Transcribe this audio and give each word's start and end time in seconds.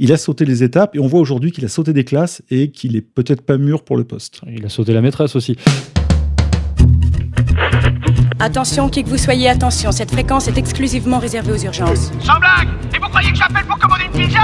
Il 0.00 0.12
a 0.12 0.16
sauté 0.16 0.44
les 0.44 0.64
étapes 0.64 0.96
et 0.96 0.98
on 0.98 1.06
voit 1.06 1.20
aujourd'hui 1.20 1.52
qu'il 1.52 1.64
a 1.64 1.68
sauté 1.68 1.92
des 1.92 2.02
classes 2.02 2.42
et 2.50 2.72
qu'il 2.72 2.96
est 2.96 3.00
peut-être 3.00 3.42
pas 3.42 3.58
mûr 3.58 3.84
pour 3.84 3.96
le 3.96 4.02
poste. 4.02 4.40
Il 4.48 4.66
a 4.66 4.68
sauté 4.68 4.92
la 4.92 5.00
maîtresse 5.00 5.36
aussi. 5.36 5.56
Attention, 8.40 8.88
qui 8.88 9.04
que 9.04 9.08
vous 9.08 9.16
soyez, 9.18 9.48
attention, 9.48 9.92
cette 9.92 10.10
fréquence 10.10 10.48
est 10.48 10.58
exclusivement 10.58 11.18
réservée 11.20 11.52
aux 11.52 11.62
urgences. 11.64 12.10
Sans 12.20 12.40
blague 12.40 12.68
Et 12.92 12.98
vous 12.98 13.08
croyez 13.08 13.30
que 13.30 13.36
j'appelle 13.38 13.64
pour 13.66 13.78
commander 13.78 14.04
une 14.12 14.20
pizza 14.26 14.40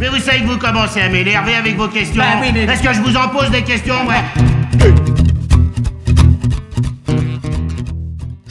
Mais 0.00 0.08
vous 0.08 0.16
savez 0.18 0.40
que 0.40 0.46
vous 0.46 0.58
commencez 0.58 1.00
à 1.02 1.10
m'énerver 1.10 1.54
avec 1.54 1.76
vos 1.76 1.88
questions. 1.88 2.16
Bah 2.22 2.38
oui, 2.40 2.48
mais- 2.54 2.64
Est-ce 2.64 2.82
que 2.82 2.94
je 2.94 3.00
vous 3.02 3.14
en 3.14 3.28
pose 3.28 3.50
des 3.50 3.62
questions, 3.62 4.06
ouais 4.08 5.21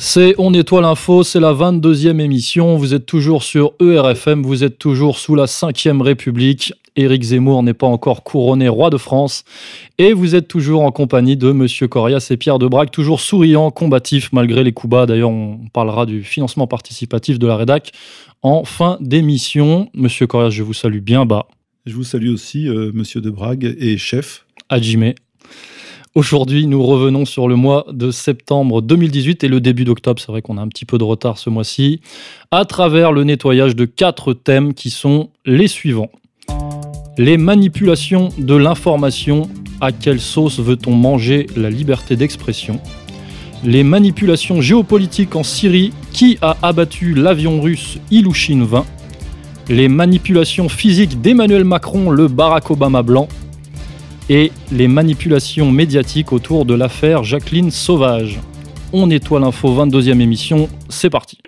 C'est 0.03 0.33
On 0.39 0.51
Étoile 0.55 0.85
Info, 0.85 1.21
c'est 1.21 1.39
la 1.39 1.53
22e 1.53 2.19
émission. 2.19 2.75
Vous 2.75 2.95
êtes 2.95 3.05
toujours 3.05 3.43
sur 3.43 3.73
ERFM, 3.79 4.41
vous 4.41 4.63
êtes 4.63 4.79
toujours 4.79 5.19
sous 5.19 5.35
la 5.35 5.45
5e 5.45 6.01
République. 6.01 6.73
Éric 6.95 7.21
Zemmour 7.21 7.61
n'est 7.61 7.75
pas 7.75 7.85
encore 7.85 8.23
couronné 8.23 8.67
roi 8.67 8.89
de 8.89 8.97
France. 8.97 9.43
Et 9.99 10.13
vous 10.13 10.33
êtes 10.33 10.47
toujours 10.47 10.81
en 10.81 10.91
compagnie 10.91 11.37
de 11.37 11.51
Monsieur 11.51 11.87
Corias 11.87 12.29
et 12.31 12.37
Pierre 12.37 12.57
Debrac, 12.57 12.89
toujours 12.89 13.21
souriant, 13.21 13.69
combatif 13.69 14.33
malgré 14.33 14.63
les 14.63 14.71
coups 14.71 14.89
bas. 14.89 15.05
D'ailleurs, 15.05 15.29
on 15.29 15.59
parlera 15.71 16.07
du 16.07 16.23
financement 16.23 16.65
participatif 16.65 17.37
de 17.37 17.45
la 17.45 17.55
rédac 17.55 17.91
en 18.41 18.63
fin 18.63 18.97
d'émission. 19.01 19.87
Monsieur 19.93 20.25
Corias, 20.25 20.49
je 20.49 20.63
vous 20.63 20.73
salue 20.73 21.01
bien 21.01 21.27
bas. 21.27 21.45
Je 21.85 21.93
vous 21.93 22.03
salue 22.03 22.29
aussi, 22.29 22.67
euh, 22.67 22.91
monsieur 22.91 23.21
de 23.21 23.29
Brague 23.29 23.75
et 23.79 23.99
chef. 23.99 24.47
Hajime. 24.67 25.13
Aujourd'hui, 26.13 26.67
nous 26.67 26.83
revenons 26.83 27.23
sur 27.23 27.47
le 27.47 27.55
mois 27.55 27.85
de 27.89 28.11
septembre 28.11 28.81
2018 28.81 29.45
et 29.45 29.47
le 29.47 29.61
début 29.61 29.85
d'octobre. 29.85 30.19
C'est 30.19 30.29
vrai 30.29 30.41
qu'on 30.41 30.57
a 30.57 30.61
un 30.61 30.67
petit 30.67 30.83
peu 30.83 30.97
de 30.97 31.05
retard 31.05 31.37
ce 31.37 31.49
mois-ci, 31.49 32.01
à 32.51 32.65
travers 32.65 33.13
le 33.13 33.23
nettoyage 33.23 33.77
de 33.77 33.85
quatre 33.85 34.33
thèmes 34.33 34.73
qui 34.73 34.89
sont 34.89 35.29
les 35.45 35.69
suivants. 35.69 36.11
Les 37.17 37.37
manipulations 37.37 38.27
de 38.37 38.55
l'information. 38.55 39.49
À 39.79 39.93
quelle 39.93 40.19
sauce 40.19 40.59
veut-on 40.59 40.91
manger 40.91 41.47
la 41.55 41.69
liberté 41.69 42.17
d'expression? 42.17 42.81
Les 43.63 43.83
manipulations 43.83 44.59
géopolitiques 44.59 45.37
en 45.37 45.43
Syrie. 45.43 45.93
Qui 46.11 46.37
a 46.41 46.57
abattu 46.61 47.13
l'avion 47.13 47.61
russe 47.61 47.99
Ilushin 48.11 48.65
20 48.65 48.85
Les 49.69 49.87
manipulations 49.87 50.67
physiques 50.67 51.21
d'Emmanuel 51.21 51.63
Macron, 51.63 52.09
le 52.09 52.27
Barack 52.27 52.69
Obama 52.69 53.01
blanc 53.01 53.29
et 54.29 54.51
les 54.71 54.87
manipulations 54.87 55.71
médiatiques 55.71 56.33
autour 56.33 56.65
de 56.65 56.73
l'affaire 56.73 57.23
Jacqueline 57.23 57.71
Sauvage. 57.71 58.39
On 58.93 59.07
nettoie 59.07 59.39
l'info 59.39 59.73
22e 59.73 60.19
émission, 60.19 60.69
c'est 60.89 61.09
parti. 61.09 61.40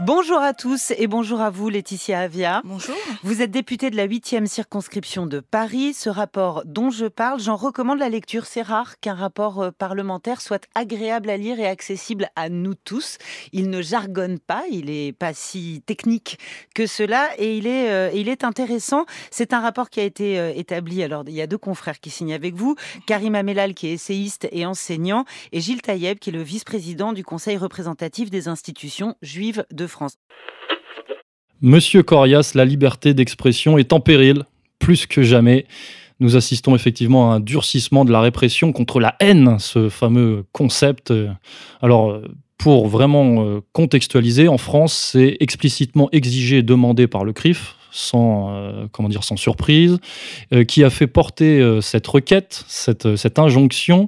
Bonjour 0.00 0.38
à 0.38 0.54
tous 0.54 0.92
et 0.98 1.06
bonjour 1.06 1.40
à 1.40 1.50
vous 1.50 1.68
Laetitia 1.68 2.18
Avia. 2.18 2.62
Bonjour. 2.64 2.96
Vous 3.22 3.42
êtes 3.42 3.52
députée 3.52 3.90
de 3.90 3.96
la 3.96 4.08
8e 4.08 4.46
circonscription 4.46 5.24
de 5.26 5.38
Paris. 5.38 5.94
Ce 5.94 6.10
rapport 6.10 6.64
dont 6.64 6.90
je 6.90 7.06
parle, 7.06 7.38
j'en 7.38 7.54
recommande 7.54 8.00
la 8.00 8.08
lecture. 8.08 8.44
C'est 8.44 8.62
rare 8.62 8.98
qu'un 8.98 9.14
rapport 9.14 9.62
euh, 9.62 9.70
parlementaire 9.70 10.40
soit 10.40 10.66
agréable 10.74 11.30
à 11.30 11.36
lire 11.36 11.60
et 11.60 11.66
accessible 11.68 12.28
à 12.34 12.48
nous 12.48 12.74
tous. 12.74 13.18
Il 13.52 13.70
ne 13.70 13.82
jargonne 13.82 14.40
pas, 14.40 14.64
il 14.68 14.90
est 14.90 15.12
pas 15.12 15.32
si 15.32 15.80
technique 15.86 16.40
que 16.74 16.86
cela 16.86 17.28
et 17.38 17.56
il 17.56 17.68
est, 17.68 17.90
euh, 17.92 18.10
il 18.12 18.28
est 18.28 18.42
intéressant. 18.42 19.06
C'est 19.30 19.52
un 19.52 19.60
rapport 19.60 19.90
qui 19.90 20.00
a 20.00 20.04
été 20.04 20.40
euh, 20.40 20.52
établi. 20.56 21.04
Alors, 21.04 21.22
il 21.28 21.34
y 21.34 21.40
a 21.40 21.46
deux 21.46 21.58
confrères 21.58 22.00
qui 22.00 22.10
signent 22.10 22.34
avec 22.34 22.56
vous. 22.56 22.74
Karim 23.06 23.36
Amelal, 23.36 23.74
qui 23.74 23.86
est 23.86 23.92
essayiste 23.92 24.48
et 24.50 24.66
enseignant, 24.66 25.24
et 25.52 25.60
Gilles 25.60 25.82
Taïeb, 25.82 26.18
qui 26.18 26.30
est 26.30 26.32
le 26.32 26.42
vice-président 26.42 27.12
du 27.12 27.22
Conseil 27.22 27.56
représentatif 27.56 28.28
des 28.28 28.48
institutions 28.48 29.14
juives 29.22 29.64
de 29.70 29.83
France. 29.86 30.16
Monsieur 31.60 32.02
Corias, 32.02 32.52
la 32.54 32.64
liberté 32.64 33.14
d'expression 33.14 33.78
est 33.78 33.92
en 33.92 34.00
péril, 34.00 34.44
plus 34.78 35.06
que 35.06 35.22
jamais. 35.22 35.66
Nous 36.20 36.36
assistons 36.36 36.74
effectivement 36.74 37.32
à 37.32 37.36
un 37.36 37.40
durcissement 37.40 38.04
de 38.04 38.12
la 38.12 38.20
répression 38.20 38.72
contre 38.72 39.00
la 39.00 39.16
haine, 39.20 39.58
ce 39.58 39.88
fameux 39.88 40.44
concept. 40.52 41.12
Alors, 41.80 42.20
pour 42.58 42.88
vraiment 42.88 43.44
euh, 43.44 43.60
contextualiser, 43.72 44.48
en 44.48 44.58
France, 44.58 44.94
c'est 44.94 45.36
explicitement 45.40 46.08
exigé 46.12 46.58
et 46.58 46.62
demandé 46.62 47.06
par 47.06 47.24
le 47.24 47.32
CRIF, 47.32 47.76
sans, 47.90 48.54
euh, 48.54 48.86
comment 48.90 49.08
dire, 49.08 49.24
sans 49.24 49.36
surprise, 49.36 49.98
euh, 50.52 50.64
qui 50.64 50.82
a 50.84 50.90
fait 50.90 51.06
porter 51.06 51.62
cette 51.82 52.06
requête, 52.06 52.64
cette 52.68 53.38
injonction, 53.38 54.06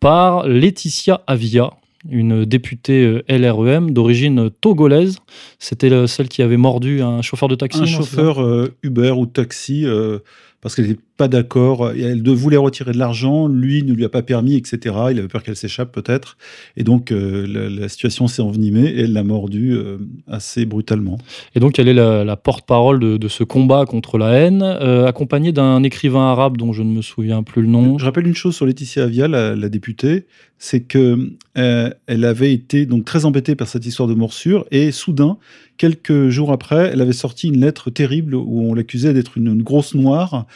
par 0.00 0.48
Laetitia 0.48 1.22
Avia, 1.26 1.70
une 2.08 2.44
députée 2.44 3.04
euh, 3.04 3.22
LREM 3.28 3.90
d'origine 3.92 4.50
togolaise. 4.60 5.16
C'était 5.58 5.88
le- 5.88 6.06
celle 6.06 6.28
qui 6.28 6.42
avait 6.42 6.56
mordu 6.56 7.02
un 7.02 7.22
chauffeur 7.22 7.48
de 7.48 7.54
taxi. 7.54 7.78
un 7.78 7.82
non, 7.82 7.86
chauffeur 7.86 8.42
euh, 8.42 8.74
Uber 8.82 9.10
ou 9.12 9.26
taxi, 9.26 9.84
euh, 9.86 10.18
parce 10.60 10.74
qu'elle 10.74 10.88
n'était 10.88 11.00
pas 11.22 11.28
d'accord, 11.28 11.92
elle 11.92 12.28
voulait 12.28 12.56
retirer 12.56 12.90
de 12.90 12.98
l'argent, 12.98 13.46
lui 13.46 13.84
ne 13.84 13.92
lui 13.92 14.04
a 14.04 14.08
pas 14.08 14.22
permis, 14.22 14.56
etc. 14.56 14.96
Il 15.12 15.20
avait 15.20 15.28
peur 15.28 15.44
qu'elle 15.44 15.54
s'échappe 15.54 15.92
peut-être. 15.92 16.36
Et 16.76 16.82
donc 16.82 17.12
euh, 17.12 17.46
la, 17.46 17.70
la 17.70 17.88
situation 17.88 18.26
s'est 18.26 18.42
envenimée 18.42 18.86
et 18.86 19.02
elle 19.02 19.12
l'a 19.12 19.22
mordu 19.22 19.70
euh, 19.72 19.98
assez 20.26 20.66
brutalement. 20.66 21.18
Et 21.54 21.60
donc, 21.60 21.78
elle 21.78 21.86
est 21.86 21.94
la, 21.94 22.24
la 22.24 22.36
porte-parole 22.36 22.98
de, 22.98 23.18
de 23.18 23.28
ce 23.28 23.44
combat 23.44 23.86
contre 23.86 24.18
la 24.18 24.32
haine, 24.32 24.62
euh, 24.64 25.06
accompagnée 25.06 25.52
d'un 25.52 25.84
écrivain 25.84 26.26
arabe 26.32 26.56
dont 26.56 26.72
je 26.72 26.82
ne 26.82 26.90
me 26.90 27.02
souviens 27.02 27.44
plus 27.44 27.62
le 27.62 27.68
nom. 27.68 27.98
Je 27.98 28.04
rappelle 28.04 28.26
une 28.26 28.34
chose 28.34 28.56
sur 28.56 28.66
Laetitia 28.66 29.04
Avia, 29.04 29.28
la, 29.28 29.54
la 29.54 29.68
députée, 29.68 30.26
c'est 30.58 30.80
que 30.80 31.30
elle 31.54 32.24
avait 32.24 32.52
été 32.52 32.86
donc 32.86 33.04
très 33.04 33.26
embêtée 33.26 33.54
par 33.54 33.68
cette 33.68 33.84
histoire 33.86 34.08
de 34.08 34.14
morsure 34.14 34.64
et 34.70 34.90
soudain, 34.90 35.36
quelques 35.76 36.28
jours 36.30 36.52
après, 36.52 36.90
elle 36.92 37.00
avait 37.00 37.12
sorti 37.12 37.48
une 37.48 37.60
lettre 37.60 37.90
terrible 37.90 38.34
où 38.34 38.62
on 38.62 38.74
l'accusait 38.74 39.12
d'être 39.12 39.36
une, 39.36 39.48
une 39.48 39.62
grosse 39.62 39.94
noire. 39.94 40.46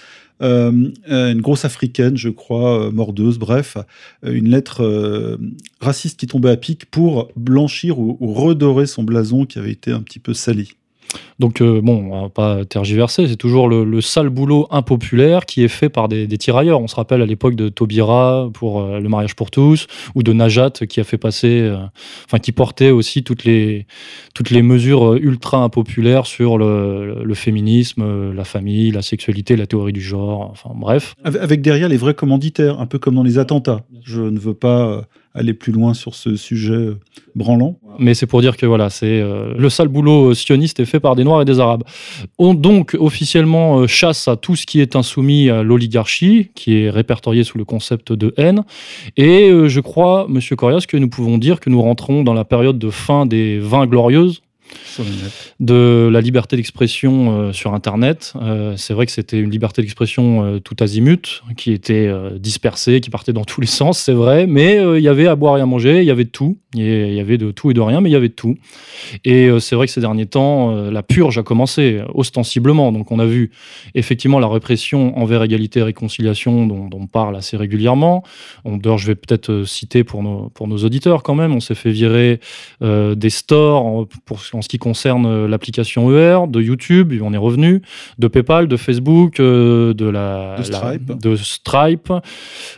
Euh, 0.43 0.91
euh, 1.11 1.33
une 1.33 1.41
grosse 1.41 1.65
africaine, 1.65 2.17
je 2.17 2.29
crois, 2.29 2.87
euh, 2.87 2.91
mordeuse, 2.91 3.39
bref, 3.39 3.77
une 4.23 4.49
lettre 4.49 5.39
raciste 5.81 6.21
qui 6.21 6.27
tombait 6.27 6.51
à 6.51 6.57
pic 6.57 6.87
pour 6.87 7.31
blanchir 7.37 7.99
ou, 7.99 8.17
ou 8.21 8.33
redorer 8.33 8.87
son 8.87 9.03
blason 9.03 9.47
qui 9.47 9.59
avait 9.59 9.73
été 9.73 9.93
un 9.93 10.01
petit 10.01 10.19
peu 10.19 10.35
sali. 10.35 10.73
Donc, 11.39 11.61
euh, 11.61 11.83
bon, 11.83 12.09
on 12.13 12.23
va 12.23 12.29
pas 12.31 12.65
tergiverser, 12.65 13.27
c'est 13.27 13.37
toujours 13.37 13.69
le, 13.69 13.85
le 13.85 14.01
sale 14.01 14.31
boulot 14.31 14.67
impopulaire 14.71 15.45
qui 15.45 15.63
est 15.65 15.69
fait 15.69 15.91
par 15.91 16.09
des, 16.09 16.27
des 16.27 16.39
tirailleurs. 16.39 16.81
On 16.81 16.87
se 16.87 16.97
rappelle 16.97 17.21
à 17.21 17.27
l'époque 17.27 17.55
de 17.57 17.69
Taubira 17.69 18.49
pour 18.55 18.81
euh, 18.81 19.01
le 19.01 19.09
mariage 19.11 19.37
pour 19.37 19.51
tous, 19.51 19.87
ou 20.15 20.23
de 20.23 20.33
Najat 20.33 20.71
qui 20.89 20.99
a 20.99 21.05
fait 21.05 21.19
passer, 21.19 21.61
euh, 21.61 21.77
enfin, 22.25 22.39
qui 22.39 22.53
portait 22.53 22.91
aussi 22.91 23.23
toutes 23.23 23.45
les, 23.45 23.87
toutes 24.35 24.49
les 24.49 24.63
mesures 24.63 25.15
ultra 25.17 25.59
impopulaires 25.59 26.25
sur 26.25 26.57
le, 26.57 27.23
le 27.23 27.35
féminisme, 27.35 28.33
la 28.33 28.45
famille, 28.45 28.91
la 28.91 29.03
sexualité, 29.03 29.57
la 29.57 29.67
théorie 29.67 29.93
du 29.93 30.01
genre, 30.01 30.49
enfin, 30.51 30.71
bref. 30.75 31.15
Avec 31.23 31.61
derrière 31.61 31.91
les 31.91 31.99
vrais 31.99 32.15
commanditaires, 32.15 32.81
un 32.81 32.87
peu 32.87 32.99
comme 32.99 33.15
dans 33.15 33.23
les 33.23 33.39
attentats. 33.39 33.83
Je 34.05 34.23
ne 34.23 34.39
veux 34.39 34.55
pas 34.55 35.03
aller 35.35 35.53
plus 35.53 35.73
loin 35.73 35.93
sur 35.93 36.15
ce 36.15 36.35
sujet 36.35 36.93
branlant. 37.35 37.79
Mais 37.99 38.15
c'est 38.15 38.27
pour 38.27 38.41
dire 38.41 38.57
que 38.57 38.65
voilà, 38.65 38.89
c'est 38.89 39.21
le 39.21 39.69
sale 39.69 39.89
boulot 39.89 40.33
sioniste 40.33 40.81
est 40.81 40.87
fait 40.87 41.01
par 41.01 41.15
des 41.15 41.25
Noirs 41.27 41.43
et 41.43 41.45
des 41.45 41.61
Arabes. 41.61 41.85
On 42.39 42.55
donc 42.55 42.97
officiellement 42.99 43.81
euh, 43.81 43.87
chasse 43.87 44.29
à 44.29 44.37
tout 44.37 44.57
ce 44.57 44.65
qui 44.65 44.81
est 44.81 44.97
insoumis 44.97 45.51
à 45.51 45.63
l'oligarchie, 45.63 46.51
qui 46.55 46.79
est 46.79 46.91
répertorié 46.91 47.45
sous 47.45 47.59
le 47.59 47.65
concept 47.65 48.13
de 48.13 48.33
haine. 48.37 48.65
Et 49.17 49.51
euh, 49.51 49.69
je 49.69 49.81
crois, 49.81 50.27
Monsieur 50.29 50.57
Corias, 50.57 50.85
que 50.89 50.97
nous 50.97 51.09
pouvons 51.09 51.39
dire 51.39 51.61
que 51.61 51.69
nous 51.69 51.83
rentrons 51.83 52.23
dans 52.23 52.35
la 52.35 52.45
période 52.45 52.79
de 52.79 52.91
fin 52.91 53.27
des 53.27 53.59
20 53.59 53.87
glorieuses. 53.87 54.43
De 55.61 56.09
la 56.11 56.21
liberté 56.21 56.57
d'expression 56.57 57.31
euh, 57.31 57.53
sur 57.53 57.75
Internet. 57.75 58.33
Euh, 58.41 58.75
c'est 58.77 58.95
vrai 58.95 59.07
que 59.07 59.13
c'était 59.13 59.39
une 59.39 59.51
liberté 59.51 59.83
d'expression 59.83 60.45
euh, 60.45 60.59
tout 60.59 60.77
azimut, 60.81 61.43
qui 61.57 61.73
était 61.73 62.11
dispersée, 62.39 63.01
qui 63.01 63.11
partait 63.11 63.33
dans 63.33 63.45
tous 63.45 63.61
les 63.61 63.67
sens, 63.67 63.99
c'est 63.99 64.13
vrai, 64.13 64.47
mais 64.47 64.77
il 64.97 65.03
y 65.03 65.09
avait 65.09 65.27
à 65.27 65.37
boire 65.37 65.59
et 65.59 65.61
à 65.61 65.67
manger, 65.67 66.01
il 66.01 66.07
y 66.07 66.11
avait 66.11 66.25
de 66.25 66.31
tout. 66.31 66.59
Il 66.75 67.15
y 67.15 67.21
avait 67.21 67.39
de 67.39 67.53
tout 67.53 67.71
et 67.71 67.75
de 67.75 67.81
rien, 67.81 68.01
mais 68.01 68.11
il 68.11 68.13
y 68.13 68.17
avait 68.17 68.29
de 68.29 68.35
tout. 68.35 68.57
Et 69.25 69.49
c'est 69.61 69.75
vrai 69.75 69.87
que 69.87 69.93
ces 69.93 70.01
derniers 70.01 70.27
temps, 70.27 70.91
la 70.91 71.03
purge 71.03 71.39
a 71.39 71.43
commencé 71.43 72.01
ostensiblement. 72.13 72.93
Donc 72.93 73.11
on 73.13 73.19
a 73.19 73.25
vu 73.25 73.51
effectivement 73.95 74.39
la 74.39 74.49
répression 74.49 75.17
envers 75.19 75.43
égalité 75.43 75.81
et 75.81 75.83
réconciliation 75.85 76.67
dont, 76.67 76.91
on 76.93 77.07
parle 77.07 77.37
assez 77.37 77.57
régulièrement. 77.57 78.23
D'ailleurs, 78.67 78.99
je 78.99 79.07
vais 79.07 79.15
peut-être 79.15 79.65
citer 79.65 80.05
pour 80.05 80.23
nos, 80.23 80.51
pour 80.51 80.69
nos 80.69 80.79
auditeurs 80.79 81.23
quand 81.23 81.35
même, 81.35 81.55
on 81.55 81.61
s'est 81.61 81.75
fait 81.75 81.91
virer 81.91 82.41
des 82.83 83.31
stores 83.31 84.07
pour, 84.27 84.41
en 84.57 84.63
ce 84.63 84.69
qui 84.69 84.79
concerne 84.79 85.27
euh, 85.27 85.47
l'application 85.49 86.11
ER, 86.11 86.47
de 86.49 86.61
YouTube, 86.61 87.13
on 87.23 87.33
est 87.33 87.37
revenu, 87.37 87.83
de 88.19 88.29
PayPal, 88.29 88.69
de 88.69 88.77
Facebook, 88.77 89.39
euh, 89.41 89.95
de 89.95 90.07
la 90.07 90.57
De 90.59 90.63
Stripe. 90.65 91.09
la- 91.11 91.15
de 91.15 91.37
Stripe, 91.37 92.13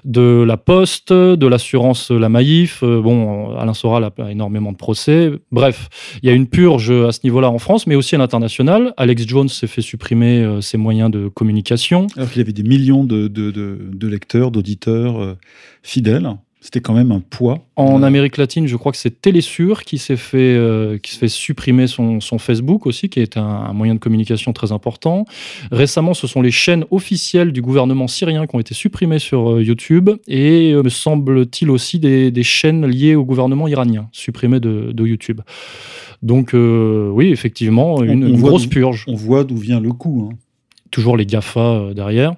de 0.04 0.42
la 0.46 0.56
Poste, 0.56 1.12
de 1.12 1.46
l'assurance 1.46 2.10
La 2.10 2.28
Maïf. 2.28 2.82
Euh, 2.82 3.00
bon, 3.00 3.56
Alain 3.56 3.74
Soral 3.74 4.04
a 4.04 4.30
énormément 4.30 4.72
de 4.72 4.76
procès. 4.76 5.30
Bref, 5.52 5.88
il 6.22 6.28
y 6.28 6.32
a 6.32 6.34
une 6.34 6.46
purge 6.46 6.90
à 6.90 7.12
ce 7.12 7.20
niveau-là 7.24 7.50
en 7.50 7.58
France, 7.58 7.86
mais 7.86 7.94
aussi 7.94 8.14
à 8.14 8.18
l'international. 8.18 8.92
Alex 8.96 9.26
Jones 9.26 9.48
s'est 9.48 9.66
fait 9.66 9.82
supprimer 9.82 10.42
euh, 10.42 10.60
ses 10.60 10.76
moyens 10.78 11.10
de 11.10 11.28
communication. 11.28 12.06
Alors 12.16 12.28
qu'il 12.30 12.38
y 12.40 12.42
avait 12.42 12.52
des 12.52 12.62
millions 12.62 13.04
de, 13.04 13.28
de, 13.28 13.50
de- 13.50 13.78
de 13.92 14.08
lecteurs, 14.08 14.50
d'auditeurs 14.50 15.20
euh, 15.22 15.36
fidèles. 15.82 16.28
C'était 16.60 16.80
quand 16.80 16.92
même 16.92 17.12
un 17.12 17.20
poids. 17.20 17.64
En 17.76 18.02
Amérique 18.02 18.36
latine, 18.36 18.66
je 18.66 18.76
crois 18.76 18.90
que 18.90 18.98
c'est 18.98 19.22
Télésur 19.22 19.84
qui 19.84 19.96
s'est 19.96 20.16
fait, 20.16 20.38
euh, 20.38 20.98
qui 20.98 21.16
fait 21.16 21.28
supprimer 21.28 21.86
son, 21.86 22.20
son, 22.20 22.38
Facebook 22.38 22.86
aussi, 22.86 23.08
qui 23.08 23.20
est 23.20 23.36
un, 23.36 23.42
un, 23.42 23.72
moyen 23.72 23.94
de 23.94 24.00
communication 24.00 24.52
très 24.52 24.72
important. 24.72 25.24
Récemment, 25.70 26.14
ce 26.14 26.26
sont 26.26 26.42
les 26.42 26.50
chaînes 26.50 26.84
officielles 26.90 27.52
du 27.52 27.62
gouvernement 27.62 28.08
syrien 28.08 28.48
qui 28.48 28.56
ont 28.56 28.60
été 28.60 28.74
supprimées 28.74 29.20
sur 29.20 29.52
euh, 29.52 29.62
YouTube 29.62 30.10
et 30.26 30.74
me 30.74 30.88
semble-t-il 30.88 31.70
aussi 31.70 32.00
des, 32.00 32.32
des, 32.32 32.42
chaînes 32.42 32.86
liées 32.86 33.14
au 33.14 33.24
gouvernement 33.24 33.68
iranien 33.68 34.08
supprimées 34.10 34.60
de, 34.60 34.90
de 34.92 35.06
YouTube. 35.06 35.40
Donc 36.22 36.54
oui, 36.54 37.28
effectivement, 37.28 38.02
une, 38.02 38.24
on, 38.24 38.26
on 38.26 38.30
une 38.30 38.40
grosse 38.40 38.66
purge. 38.66 39.04
On 39.06 39.14
voit 39.14 39.44
d'où 39.44 39.56
vient 39.56 39.78
le 39.78 39.92
coup. 39.92 40.28
Hein. 40.28 40.36
Toujours 40.90 41.16
les 41.16 41.24
GAFA 41.26 41.94
derrière. 41.94 42.34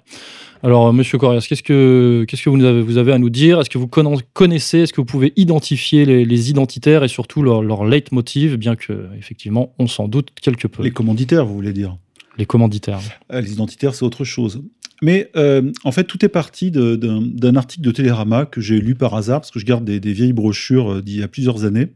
Alors, 0.62 0.92
Monsieur 0.92 1.16
Corrias, 1.16 1.46
qu'est-ce 1.48 1.62
que, 1.62 2.26
qu'est-ce 2.28 2.42
que 2.42 2.50
vous 2.50 2.62
avez, 2.62 2.82
vous 2.82 2.98
avez 2.98 3.12
à 3.12 3.18
nous 3.18 3.30
dire? 3.30 3.60
Est-ce 3.60 3.70
que 3.70 3.78
vous 3.78 3.88
connaissez, 3.88 4.80
est-ce 4.80 4.92
que 4.92 5.00
vous 5.00 5.06
pouvez 5.06 5.32
identifier 5.36 6.04
les, 6.04 6.26
les 6.26 6.50
identitaires 6.50 7.02
et 7.02 7.08
surtout 7.08 7.42
leur, 7.42 7.62
leur 7.62 7.84
leitmotiv, 7.84 8.56
bien 8.56 8.76
que, 8.76 9.06
effectivement, 9.18 9.74
on 9.78 9.86
s'en 9.86 10.06
doute 10.06 10.28
quelque 10.40 10.68
peu? 10.68 10.82
Les 10.82 10.90
commanditaires, 10.90 11.46
vous 11.46 11.54
voulez 11.54 11.72
dire? 11.72 11.96
Les 12.36 12.44
commanditaires. 12.44 13.00
Euh, 13.32 13.40
les 13.40 13.52
identitaires, 13.52 13.94
c'est 13.94 14.04
autre 14.04 14.24
chose. 14.24 14.62
Mais 15.02 15.30
euh, 15.34 15.72
en 15.84 15.92
fait, 15.92 16.04
tout 16.04 16.22
est 16.24 16.28
parti 16.28 16.70
d'un, 16.70 17.56
article 17.56 17.82
de 17.82 17.90
Télérama 17.90 18.44
que 18.44 18.60
j'ai 18.60 18.80
lu 18.80 18.94
par 18.94 19.14
hasard, 19.14 19.40
parce 19.40 19.50
que 19.50 19.60
je 19.60 19.64
garde 19.64 19.84
des, 19.84 19.98
des 19.98 20.12
vieilles 20.12 20.34
brochures 20.34 20.92
euh, 20.92 21.02
d'il 21.02 21.20
y 21.20 21.22
a 21.22 21.28
plusieurs 21.28 21.64
années. 21.64 21.88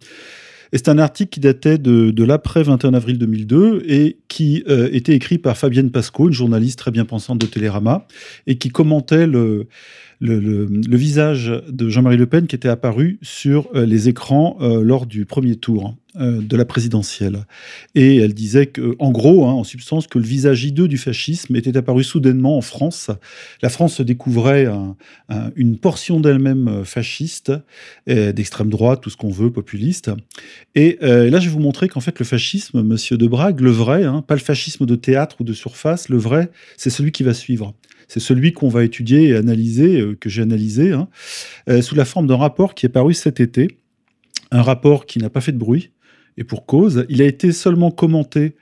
C'est 0.76 0.88
un 0.88 0.98
article 0.98 1.30
qui 1.30 1.40
datait 1.40 1.78
de, 1.78 2.10
de 2.10 2.24
l'après 2.24 2.64
21 2.64 2.94
avril 2.94 3.16
2002 3.16 3.84
et 3.86 4.18
qui 4.26 4.64
euh, 4.68 4.88
était 4.90 5.14
écrit 5.14 5.38
par 5.38 5.56
Fabienne 5.56 5.92
Pasco, 5.92 6.26
une 6.26 6.34
journaliste 6.34 6.80
très 6.80 6.90
bien 6.90 7.04
pensante 7.04 7.38
de 7.38 7.46
Télérama, 7.46 8.08
et 8.48 8.58
qui 8.58 8.70
commentait 8.70 9.28
le, 9.28 9.68
le, 10.24 10.96
visage 10.96 11.52
de 11.68 11.88
Jean-Marie 11.88 12.16
Le 12.16 12.26
Pen 12.26 12.46
qui 12.46 12.56
était 12.56 12.68
apparu 12.68 13.18
sur 13.22 13.68
euh, 13.74 13.84
les 13.84 14.08
écrans 14.08 14.56
euh, 14.60 14.82
lors 14.82 15.06
du 15.06 15.26
premier 15.26 15.56
tour 15.56 15.96
euh, 16.16 16.40
de 16.40 16.56
la 16.56 16.64
présidentielle. 16.64 17.44
Et 17.94 18.16
elle 18.18 18.32
disait 18.32 18.66
que, 18.66 18.96
en 18.98 19.10
gros, 19.10 19.44
hein, 19.44 19.52
en 19.52 19.64
substance, 19.64 20.06
que 20.06 20.18
le 20.18 20.24
visage 20.24 20.64
hideux 20.64 20.88
du 20.88 20.96
fascisme 20.96 21.54
était 21.56 21.76
apparu 21.76 22.04
soudainement 22.04 22.56
en 22.56 22.62
France. 22.62 23.10
La 23.60 23.68
France 23.68 24.00
découvrait 24.00 24.66
un, 24.66 24.96
un, 25.28 25.50
une 25.56 25.76
portion 25.76 26.20
d'elle-même 26.20 26.84
fasciste, 26.84 27.52
d'extrême 28.06 28.70
droite, 28.70 29.00
tout 29.02 29.10
ce 29.10 29.16
qu'on 29.16 29.30
veut, 29.30 29.50
populiste. 29.50 30.10
Et 30.74 30.98
là, 31.00 31.38
je 31.38 31.46
vais 31.46 31.52
vous 31.52 31.60
montrer 31.60 31.88
qu'en 31.88 32.00
fait, 32.00 32.18
le 32.18 32.24
fascisme, 32.24 32.82
Monsieur 32.82 33.16
de 33.16 33.26
Brague, 33.26 33.60
le 33.60 33.70
vrai, 33.70 34.04
hein, 34.04 34.22
pas 34.22 34.34
le 34.34 34.40
fascisme 34.40 34.86
de 34.86 34.96
théâtre 34.96 35.36
ou 35.40 35.44
de 35.44 35.52
surface, 35.52 36.08
le 36.08 36.16
vrai, 36.16 36.50
c'est 36.76 36.90
celui 36.90 37.12
qui 37.12 37.22
va 37.22 37.34
suivre. 37.34 37.74
C'est 38.08 38.20
celui 38.20 38.52
qu'on 38.52 38.68
va 38.68 38.84
étudier 38.84 39.28
et 39.28 39.36
analyser, 39.36 40.00
euh, 40.00 40.16
que 40.18 40.28
j'ai 40.28 40.42
analysé, 40.42 40.92
hein, 40.92 41.08
euh, 41.68 41.82
sous 41.82 41.94
la 41.94 42.04
forme 42.04 42.26
d'un 42.26 42.36
rapport 42.36 42.74
qui 42.74 42.86
est 42.86 42.90
paru 42.90 43.14
cet 43.14 43.40
été. 43.40 43.68
Un 44.50 44.62
rapport 44.62 45.06
qui 45.06 45.18
n'a 45.18 45.30
pas 45.30 45.40
fait 45.40 45.52
de 45.52 45.58
bruit, 45.58 45.90
et 46.36 46.44
pour 46.44 46.66
cause. 46.66 47.06
Il 47.08 47.22
a 47.22 47.24
été 47.24 47.52
seulement 47.52 47.90
commenté 47.90 48.56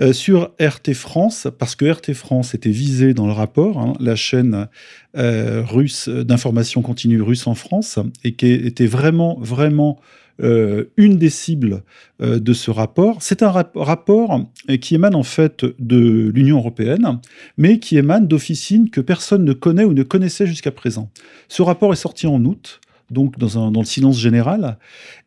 euh, 0.00 0.12
sur 0.12 0.52
RT 0.60 0.94
France, 0.94 1.48
parce 1.58 1.74
que 1.74 1.90
RT 1.90 2.14
France 2.14 2.54
était 2.54 2.70
visé 2.70 3.14
dans 3.14 3.26
le 3.26 3.32
rapport, 3.32 3.78
hein, 3.78 3.94
la 4.00 4.16
chaîne 4.16 4.68
russe 5.14 6.08
d'information 6.08 6.80
continue 6.82 7.20
russe 7.20 7.46
en 7.46 7.54
France, 7.54 7.98
et 8.24 8.34
qui 8.34 8.52
était 8.52 8.86
vraiment, 8.86 9.38
vraiment 9.40 10.00
euh, 10.40 10.84
une 10.96 11.16
des 11.16 11.30
cibles 11.30 11.82
euh, 12.22 12.38
de 12.38 12.52
ce 12.52 12.70
rapport. 12.70 13.18
C'est 13.20 13.42
un 13.42 13.50
rap 13.50 13.72
rapport 13.74 14.40
qui 14.80 14.94
émane 14.94 15.14
en 15.14 15.22
fait 15.22 15.64
de 15.78 16.30
l'Union 16.34 16.58
européenne, 16.58 17.18
mais 17.56 17.78
qui 17.78 17.98
émane 17.98 18.26
d'officines 18.26 18.90
que 18.90 19.00
personne 19.00 19.44
ne 19.44 19.52
connaît 19.52 19.84
ou 19.84 19.94
ne 19.94 20.02
connaissait 20.02 20.46
jusqu'à 20.46 20.70
présent. 20.70 21.10
Ce 21.48 21.62
rapport 21.62 21.92
est 21.92 21.96
sorti 21.96 22.26
en 22.26 22.44
août 22.44 22.80
donc 23.10 23.38
dans, 23.38 23.70
le 23.70 23.84
silence 23.84 24.18
général. 24.18 24.78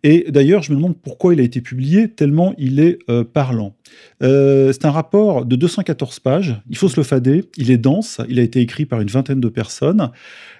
Et 0.04 0.25
d'ailleurs, 0.30 0.62
je 0.62 0.72
me 0.72 0.78
demande 0.78 0.95
pourquoi 0.98 1.33
il 1.33 1.39
a 1.39 1.44
été 1.44 1.62
publié, 1.62 2.10
tellement 2.10 2.54
il 2.57 2.80
est 2.80 3.00
euh, 3.10 3.24
parlant. 3.24 3.75
Euh, 4.24 4.72
c'est 4.72 4.86
un 4.86 4.92
rapport 4.92 5.45
de 5.45 5.56
214 5.56 6.19
pages, 6.19 6.62
il 6.69 6.78
faut 6.78 6.89
se 6.89 6.98
le 6.98 7.04
fader, 7.04 7.44
il 7.57 7.72
est 7.72 7.78
dense, 7.78 8.22
il 8.30 8.39
a 8.39 8.44
été 8.44 8.62
écrit 8.62 8.86
par 8.86 9.01
une 9.01 9.10
vingtaine 9.10 9.39
de 9.39 9.50
personnes, 9.50 10.12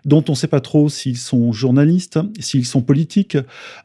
dont 0.04 0.24
on 0.28 0.32
ne 0.32 0.38
sait 0.38 0.48
pas 0.48 0.62
trop 0.62 0.90
s'ils 0.90 1.18
sont 1.18 1.52
journalistes, 1.52 2.20
s'ils 2.40 2.66
sont 2.66 2.82
politiques. 2.82 3.38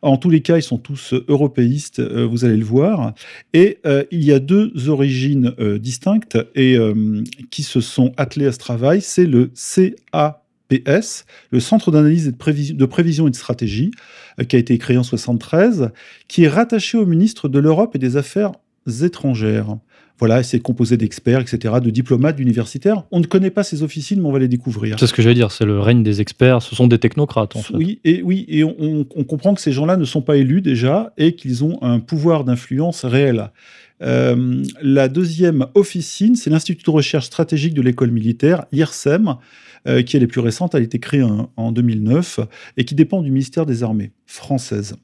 En 0.02 0.16
tous 0.16 0.30
les 0.30 0.40
cas, 0.40 0.56
ils 0.56 0.62
sont 0.62 0.78
tous 0.78 1.14
européistes, 1.28 2.00
euh, 2.00 2.26
vous 2.26 2.44
allez 2.44 2.56
le 2.56 2.64
voir. 2.64 3.14
Et 3.52 3.78
il 4.10 4.24
y 4.24 4.32
a 4.32 4.38
deux 4.38 4.88
origines 4.88 5.54
distinctes 5.78 6.38
et 6.54 6.76
qui 7.50 7.62
se 7.62 7.80
sont 7.80 8.12
attelées 8.16 8.46
à 8.46 8.52
ce 8.52 8.58
travail. 8.58 9.00
C'est 9.00 9.26
le 9.26 9.50
CA 9.54 10.45
PS, 10.68 11.24
le 11.50 11.60
Centre 11.60 11.90
d'analyse 11.90 12.28
et 12.28 12.32
de 12.32 12.86
prévision, 12.86 13.28
et 13.28 13.30
de 13.30 13.36
stratégie, 13.36 13.90
euh, 14.40 14.44
qui 14.44 14.56
a 14.56 14.58
été 14.58 14.76
créé 14.78 14.96
en 14.96 15.02
73, 15.02 15.90
qui 16.28 16.44
est 16.44 16.48
rattaché 16.48 16.98
au 16.98 17.06
ministre 17.06 17.48
de 17.48 17.58
l'Europe 17.58 17.94
et 17.94 17.98
des 17.98 18.16
Affaires 18.16 18.52
étrangères. 19.02 19.76
Voilà, 20.18 20.42
c'est 20.42 20.60
composé 20.60 20.96
d'experts, 20.96 21.40
etc., 21.40 21.74
de 21.82 21.90
diplomates, 21.90 22.36
d'universitaires. 22.36 23.04
On 23.10 23.20
ne 23.20 23.26
connaît 23.26 23.50
pas 23.50 23.62
ces 23.62 23.82
officines, 23.82 24.20
mais 24.22 24.26
on 24.26 24.32
va 24.32 24.38
les 24.38 24.48
découvrir. 24.48 24.96
C'est 24.98 25.06
ce 25.06 25.12
que 25.12 25.20
j'allais 25.20 25.34
dire, 25.34 25.52
c'est 25.52 25.66
le 25.66 25.78
règne 25.78 26.02
des 26.02 26.22
experts, 26.22 26.62
ce 26.62 26.74
sont 26.74 26.86
des 26.86 26.98
technocrates, 26.98 27.54
en 27.54 27.60
fait. 27.60 27.74
Oui, 27.74 28.00
et, 28.04 28.22
oui, 28.22 28.46
et 28.48 28.64
on, 28.64 29.06
on 29.14 29.24
comprend 29.24 29.54
que 29.54 29.60
ces 29.60 29.72
gens-là 29.72 29.98
ne 29.98 30.06
sont 30.06 30.22
pas 30.22 30.38
élus 30.38 30.62
déjà 30.62 31.12
et 31.18 31.34
qu'ils 31.34 31.64
ont 31.64 31.78
un 31.82 32.00
pouvoir 32.00 32.44
d'influence 32.44 33.04
réel. 33.04 33.50
Euh, 34.02 34.62
la 34.82 35.08
deuxième 35.08 35.66
officine, 35.74 36.36
c'est 36.36 36.50
l'Institut 36.50 36.84
de 36.84 36.90
recherche 36.90 37.26
stratégique 37.26 37.74
de 37.74 37.82
l'école 37.82 38.10
militaire, 38.10 38.66
l'IRSEM, 38.72 39.36
euh, 39.86 40.02
qui 40.02 40.16
est 40.16 40.20
les 40.20 40.26
plus 40.26 40.40
récente. 40.40 40.74
Elle 40.74 40.82
a 40.82 40.84
été 40.84 40.98
créée 40.98 41.22
en, 41.22 41.50
en 41.56 41.72
2009 41.72 42.40
et 42.76 42.84
qui 42.84 42.94
dépend 42.94 43.22
du 43.22 43.30
ministère 43.30 43.66
des 43.66 43.82
Armées 43.82 44.12
françaises. 44.26 44.96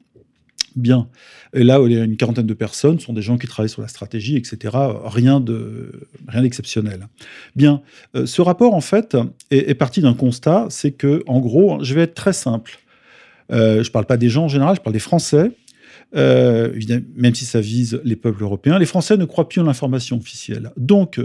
Bien. 0.77 1.09
Et 1.55 1.65
là, 1.65 1.79
il 1.85 1.93
y 1.93 1.99
a 1.99 2.05
une 2.05 2.17
quarantaine 2.17 2.47
de 2.47 2.55
personnes, 2.55 2.99
ce 2.99 3.07
sont 3.07 3.13
des 3.13 3.23
gens 3.23 3.37
qui 3.37 3.47
travaillent 3.47 3.69
sur 3.69 3.83
la 3.83 3.89
stratégie, 3.89 4.37
etc. 4.37 4.75
Rien 5.05 5.41
de 5.41 6.09
rien 6.29 6.43
d'exceptionnel. 6.43 7.09
Bien. 7.57 7.83
Euh, 8.17 8.27
ce 8.27 8.41
rapport, 8.41 8.75
en 8.75 8.81
fait, 8.81 9.17
est, 9.51 9.75
parti 9.75 10.01
d'un 10.01 10.15
constat, 10.15 10.67
c'est 10.71 10.93
que, 10.93 11.23
en 11.27 11.41
gros, 11.41 11.83
je 11.83 11.95
vais 11.95 12.03
être 12.03 12.15
très 12.15 12.33
simple. 12.33 12.79
Euh, 13.51 13.83
je 13.83 13.89
ne 13.89 13.93
parle 13.93 14.07
pas 14.07 14.17
des 14.17 14.31
gens 14.31 14.45
en 14.45 14.49
général, 14.49 14.77
je 14.77 14.81
parle 14.81 14.95
des 14.95 14.99
Français. 14.99 15.53
Même 16.15 17.35
si 17.35 17.45
ça 17.45 17.61
vise 17.61 18.01
les 18.05 18.17
peuples 18.17 18.43
européens, 18.43 18.79
les 18.79 18.87
Français 18.87 19.17
ne 19.17 19.25
croient 19.25 19.49
plus 19.49 19.61
en 19.61 19.65
l'information 19.65 20.19
officielle. 20.19 20.71
Donc, 20.77 21.21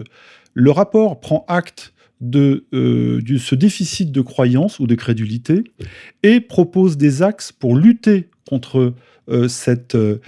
le 0.54 0.72
rapport 0.72 1.20
prend 1.20 1.46
acte 1.48 1.94
de, 2.22 2.66
euh, 2.74 3.22
ce 3.38 3.56
déficit 3.56 4.12
de 4.12 4.22
croyance 4.22 4.80
ou 4.80 4.88
de 4.88 4.96
crédulité 4.96 5.64
et 6.24 6.40
propose 6.40 6.98
des 6.98 7.22
axes 7.22 7.52
pour 7.52 7.76
lutter 7.76 8.30
contre 8.48 8.94
euh, 9.30 9.48
cette 9.48 9.96
euh, 9.96 10.20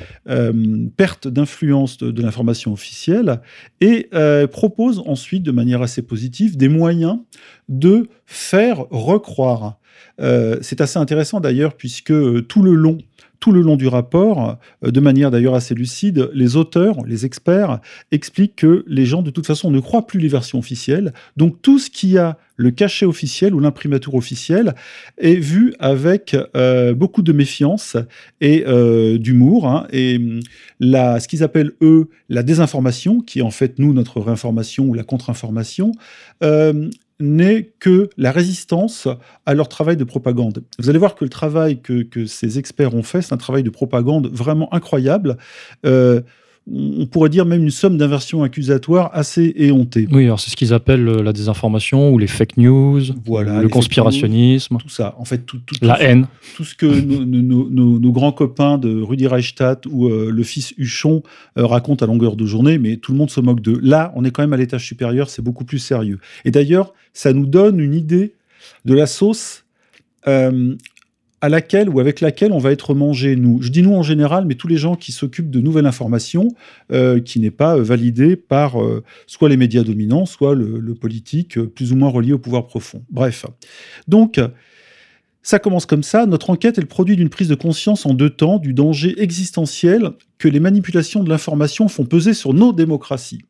perte 0.97 1.27
d'influence 1.27 1.97
de, 1.97 2.21
l'information 2.21 2.73
officielle 2.73 3.41
et 3.81 4.09
propose 4.51 5.01
ensuite, 5.05 5.43
de 5.43 5.51
manière 5.51 5.81
assez 5.81 6.01
positive, 6.01 6.57
des 6.57 6.69
moyens 6.69 7.19
de 7.69 8.07
faire 8.25 8.85
recroire. 8.89 9.78
Euh, 10.21 10.57
c'est 10.61 10.81
assez 10.81 10.99
intéressant 10.99 11.39
d'ailleurs 11.39 11.75
puisque 11.75 12.11
euh, 12.11 12.41
tout 12.41 12.61
le 12.61 12.73
long 12.73 12.97
tout 13.39 13.53
le 13.53 13.61
long 13.61 13.77
du 13.77 13.87
rapport, 13.87 14.57
euh, 14.83 14.91
de 14.91 14.99
manière 14.99 15.31
d'ailleurs 15.31 15.55
assez 15.55 15.73
lucide, 15.73 16.29
les 16.33 16.57
auteurs, 16.57 16.97
les 17.05 17.25
experts 17.25 17.79
expliquent 18.11 18.57
que 18.57 18.83
les 18.85 19.05
gens 19.05 19.21
de 19.21 19.29
toute 19.29 19.47
façon 19.47 19.71
ne 19.71 19.79
croient 19.79 20.05
plus 20.05 20.19
les 20.19 20.27
versions 20.27 20.59
officielles. 20.59 21.13
Donc 21.37 21.61
tout 21.61 21.79
ce 21.79 21.89
qui 21.89 22.17
a 22.17 22.37
le 22.57 22.71
cachet 22.71 23.05
officiel 23.05 23.55
ou 23.55 23.61
l'imprimatur 23.61 24.15
officielle 24.15 24.75
est 25.17 25.35
vu 25.35 25.73
avec 25.79 26.35
beaucoup 26.97 27.21
de 27.21 27.31
méfiance 27.31 27.95
et 28.41 28.65
d'humour. 29.17 29.69
Hein, 29.69 29.87
et 29.93 30.19
la, 30.81 31.21
ce 31.21 31.29
qu'ils 31.29 31.41
appellent 31.41 31.71
eux 31.81 32.09
la 32.27 32.43
désinformation, 32.43 33.21
qui 33.21 33.39
est 33.39 33.43
en 33.43 33.51
fait 33.51 33.79
nous 33.79 33.93
notre 33.93 34.19
réinformation 34.19 34.83
ou 34.83 34.93
la 34.93 35.03
contre-information, 35.03 35.93
n'est 37.19 37.73
que 37.79 38.09
la 38.17 38.31
résistance 38.31 39.07
à 39.45 39.53
leur 39.53 39.67
travail 39.67 39.97
de 39.97 40.03
propagande. 40.03 40.63
Vous 40.79 40.89
allez 40.89 40.99
voir 40.99 41.15
que 41.15 41.25
le 41.25 41.29
travail 41.29 41.81
que, 41.81 42.25
ces 42.25 42.59
experts 42.59 42.95
ont 42.95 43.03
fait, 43.03 43.21
c'est 43.21 43.33
un 43.33 43.37
travail 43.37 43.63
de 43.63 43.69
propagande 43.69 44.27
vraiment 44.27 44.73
incroyable. 44.73 45.37
Euh, 45.85 46.21
on 46.71 47.05
pourrait 47.07 47.29
dire 47.29 47.45
même 47.45 47.63
une 47.63 47.71
somme 47.71 47.97
d'inversion 47.97 48.43
accusatoire 48.43 49.09
assez 49.13 49.53
éhontée. 49.55 50.07
Oui, 50.11 50.25
alors 50.25 50.39
c'est 50.39 50.51
ce 50.51 50.55
qu'ils 50.55 50.73
appellent 50.73 51.03
la 51.03 51.33
désinformation 51.33 52.11
ou 52.11 52.17
les 52.17 52.27
fake 52.27 52.57
news, 52.57 53.01
voilà, 53.25 53.61
le 53.61 53.69
conspirationnisme. 53.69 54.77
Tout 54.77 54.89
ça, 54.89 55.15
en 55.17 55.25
fait, 55.25 55.39
tout, 55.39 55.59
tout, 55.65 55.75
la 55.81 55.95
tout, 55.95 56.01
haine. 56.03 56.27
Tout 56.55 56.63
ce 56.63 56.75
que 56.75 56.85
nos, 56.85 57.25
nos, 57.25 57.69
nos, 57.69 57.99
nos, 57.99 58.11
grands 58.11 58.31
copains 58.31 58.77
de 58.77 59.01
Rudi 59.01 59.27
Reichstadt 59.27 59.87
ou 59.89 60.07
euh, 60.07 60.29
le 60.31 60.43
fils 60.43 60.73
Huchon 60.77 61.23
euh, 61.57 61.65
racontent 61.65 62.03
à 62.03 62.07
longueur 62.07 62.35
de 62.35 62.45
journée, 62.45 62.77
mais 62.77 62.97
tout 62.97 63.11
le 63.11 63.17
monde 63.17 63.31
se 63.31 63.41
moque 63.41 63.61
d'eux. 63.61 63.79
Là, 63.81 64.11
on 64.15 64.23
est 64.23 64.31
quand 64.31 64.43
même 64.43 64.53
à 64.53 64.57
l'étage 64.57 64.85
supérieur, 64.85 65.29
c'est 65.29 65.41
beaucoup 65.41 65.65
plus 65.65 65.79
sérieux. 65.79 66.19
Et 66.45 66.51
d'ailleurs, 66.51 66.93
ça 67.13 67.33
nous 67.33 67.45
donne 67.45 67.79
une 67.79 67.93
idée 67.93 68.35
de 68.85 68.93
la 68.93 69.07
sauce 69.07 69.65
euh, 70.27 70.75
à 71.41 71.49
laquelle 71.49 71.89
ou 71.89 71.99
avec 71.99 72.21
laquelle 72.21 72.51
on 72.51 72.57
va 72.57 72.71
être 72.71 72.93
mangé, 72.93 73.35
nous. 73.35 73.61
Je 73.61 73.69
dis 73.69 73.81
nous 73.81 73.93
en 73.93 74.03
général, 74.03 74.45
mais 74.45 74.55
tous 74.55 74.67
les 74.67 74.77
gens 74.77 74.95
qui 74.95 75.11
s'occupent 75.11 75.49
de 75.49 75.61
nouvelles 75.61 75.85
informations 75.85 76.49
euh, 76.91 77.19
qui 77.21 77.39
n'est 77.39 77.51
pas 77.51 77.77
validée 77.77 78.35
par 78.35 78.81
euh, 78.81 79.03
soit 79.27 79.49
les 79.49 79.57
médias 79.57 79.83
dominants, 79.83 80.25
soit 80.25 80.53
le, 80.55 80.79
le 80.79 80.95
politique 80.95 81.57
euh, 81.57 81.67
plus 81.67 81.93
ou 81.93 81.95
moins 81.95 82.09
relié 82.09 82.33
au 82.33 82.39
pouvoir 82.39 82.67
profond. 82.67 83.03
Bref. 83.09 83.45
Donc, 84.07 84.39
Ça 85.41 85.57
commence 85.57 85.85
comme 85.85 86.03
ça. 86.03 86.25
Notre 86.25 86.49
enquête 86.49 86.77
est 86.77 86.81
le 86.81 86.87
produit 86.87 87.15
d'une 87.15 87.29
prise 87.29 87.47
de 87.47 87.55
conscience 87.55 88.05
en 88.05 88.13
deux 88.13 88.29
temps 88.29 88.59
du 88.59 88.73
danger 88.73 89.15
existentiel 89.21 90.11
que 90.37 90.49
les 90.49 90.59
manipulations 90.59 91.23
de 91.23 91.29
l'information 91.29 91.87
font 91.87 92.05
peser 92.05 92.33
sur 92.33 92.53
nos 92.53 92.73
démocraties. 92.73 93.41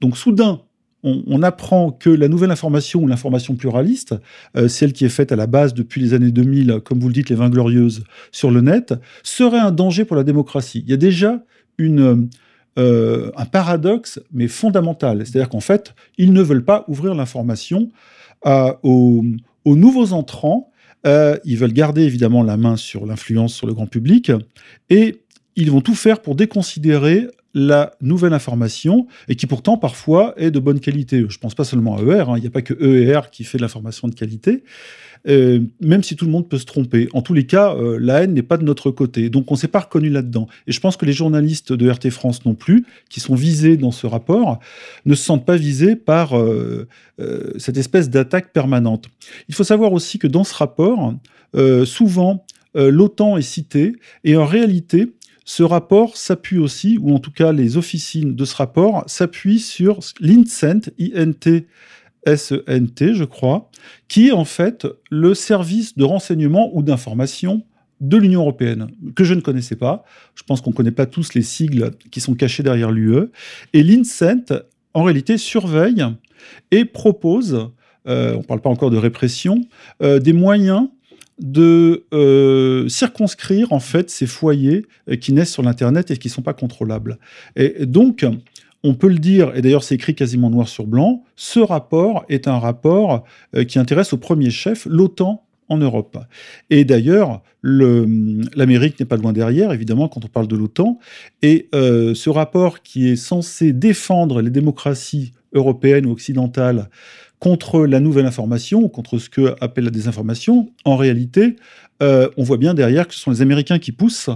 Donc 0.00 0.16
soudain, 0.16 0.60
on, 1.04 1.42
apprend 1.42 1.92
que 1.92 2.10
la 2.10 2.28
nouvelle 2.28 2.50
information 2.50 3.02
ou 3.02 3.06
l'information 3.06 3.54
pluraliste, 3.54 4.14
euh, 4.56 4.68
celle 4.68 4.92
qui 4.92 5.04
est 5.04 5.10
faite 5.10 5.30
à 5.30 5.36
la 5.36 5.46
base 5.46 5.74
depuis 5.74 6.00
les 6.00 6.12
années 6.12 6.32
2000, 6.32 6.80
comme 6.84 6.98
vous 6.98 7.08
le 7.08 7.14
dites, 7.14 7.30
les 7.30 7.36
20 7.36 7.50
glorieuses, 7.50 8.02
sur 8.32 8.50
le 8.50 8.60
net, 8.60 8.94
serait 9.22 9.60
un 9.60 9.70
danger 9.70 10.04
pour 10.04 10.16
la 10.16 10.24
démocratie. 10.24 10.82
Il 10.84 10.90
y 10.90 10.94
a 10.94 10.96
déjà 10.96 11.40
euh, 11.80 13.30
un 13.36 13.44
paradoxe, 13.44 14.20
mais 14.32 14.48
fondamental. 14.48 15.24
C'est-à-dire 15.24 15.48
qu'en 15.48 15.60
fait, 15.60 15.94
ils 16.16 16.32
ne 16.32 16.42
veulent 16.42 16.64
pas 16.64 16.84
ouvrir 16.88 17.14
l'information 17.14 17.90
aux, 18.44 19.24
aux, 19.64 19.76
nouveaux 19.76 20.12
entrants. 20.12 20.70
Euh, 21.06 21.36
ils 21.44 21.56
veulent 21.56 21.72
garder 21.72 22.02
évidemment 22.02 22.42
la 22.42 22.56
main 22.56 22.76
sur 22.76 23.06
l'influence 23.06 23.54
sur 23.54 23.66
le 23.66 23.74
grand 23.74 23.86
public 23.86 24.32
et 24.90 25.20
ils 25.54 25.70
vont 25.70 25.80
tout 25.80 25.94
faire 25.94 26.20
pour 26.20 26.34
déconsidérer 26.34 27.28
la 27.58 27.92
nouvelle 28.00 28.32
information 28.32 29.06
et 29.28 29.34
qui 29.34 29.46
pourtant 29.46 29.76
parfois 29.76 30.32
est 30.36 30.50
de 30.50 30.60
bonne 30.60 30.80
qualité. 30.80 31.24
Je 31.28 31.38
pense 31.38 31.54
pas 31.54 31.64
seulement 31.64 31.96
à 31.96 32.02
ER, 32.02 32.24
il 32.36 32.40
n'y 32.40 32.46
a 32.46 32.50
pas 32.50 32.62
que 32.62 32.74
ER 32.74 33.22
qui 33.32 33.44
fait 33.44 33.58
de 33.58 33.62
l'information 33.62 34.08
de 34.08 34.14
qualité, 34.14 34.62
euh, 35.26 35.60
même 35.80 36.04
si 36.04 36.14
tout 36.14 36.24
le 36.24 36.30
monde 36.30 36.48
peut 36.48 36.58
se 36.58 36.64
tromper. 36.64 37.08
En 37.12 37.22
tous 37.22 37.34
les 37.34 37.46
cas, 37.46 37.74
euh, 37.74 37.98
la 38.00 38.22
haine 38.22 38.34
n'est 38.34 38.42
pas 38.42 38.56
de 38.56 38.64
notre 38.64 38.90
côté, 38.90 39.28
donc 39.28 39.50
on 39.50 39.54
ne 39.54 39.58
s'est 39.58 39.68
pas 39.68 39.80
reconnu 39.80 40.08
là-dedans. 40.08 40.46
Et 40.66 40.72
je 40.72 40.80
pense 40.80 40.96
que 40.96 41.04
les 41.04 41.12
journalistes 41.12 41.72
de 41.72 41.90
RT 41.90 42.10
France 42.10 42.44
non 42.44 42.54
plus, 42.54 42.86
qui 43.10 43.18
sont 43.18 43.34
visés 43.34 43.76
dans 43.76 43.90
ce 43.90 44.06
rapport, 44.06 44.60
ne 45.04 45.14
se 45.14 45.24
sentent 45.24 45.46
pas 45.46 45.56
visés 45.56 45.96
par 45.96 46.38
euh, 46.38 46.86
cette 47.58 47.76
espèce 47.76 48.08
d'attaque 48.08 48.52
permanente. 48.52 49.06
Il 49.48 49.54
faut 49.54 49.64
savoir 49.64 49.92
aussi 49.92 50.18
que 50.18 50.28
dans 50.28 50.44
ce 50.44 50.54
rapport, 50.54 51.14
souvent, 51.84 52.44
l'OTAN 52.74 53.36
est 53.36 53.42
cité, 53.42 53.96
et 54.22 54.36
en 54.36 54.44
réalité, 54.44 55.08
ce 55.48 55.62
rapport 55.62 56.18
s'appuie 56.18 56.58
aussi, 56.58 56.98
ou 57.00 57.14
en 57.14 57.20
tout 57.20 57.30
cas 57.30 57.52
les 57.52 57.78
officines 57.78 58.36
de 58.36 58.44
ce 58.44 58.54
rapport 58.54 59.04
s'appuient 59.06 59.60
sur 59.60 60.00
l'INCENT, 60.20 60.90
I-N-T-S-E-N-T, 60.98 61.64
je 63.14 63.24
crois, 63.24 63.70
qui 64.08 64.28
est 64.28 64.32
en 64.32 64.44
fait 64.44 64.86
le 65.10 65.32
service 65.32 65.96
de 65.96 66.04
renseignement 66.04 66.68
ou 66.74 66.82
d'information 66.82 67.64
de 68.02 68.18
l'Union 68.18 68.42
européenne, 68.42 68.88
que 69.16 69.24
je 69.24 69.32
ne 69.32 69.40
connaissais 69.40 69.76
pas. 69.76 70.04
Je 70.34 70.42
pense 70.42 70.60
qu'on 70.60 70.68
ne 70.68 70.74
connaît 70.74 70.90
pas 70.90 71.06
tous 71.06 71.32
les 71.32 71.40
sigles 71.40 71.92
qui 72.10 72.20
sont 72.20 72.34
cachés 72.34 72.62
derrière 72.62 72.90
l'UE. 72.90 73.30
Et 73.72 73.82
l'INCENT, 73.82 74.52
en 74.92 75.02
réalité, 75.02 75.38
surveille 75.38 76.04
et 76.72 76.84
propose, 76.84 77.70
euh, 78.06 78.34
on 78.34 78.40
ne 78.40 78.44
parle 78.44 78.60
pas 78.60 78.68
encore 78.68 78.90
de 78.90 78.98
répression, 78.98 79.62
euh, 80.02 80.18
des 80.18 80.34
moyens 80.34 80.90
de 81.38 82.04
euh, 82.12 82.88
circonscrire 82.88 83.72
en 83.72 83.80
fait 83.80 84.10
ces 84.10 84.26
foyers 84.26 84.86
euh, 85.08 85.16
qui 85.16 85.32
naissent 85.32 85.52
sur 85.52 85.62
l'internet 85.62 86.10
et 86.10 86.16
qui 86.16 86.28
ne 86.28 86.32
sont 86.32 86.42
pas 86.42 86.54
contrôlables. 86.54 87.18
Et 87.56 87.86
donc, 87.86 88.26
on 88.82 88.94
peut 88.94 89.08
le 89.08 89.18
dire, 89.18 89.52
et 89.54 89.62
d'ailleurs 89.62 89.84
c'est 89.84 89.94
écrit 89.94 90.14
quasiment 90.14 90.50
noir 90.50 90.68
sur 90.68 90.86
blanc, 90.86 91.24
ce 91.36 91.60
rapport 91.60 92.24
est 92.28 92.48
un 92.48 92.58
rapport 92.58 93.24
euh, 93.54 93.64
qui 93.64 93.78
intéresse 93.78 94.12
au 94.12 94.18
premier 94.18 94.50
chef 94.50 94.86
l'OTAN 94.86 95.44
en 95.68 95.76
Europe. 95.76 96.16
Et 96.70 96.86
d'ailleurs, 96.86 97.42
l'Amérique 97.62 98.98
n'est 98.98 99.04
pas 99.04 99.16
loin 99.16 99.34
derrière, 99.34 99.70
évidemment, 99.72 100.08
quand 100.08 100.24
on 100.24 100.28
parle 100.28 100.48
de 100.48 100.56
l'OTAN. 100.56 100.98
Et 101.42 101.68
ce 101.72 102.30
rapport 102.30 102.80
qui 102.80 103.08
est 103.08 103.16
censé 103.16 103.74
défendre 103.74 104.40
les 104.40 104.48
démocraties 104.48 105.34
européennes 105.52 106.06
ou 106.06 106.12
occidentales 106.12 106.88
contre 107.38 107.86
la 107.86 108.00
nouvelle 108.00 108.26
information 108.26 108.88
contre 108.88 109.18
ce 109.18 109.28
que 109.28 109.54
appelle 109.60 109.84
la 109.84 109.90
désinformation, 109.90 110.70
en 110.84 110.96
réalité, 110.96 111.56
euh, 112.02 112.28
on 112.36 112.42
voit 112.42 112.56
bien 112.56 112.74
derrière 112.74 113.06
que 113.06 113.14
ce 113.14 113.20
sont 113.20 113.30
les 113.30 113.42
Américains 113.42 113.78
qui 113.78 113.92
poussent 113.92 114.30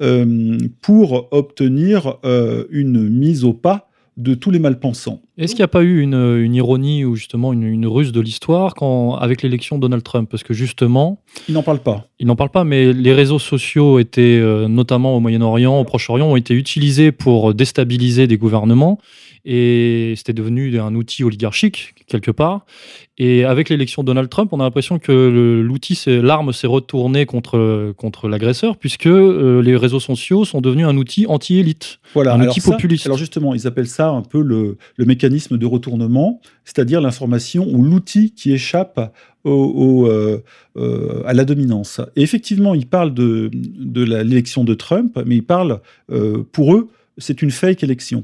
euh, 0.00 0.58
pour 0.80 1.32
obtenir 1.32 2.18
euh, 2.24 2.64
une 2.70 3.08
mise 3.08 3.44
au 3.44 3.52
pas 3.52 3.90
de 4.16 4.34
tous 4.34 4.50
les 4.50 4.58
malpensants. 4.58 5.20
Est-ce 5.38 5.52
qu'il 5.54 5.60
n'y 5.60 5.66
a 5.66 5.68
pas 5.68 5.82
eu 5.82 6.00
une, 6.00 6.54
ironie 6.54 7.04
ou 7.04 7.14
justement 7.14 7.52
une, 7.52 7.86
ruse 7.86 8.12
de 8.12 8.20
l'histoire 8.20 8.74
quand, 8.74 9.14
avec 9.14 9.42
l'élection 9.42 9.76
de 9.76 9.82
Donald 9.82 10.02
Trump? 10.02 10.28
Parce 10.30 10.42
que 10.42 10.52
justement... 10.52 11.22
Il 11.48 11.54
n'en 11.54 11.62
parle 11.62 11.78
pas. 11.78 12.08
Il 12.18 12.26
n'en 12.26 12.36
parle 12.36 12.50
pas, 12.50 12.64
mais 12.64 12.92
les 12.92 13.12
réseaux 13.12 13.38
sociaux 13.38 13.98
étaient, 14.00 14.40
notamment 14.68 15.16
au 15.16 15.20
Moyen-Orient, 15.20 15.78
au 15.78 15.84
Proche-Orient, 15.84 16.26
ont 16.26 16.36
été 16.36 16.54
utilisés 16.54 17.12
pour 17.12 17.54
déstabiliser 17.54 18.26
des 18.26 18.36
gouvernements 18.36 18.98
et 19.44 20.14
c'était 20.16 20.32
devenu 20.32 20.78
un 20.78 20.94
outil 20.94 21.24
oligarchique 21.24 21.94
quelque 22.06 22.30
part. 22.30 22.66
Et 23.18 23.44
avec 23.44 23.68
l'élection 23.68 24.02
de 24.02 24.06
Donald 24.06 24.28
Trump, 24.28 24.52
on 24.52 24.60
a 24.60 24.62
l'impression 24.62 24.98
que 24.98 25.62
l'outil, 25.62 25.98
l'arme 26.06 26.52
s'est 26.52 26.66
retournée 26.66 27.26
contre, 27.26 27.92
contre 27.96 28.28
l'agresseur, 28.28 28.76
puisque 28.76 29.06
euh, 29.06 29.60
les 29.60 29.76
réseaux 29.76 30.00
sociaux 30.00 30.44
sont 30.44 30.60
devenus 30.60 30.86
un 30.86 30.96
outil 30.96 31.26
anti-élite, 31.26 31.98
voilà, 32.14 32.34
un 32.34 32.46
outil 32.46 32.60
populiste. 32.60 33.06
Alors 33.06 33.18
justement, 33.18 33.54
ils 33.54 33.66
appellent 33.66 33.88
ça 33.88 34.10
un 34.10 34.22
peu 34.22 34.40
le, 34.40 34.76
le 34.96 35.04
mécanisme 35.04 35.27
de 35.28 35.66
retournement, 35.66 36.40
c'est-à-dire 36.64 37.00
l'information 37.00 37.66
ou 37.70 37.82
l'outil 37.82 38.32
qui 38.32 38.52
échappe 38.52 39.12
euh, 39.46 40.40
euh, 40.76 41.22
à 41.24 41.32
la 41.32 41.44
dominance. 41.44 42.00
Effectivement, 42.16 42.74
ils 42.74 42.86
parlent 42.86 43.14
de, 43.14 43.50
l'élection 44.04 44.64
de 44.64 44.74
Trump, 44.74 45.18
mais 45.24 45.36
ils 45.36 45.44
parlent, 45.44 45.80
pour 46.52 46.74
eux, 46.74 46.88
c'est 47.18 47.42
une 47.42 47.50
fake 47.50 47.82
élection 47.82 48.22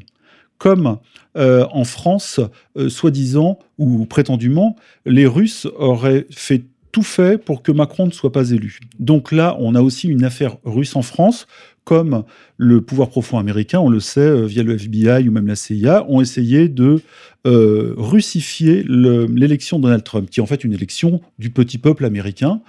comme 0.59 0.99
euh, 1.37 1.67
en 1.73 1.85
France, 1.85 2.41
euh, 2.77 2.89
soi-disant 2.89 3.59
ou 3.79 4.07
prétendument, 4.07 4.77
les 5.05 5.27
Russes 5.27 5.67
auraient 5.77 6.27
fait 6.31 6.63
tout 6.93 7.03
fait 7.03 7.39
pour 7.39 7.63
que 7.63 7.73
Macron 7.73 8.07
ne 8.07 8.13
soit 8.13 8.31
pas 8.31 8.51
élu. 8.51 8.79
Donc 9.01 9.33
là, 9.33 9.57
on 9.59 9.75
a 9.75 9.83
aussi 9.83 10.09
une 10.09 10.25
affaire 10.25 10.57
russe 10.65 10.95
en 10.95 11.03
France, 11.03 11.49
comme 11.85 12.25
le 12.57 12.81
pouvoir 12.81 13.09
profond 13.09 13.39
américain, 13.39 13.81
on 13.81 13.89
le 13.89 14.01
sait, 14.01 14.21
euh, 14.21 14.47
via 14.47 14.63
le 14.63 14.75
FBI 14.75 15.29
ou 15.29 15.33
même 15.33 15.47
la 15.47 15.57
CIA, 15.57 16.05
ont 16.09 16.21
essayé 16.21 16.69
de 16.69 17.01
russifier 17.47 18.83
l'élection 18.89 19.79
de 19.79 19.83
Donald 19.83 20.03
Trump, 20.03 20.31
qui 20.31 20.41
est 20.41 20.43
en 20.43 20.47
fait 20.47 20.65
une 20.65 20.73
élection 20.73 21.21
du 21.39 21.51
petit 21.51 21.77
peuple 21.77 22.07
américain. 22.07 22.63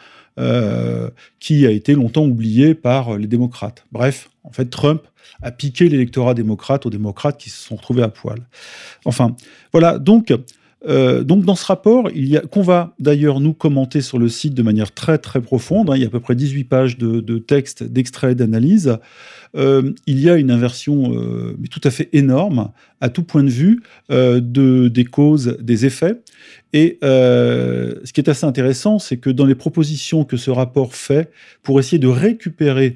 qui 1.40 1.66
a 1.66 1.72
été 1.72 1.94
longtemps 1.94 2.26
oublié 2.26 2.76
par 2.76 3.18
les 3.18 3.28
démocrates. 3.28 3.86
Bref, 3.94 4.30
en 4.44 4.52
fait, 4.52 4.66
Trump 4.66 5.02
a 5.42 5.52
piqué 5.52 5.88
l'électorat 5.88 6.34
démocrate 6.34 6.86
aux 6.86 6.90
démocrates 6.90 7.38
qui 7.38 7.50
se 7.50 7.66
sont 7.66 7.78
retrouvés 7.78 8.04
à 8.04 8.10
poil. 8.10 8.40
Enfin, 9.06 9.38
voilà. 9.72 9.98
Donc, 9.98 10.34
euh, 10.88 11.24
donc 11.24 11.46
dans 11.46 11.56
ce 11.56 11.66
rapport, 11.66 12.10
qu'on 12.52 12.62
va 12.62 12.94
d'ailleurs 13.00 13.40
nous 13.40 13.54
commenter 13.54 14.02
sur 14.02 14.20
le 14.20 14.28
site 14.28 14.54
de 14.54 14.62
manière 14.62 14.94
très 14.94 15.18
très 15.18 15.42
profonde. 15.42 15.90
Hein, 15.90 15.96
il 15.96 16.02
y 16.02 16.04
a 16.04 16.08
à 16.08 16.12
peu 16.12 16.20
près 16.20 16.36
18 16.36 16.64
pages 16.66 16.98
de, 16.98 17.38
texte, 17.40 17.84
d'extraits, 17.84 18.38
d'analyse. 18.38 18.98
Euh, 19.56 19.94
il 20.06 20.20
y 20.20 20.30
a 20.30 20.36
une 20.36 20.52
inversion 20.52 21.14
euh, 21.16 21.58
tout 21.72 21.82
à 21.84 21.90
fait 21.90 22.10
énorme 22.14 22.72
à 23.02 23.10
tout 23.10 23.24
point 23.24 23.44
de 23.44 23.50
vue 23.50 23.82
de, 24.10 24.88
des 24.88 25.06
causes, 25.06 25.58
des 25.62 25.86
effets. 25.86 26.22
Et 26.74 26.98
ce 27.02 28.12
qui 28.12 28.22
est 28.22 28.30
assez 28.30 28.46
intéressant, 28.46 29.00
c'est 29.00 29.18
que 29.18 29.30
dans 29.30 29.46
les 29.46 29.56
propositions 29.56 30.26
que 30.26 30.38
ce 30.38 30.50
rapport 30.50 30.96
fait 30.96 31.30
pour 31.62 31.80
essayer 31.80 32.00
de 32.00 32.08
récupérer 32.08 32.96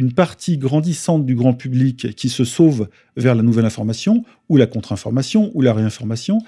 une 0.00 0.12
partie 0.12 0.56
grandissante 0.56 1.26
du 1.26 1.34
grand 1.34 1.52
public 1.52 2.14
qui 2.16 2.30
se 2.30 2.44
sauve 2.44 2.88
vers 3.18 3.34
la 3.34 3.42
nouvelle 3.42 3.66
information, 3.66 4.24
ou 4.48 4.56
la 4.56 4.66
contre-information, 4.66 5.50
ou 5.52 5.60
la 5.60 5.74
réinformation, 5.74 6.38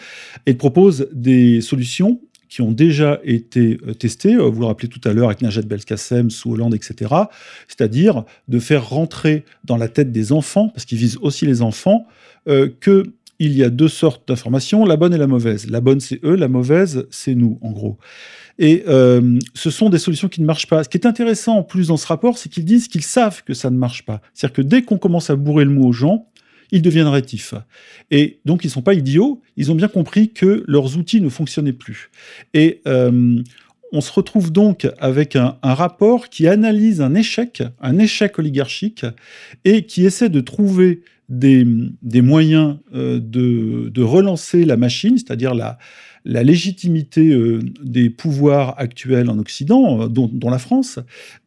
et 0.47 0.55
propose 0.55 1.07
des 1.13 1.61
solutions 1.61 2.19
qui 2.49 2.63
ont 2.63 2.73
déjà 2.73 3.21
été 3.25 3.79
euh, 3.87 3.93
testées, 3.93 4.35
euh, 4.35 4.49
vous 4.49 4.61
le 4.61 4.67
rappelez 4.67 4.89
tout 4.89 5.07
à 5.07 5.13
l'heure 5.13 5.27
avec 5.27 5.43
Najat 5.43 5.63
Belkacem, 5.63 6.31
sous 6.31 6.53
Hollande, 6.53 6.75
etc., 6.75 7.15
c'est-à-dire 7.69 8.25
de 8.49 8.59
faire 8.59 8.89
rentrer 8.89 9.45
dans 9.65 9.77
la 9.77 9.89
tête 9.89 10.13
des 10.13 10.33
enfants, 10.33 10.71
parce 10.71 10.87
qu'ils 10.87 10.99
visent 10.99 11.19
aussi 11.21 11.45
les 11.45 11.61
enfants, 11.61 12.07
euh, 12.49 12.71
que 12.81 13.13
il 13.39 13.57
y 13.57 13.65
a 13.65 13.71
deux 13.71 13.89
sortes 13.89 14.29
d'informations, 14.29 14.85
la 14.87 14.97
bonne 14.97 15.13
et 15.13 15.19
la 15.19 15.27
mauvaise. 15.27 15.69
La 15.69 15.81
bonne, 15.81 16.01
c'est 16.01 16.25
eux, 16.25 16.37
la 16.37 16.49
mauvaise, 16.49 17.07
c'est 17.11 17.35
nous, 17.35 17.59
en 17.61 17.73
gros. 17.73 17.99
Et 18.63 18.85
euh, 18.87 19.41
ce 19.55 19.71
sont 19.71 19.91
des 19.91 19.99
solutions 19.99 20.29
qui 20.29 20.41
ne 20.41 20.47
marchent 20.47 20.69
pas. 20.69 20.85
Ce 20.85 20.89
qui 20.89 20.97
est 20.97 21.05
intéressant 21.05 21.59
en 21.59 21.63
plus 21.65 21.89
dans 21.89 21.97
ce 21.97 22.07
rapport, 22.07 22.39
c'est 22.39 22.49
qu'ils 22.49 22.65
disent 22.65 22.87
qu'ils 22.87 23.03
savent 23.03 23.43
que 23.43 23.55
ça 23.55 23.71
ne 23.71 23.77
marche 23.77 24.05
pas. 24.05 24.23
C'est-à-dire 24.33 24.55
que 24.55 24.63
dès 24.63 24.83
qu'on 24.83 24.99
commence 24.99 25.31
à 25.31 25.37
bourrer 25.37 25.65
le 25.65 25.73
mot 25.73 25.89
aux 25.89 25.93
gens, 25.93 26.29
ils 26.71 26.81
deviennent 26.81 27.09
rétifs. 27.09 27.55
Et 28.13 28.39
donc, 28.45 28.63
ils 28.63 28.69
ne 28.69 28.73
sont 28.73 28.83
pas 28.83 28.95
idiots, 28.95 29.43
ils 29.57 29.73
ont 29.73 29.75
bien 29.75 29.89
compris 29.89 30.33
que 30.33 30.63
leurs 30.69 30.97
outils 30.97 31.21
ne 31.21 31.29
fonctionnaient 31.29 31.73
plus. 31.73 32.11
Et 32.55 32.83
euh, 32.87 33.43
on 33.91 34.01
se 34.01 34.13
retrouve 34.13 34.53
donc 34.53 34.87
avec 35.01 35.35
un, 35.35 35.59
rapport 35.65 36.29
qui 36.29 36.47
analyse 36.47 37.01
un 37.01 37.15
échec, 37.17 37.65
un 37.81 37.99
échec 37.99 38.39
oligarchique, 38.39 39.05
et 39.65 39.87
qui 39.87 40.07
essaie 40.07 40.29
de 40.29 40.41
trouver 40.41 41.03
des, 41.29 41.65
moyens 42.23 42.77
euh, 42.95 43.19
de, 43.19 43.89
de, 43.89 44.03
relancer 44.03 44.65
la 44.65 44.77
machine, 44.77 45.19
c'est-à-dire 45.19 45.53
la, 45.53 45.79
la 46.25 46.43
légitimité 46.43 47.33
euh, 47.33 47.61
des 47.83 48.11
pouvoirs 48.11 48.75
actuels 48.79 49.29
en 49.29 49.39
Occident, 49.39 50.03
euh, 50.03 50.09
dont, 50.09 50.51
la 50.51 50.59
France, 50.59 50.99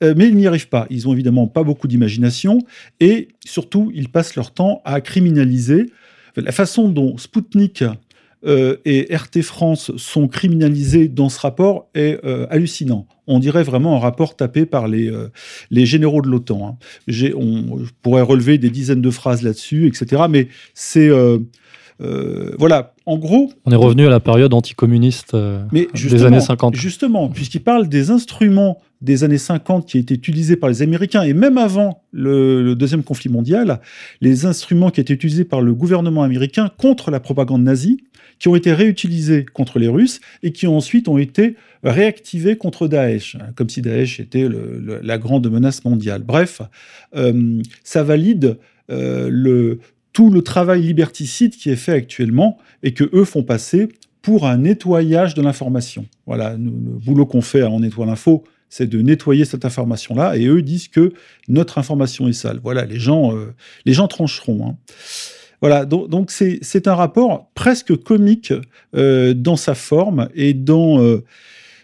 euh, 0.04 0.14
mais 0.18 0.28
ils 0.28 0.36
n'y 0.36 0.48
arrivent 0.48 0.70
pas. 0.70 0.88
Ils 0.90 1.08
ont 1.08 1.14
évidemment 1.14 1.48
pas 1.48 1.64
beaucoup 1.64 1.88
d'imagination 1.88 2.60
et 3.00 3.30
surtout, 3.46 3.92
ils 3.94 4.10
passent 4.10 4.36
leur 4.36 4.52
temps 4.54 4.82
à 4.86 5.02
criminaliser 5.02 5.88
la 6.38 6.52
façon 6.52 6.90
dont 6.90 7.18
Spoutnik 7.18 7.86
et 8.46 9.16
RT 9.16 9.42
France 9.42 9.96
sont 9.96 10.28
criminalisés 10.28 11.08
dans 11.08 11.30
ce 11.30 11.40
rapport 11.40 11.88
est 11.96 12.20
hallucinant. 12.50 13.08
On 13.26 13.40
dirait 13.40 13.64
vraiment 13.64 13.96
un 13.96 14.00
rapport 14.00 14.36
tapé 14.36 14.66
par 14.66 14.90
les, 14.90 15.10
généraux 15.72 16.22
de 16.22 16.28
l'OTAN. 16.28 16.78
Hein. 16.78 17.24
On 17.38 17.86
pourrait 18.02 18.22
relever 18.22 18.58
des 18.58 18.70
dizaines 18.70 19.02
de 19.02 19.10
phrases 19.10 19.44
là-dessus, 19.44 19.88
etc. 19.88 20.24
Mais 20.30 20.50
c'est 20.74 21.10
voilà, 22.00 22.94
en 23.06 23.18
gros. 23.18 23.52
On 23.66 23.72
est 23.72 23.76
revenu 23.76 24.06
à 24.08 24.10
la 24.10 24.20
période 24.20 24.54
anticommuniste 24.54 25.34
euh, 25.34 25.64
des 25.72 26.24
années 26.24 26.40
50. 26.40 26.76
Justement, 26.76 27.30
puisqu'il 27.30 27.62
parle 27.62 27.88
des 27.88 28.10
instruments 28.10 28.80
des 29.02 29.24
années 29.24 29.38
50 29.38 29.86
qui 29.86 30.00
étaient 30.00 30.16
utilisés 30.16 30.56
par 30.56 30.70
les 30.70 30.82
Américains 30.82 31.22
et 31.22 31.34
même 31.34 31.58
avant 31.58 32.02
le, 32.12 32.74
deuxième 32.74 33.04
conflit 33.04 33.30
mondial, 33.30 33.80
les 34.22 34.46
instruments 34.46 34.90
qui 34.90 35.02
étaient 35.02 35.14
utilisés 35.14 35.46
par 35.46 35.62
le 35.62 35.74
gouvernement 35.74 36.24
américain 36.24 36.72
contre 36.78 37.12
la 37.12 37.20
propagande 37.20 37.64
nazie, 37.64 38.04
qui 38.40 38.48
ont 38.48 38.56
été 38.56 38.74
réutilisés 38.74 39.46
contre 39.46 39.80
les 39.80 39.88
Russes 39.88 40.20
et 40.44 40.52
qui 40.52 40.68
ensuite 40.68 41.08
ont 41.08 41.18
été 41.18 41.56
réactivés 41.84 42.58
contre 42.58 42.88
Daesh, 42.88 43.38
comme 43.56 43.70
si 43.70 43.82
Daesh 43.82 44.20
était 44.20 44.50
la 44.50 45.18
grande 45.18 45.50
menace 45.50 45.86
mondiale. 45.86 46.24
Bref, 46.24 46.62
euh, 47.16 47.62
ça 47.84 48.04
valide 48.04 48.58
le, 48.90 49.80
tout 50.16 50.30
le 50.30 50.42
travail 50.42 50.82
liberticide 50.82 51.58
qui 51.58 51.70
est 51.70 51.76
fait 51.76 51.92
actuellement 51.92 52.58
et 52.84 52.94
que 52.94 53.04
eux 53.14 53.26
font 53.26 53.44
passer 53.44 53.90
pour 54.22 54.48
un 54.48 54.58
nettoyage 54.58 55.34
de 55.34 55.42
l'information. 55.42 56.06
Voilà, 56.26 56.54
le, 56.54 56.70
boulot 56.70 57.26
qu'on 57.26 57.42
fait 57.42 57.64
On 57.64 57.82
nettoie 57.82 58.06
l'info, 58.06 58.46
c'est 58.70 58.88
de 58.88 59.02
nettoyer 59.02 59.44
cette 59.44 59.66
information-là, 59.66 60.38
et 60.38 60.46
eux 60.48 60.62
disent 60.62 60.88
que 60.88 61.12
notre 61.50 61.78
information 61.80 62.30
est 62.30 62.34
sale. 62.34 62.62
Voilà, 62.64 62.86
les 62.86 62.98
gens, 62.98 63.36
euh, 63.36 63.54
les 63.84 63.92
gens 63.92 64.08
trancheront. 64.08 64.66
Hein. 64.66 64.78
Voilà, 65.60 65.84
donc 65.86 66.32
c'est 66.32 66.88
un 66.88 66.96
rapport 66.96 67.52
presque 67.54 67.96
comique 68.02 68.54
euh, 68.96 69.34
dans 69.34 69.58
sa 69.58 69.76
forme 69.76 70.30
et 70.34 70.54
dans, 70.54 71.02
euh, 71.02 71.26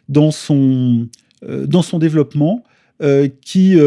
dans, 0.08 0.32
son, 0.32 1.10
dans 1.42 1.82
son 1.82 2.00
développement, 2.00 2.64
qui, 3.42 3.78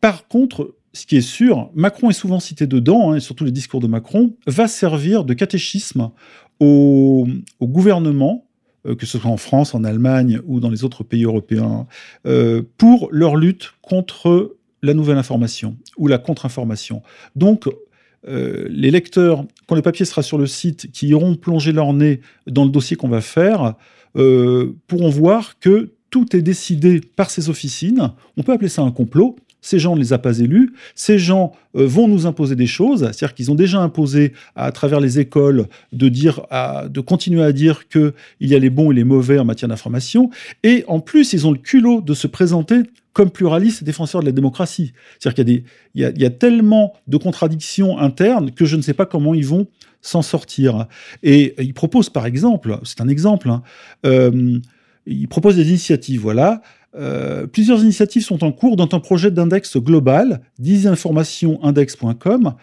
par 0.00 0.28
contre, 0.28 0.75
ce 0.96 1.04
qui 1.04 1.16
est 1.16 1.20
sûr, 1.20 1.70
Macron 1.74 2.08
est 2.08 2.14
souvent 2.14 2.40
cité 2.40 2.66
dedans, 2.66 3.12
hein, 3.12 3.16
et 3.16 3.20
surtout 3.20 3.44
les 3.44 3.52
discours 3.52 3.80
de 3.80 3.86
Macron, 3.86 4.34
va 4.46 4.66
servir 4.66 5.24
de 5.24 5.34
catéchisme 5.34 6.10
au, 6.58 7.28
gouvernement, 7.60 8.46
euh, 8.86 8.94
que 8.94 9.04
ce 9.04 9.18
soit 9.18 9.30
en 9.30 9.36
France, 9.36 9.74
en 9.74 9.84
Allemagne 9.84 10.40
ou 10.46 10.58
dans 10.58 10.70
les 10.70 10.84
autres 10.84 11.04
pays 11.04 11.24
européens, 11.24 11.86
euh, 12.26 12.62
pour 12.78 13.10
leur 13.12 13.36
lutte 13.36 13.74
contre 13.82 14.56
la 14.82 14.94
nouvelle 14.94 15.18
information 15.18 15.76
ou 15.98 16.06
la 16.06 16.16
contre-information. 16.16 17.02
Donc, 17.34 17.68
euh, 18.26 18.66
les 18.70 18.90
lecteurs, 18.90 19.44
quand 19.66 19.74
le 19.74 19.82
papier 19.82 20.06
sera 20.06 20.22
sur 20.22 20.38
le 20.38 20.46
site, 20.46 20.90
qui 20.92 21.08
iront 21.08 21.36
plonger 21.36 21.72
leur 21.72 21.92
nez 21.92 22.22
dans 22.46 22.64
le 22.64 22.70
dossier 22.70 22.96
qu'on 22.96 23.08
va 23.08 23.20
faire, 23.20 23.74
pourront 24.14 25.10
voir 25.10 25.58
que 25.58 25.92
tout 26.08 26.34
est 26.34 26.40
décidé 26.40 27.02
par 27.02 27.28
ces 27.28 27.50
officines. 27.50 28.12
On 28.38 28.42
peut 28.42 28.52
appeler 28.52 28.70
ça 28.70 28.80
un 28.80 28.90
complot, 28.90 29.36
ces 29.66 29.80
gens 29.80 29.96
ne 29.96 30.00
les 30.00 30.12
a 30.12 30.18
pas 30.18 30.38
élus, 30.38 30.72
ces 30.94 31.18
gens 31.18 31.52
euh, 31.74 31.84
vont 31.86 32.06
nous 32.06 32.24
imposer 32.24 32.54
des 32.54 32.68
choses, 32.68 33.00
c'est-à-dire 33.00 33.34
qu'ils 33.34 33.50
ont 33.50 33.56
déjà 33.56 33.80
imposé 33.80 34.32
à, 34.54 34.70
travers 34.70 35.00
les 35.00 35.18
écoles 35.18 35.66
de 35.92 36.08
dire, 36.08 36.42
de 36.88 37.00
continuer 37.00 37.42
à 37.42 37.50
dire 37.50 37.88
qu'il 37.88 38.12
y 38.40 38.54
a 38.54 38.60
les 38.60 38.70
bons 38.70 38.92
et 38.92 38.94
les 38.94 39.02
mauvais 39.02 39.40
en 39.40 39.44
matière 39.44 39.68
d'information, 39.68 40.30
et 40.62 40.84
en 40.86 41.00
plus 41.00 41.32
ils 41.32 41.48
ont 41.48 41.50
le 41.50 41.58
culot 41.58 42.00
de 42.00 42.14
se 42.14 42.28
présenter 42.28 42.82
comme 43.12 43.30
pluralistes 43.30 43.82
et 43.82 43.84
défenseurs 43.84 44.20
de 44.20 44.26
la 44.26 44.32
démocratie. 44.32 44.92
C'est-à-dire 45.18 45.44
qu'il 45.44 45.64
y, 45.96 46.24
a, 46.24 46.30
tellement 46.30 46.92
de 47.08 47.16
contradictions 47.16 47.98
internes 47.98 48.52
que 48.52 48.66
je 48.66 48.76
ne 48.76 48.82
sais 48.82 48.94
pas 48.94 49.06
comment 49.06 49.34
ils 49.34 49.46
vont 49.46 49.66
s'en 50.00 50.22
sortir. 50.22 50.86
Et 51.24 51.56
ils 51.58 51.74
proposent 51.74 52.10
par 52.10 52.26
exemple, 52.26 52.78
c'est 52.84 53.00
un 53.00 53.08
exemple, 53.08 53.50
hein, 53.50 53.62
euh, 54.04 54.60
ils 55.06 55.26
proposent 55.26 55.56
des 55.56 55.68
initiatives, 55.68 56.20
voilà, 56.20 56.62
euh, 56.98 57.46
plusieurs 57.46 57.82
initiatives 57.82 58.24
sont 58.24 58.42
en 58.44 58.52
cours 58.52 58.76
dans 58.76 58.88
un 58.92 59.00
projet 59.00 59.30
d'index 59.30 59.76
global, 59.76 60.40
disinformationindex.com. 60.58 62.54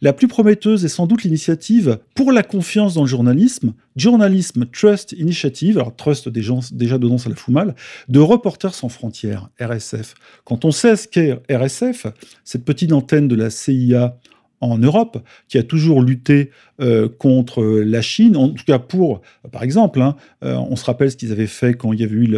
La 0.00 0.12
plus 0.12 0.28
prometteuse 0.28 0.84
est 0.84 0.88
sans 0.88 1.06
doute 1.06 1.24
l'initiative 1.24 1.98
pour 2.14 2.32
la 2.32 2.42
confiance 2.42 2.94
dans 2.94 3.02
le 3.02 3.08
journalisme, 3.08 3.74
Journalism 3.96 4.66
Trust 4.66 5.12
Initiative, 5.12 5.78
alors 5.78 5.94
Trust 5.94 6.28
déjà 6.28 6.98
dedans 6.98 7.18
ça 7.18 7.28
la 7.28 7.36
fout 7.36 7.52
mal, 7.52 7.74
de 8.08 8.20
Reporters 8.20 8.74
sans 8.74 8.88
frontières, 8.88 9.50
RSF. 9.60 10.14
Quand 10.44 10.64
on 10.64 10.70
sait 10.70 10.96
ce 10.96 11.06
qu'est 11.08 11.42
RSF, 11.50 12.06
cette 12.44 12.64
petite 12.64 12.92
antenne 12.92 13.28
de 13.28 13.34
la 13.34 13.50
CIA 13.50 14.16
en 14.60 14.78
Europe, 14.78 15.18
qui 15.48 15.58
a 15.58 15.62
toujours 15.62 16.02
lutté 16.02 16.50
euh, 16.80 17.08
contre 17.08 17.64
la 17.64 18.02
Chine, 18.02 18.36
en 18.36 18.50
tout 18.50 18.64
cas 18.64 18.78
pour, 18.78 19.22
par 19.52 19.62
exemple, 19.62 20.00
hein, 20.00 20.16
euh, 20.44 20.54
on 20.54 20.76
se 20.76 20.84
rappelle 20.84 21.10
ce 21.10 21.16
qu'ils 21.16 21.32
avaient 21.32 21.46
fait 21.46 21.74
quand 21.74 21.92
il 21.92 22.00
y 22.00 22.04
avait 22.04 22.14
eu 22.14 22.34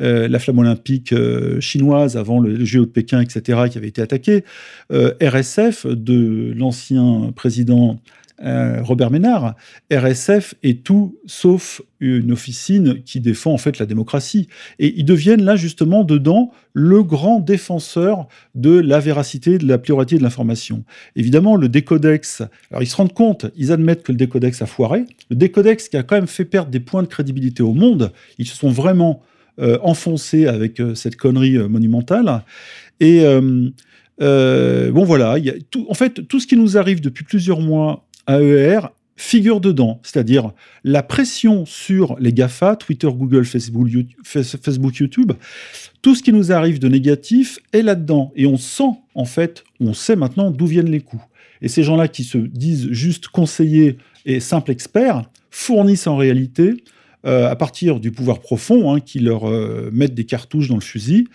euh, 0.00 0.28
la 0.28 0.38
flamme 0.38 0.58
olympique 0.58 1.14
chinoise 1.60 2.16
avant 2.16 2.40
le, 2.40 2.54
le 2.54 2.64
de 2.64 2.84
Pékin, 2.84 3.20
etc., 3.20 3.62
qui 3.70 3.78
avait 3.78 3.88
été 3.88 4.02
attaqué. 4.02 4.44
RSF, 4.90 5.86
de 5.86 6.52
l'ancien 6.56 7.32
président 7.34 8.00
euh, 8.42 8.82
Robert 8.82 9.12
Ménard, 9.12 9.54
RSF 9.92 10.54
est 10.64 10.82
tout 10.82 11.16
sauf 11.24 11.80
une 12.00 12.32
officine 12.32 13.02
qui 13.04 13.20
défend 13.20 13.52
en 13.52 13.58
fait 13.58 13.78
la 13.78 13.86
démocratie. 13.86 14.48
Et 14.80 14.98
ils 14.98 15.04
deviennent 15.04 15.44
là 15.44 15.54
justement 15.54 16.02
dedans 16.02 16.50
le 16.72 17.04
grand 17.04 17.38
défenseur 17.38 18.26
de 18.56 18.70
la 18.70 18.98
véracité, 18.98 19.58
de 19.58 19.66
la 19.68 19.78
pluralité 19.78 20.18
de 20.18 20.22
l'information. 20.22 20.84
Évidemment, 21.14 21.54
le 21.54 21.68
décodex, 21.68 22.42
alors 22.70 22.82
ils 22.82 22.88
se 22.88 22.96
rendent 22.96 23.12
compte, 23.12 23.46
ils 23.56 23.70
admettent 23.70 24.02
que 24.02 24.10
le 24.10 24.18
décodex 24.18 24.60
a 24.62 24.66
foiré. 24.66 25.04
Le 25.30 25.36
décodex 25.36 25.88
qui 25.88 25.96
a 25.96 26.02
quand 26.02 26.16
même 26.16 26.26
fait 26.26 26.44
perdre 26.44 26.70
des 26.70 26.80
points 26.80 27.02
de 27.02 27.08
crédibilité 27.08 27.62
au 27.62 27.72
monde, 27.72 28.12
ils 28.38 28.46
se 28.46 28.56
sont 28.56 28.70
vraiment 28.70 29.22
euh, 29.60 29.78
enfoncés 29.82 30.48
avec 30.48 30.80
euh, 30.80 30.96
cette 30.96 31.14
connerie 31.14 31.56
monumentale. 31.68 32.42
Et 32.98 33.22
bon 34.20 35.04
voilà, 35.04 35.36
en 35.88 35.94
fait, 35.94 36.26
tout 36.26 36.40
ce 36.40 36.46
qui 36.48 36.56
nous 36.56 36.76
arrive 36.76 37.00
depuis 37.00 37.24
plusieurs 37.24 37.60
mois 37.60 38.04
AER 38.26 38.88
figure 39.16 39.60
dedans, 39.60 40.00
c'est-à-dire 40.02 40.52
la 40.82 41.02
pression 41.02 41.64
sur 41.66 42.16
les 42.18 42.32
GAFA, 42.32 42.76
Twitter, 42.76 43.08
Google, 43.08 43.44
Facebook, 43.44 43.88
YouTube, 44.98 45.32
tout 46.02 46.14
ce 46.14 46.22
qui 46.22 46.32
nous 46.32 46.52
arrive 46.52 46.78
de 46.80 46.88
négatif 46.88 47.60
est 47.72 47.82
là-dedans. 47.82 48.32
Et 48.34 48.46
on 48.46 48.56
sent, 48.56 48.90
en 49.14 49.24
fait, 49.24 49.64
on 49.80 49.92
sait 49.92 50.16
maintenant 50.16 50.50
d'où 50.50 50.66
viennent 50.66 50.90
les 50.90 51.00
coups. 51.00 51.22
Et 51.62 51.68
ces 51.68 51.82
gens-là 51.82 52.08
qui 52.08 52.24
se 52.24 52.38
disent 52.38 52.90
juste 52.90 53.28
conseillers 53.28 53.98
et 54.26 54.40
simples 54.40 54.70
experts 54.70 55.22
fournissent 55.50 56.06
en 56.06 56.16
réalité 56.16 56.82
euh, 57.26 57.50
à 57.50 57.56
partir 57.56 58.00
du 58.00 58.12
pouvoir 58.12 58.40
profond, 58.40 58.92
hein, 58.92 59.00
qui 59.00 59.18
leur 59.18 59.48
euh, 59.48 59.88
mettent 59.92 60.14
des 60.14 60.24
cartouches 60.24 60.68
dans 60.68 60.74
le 60.74 60.82
fusil, 60.82 61.26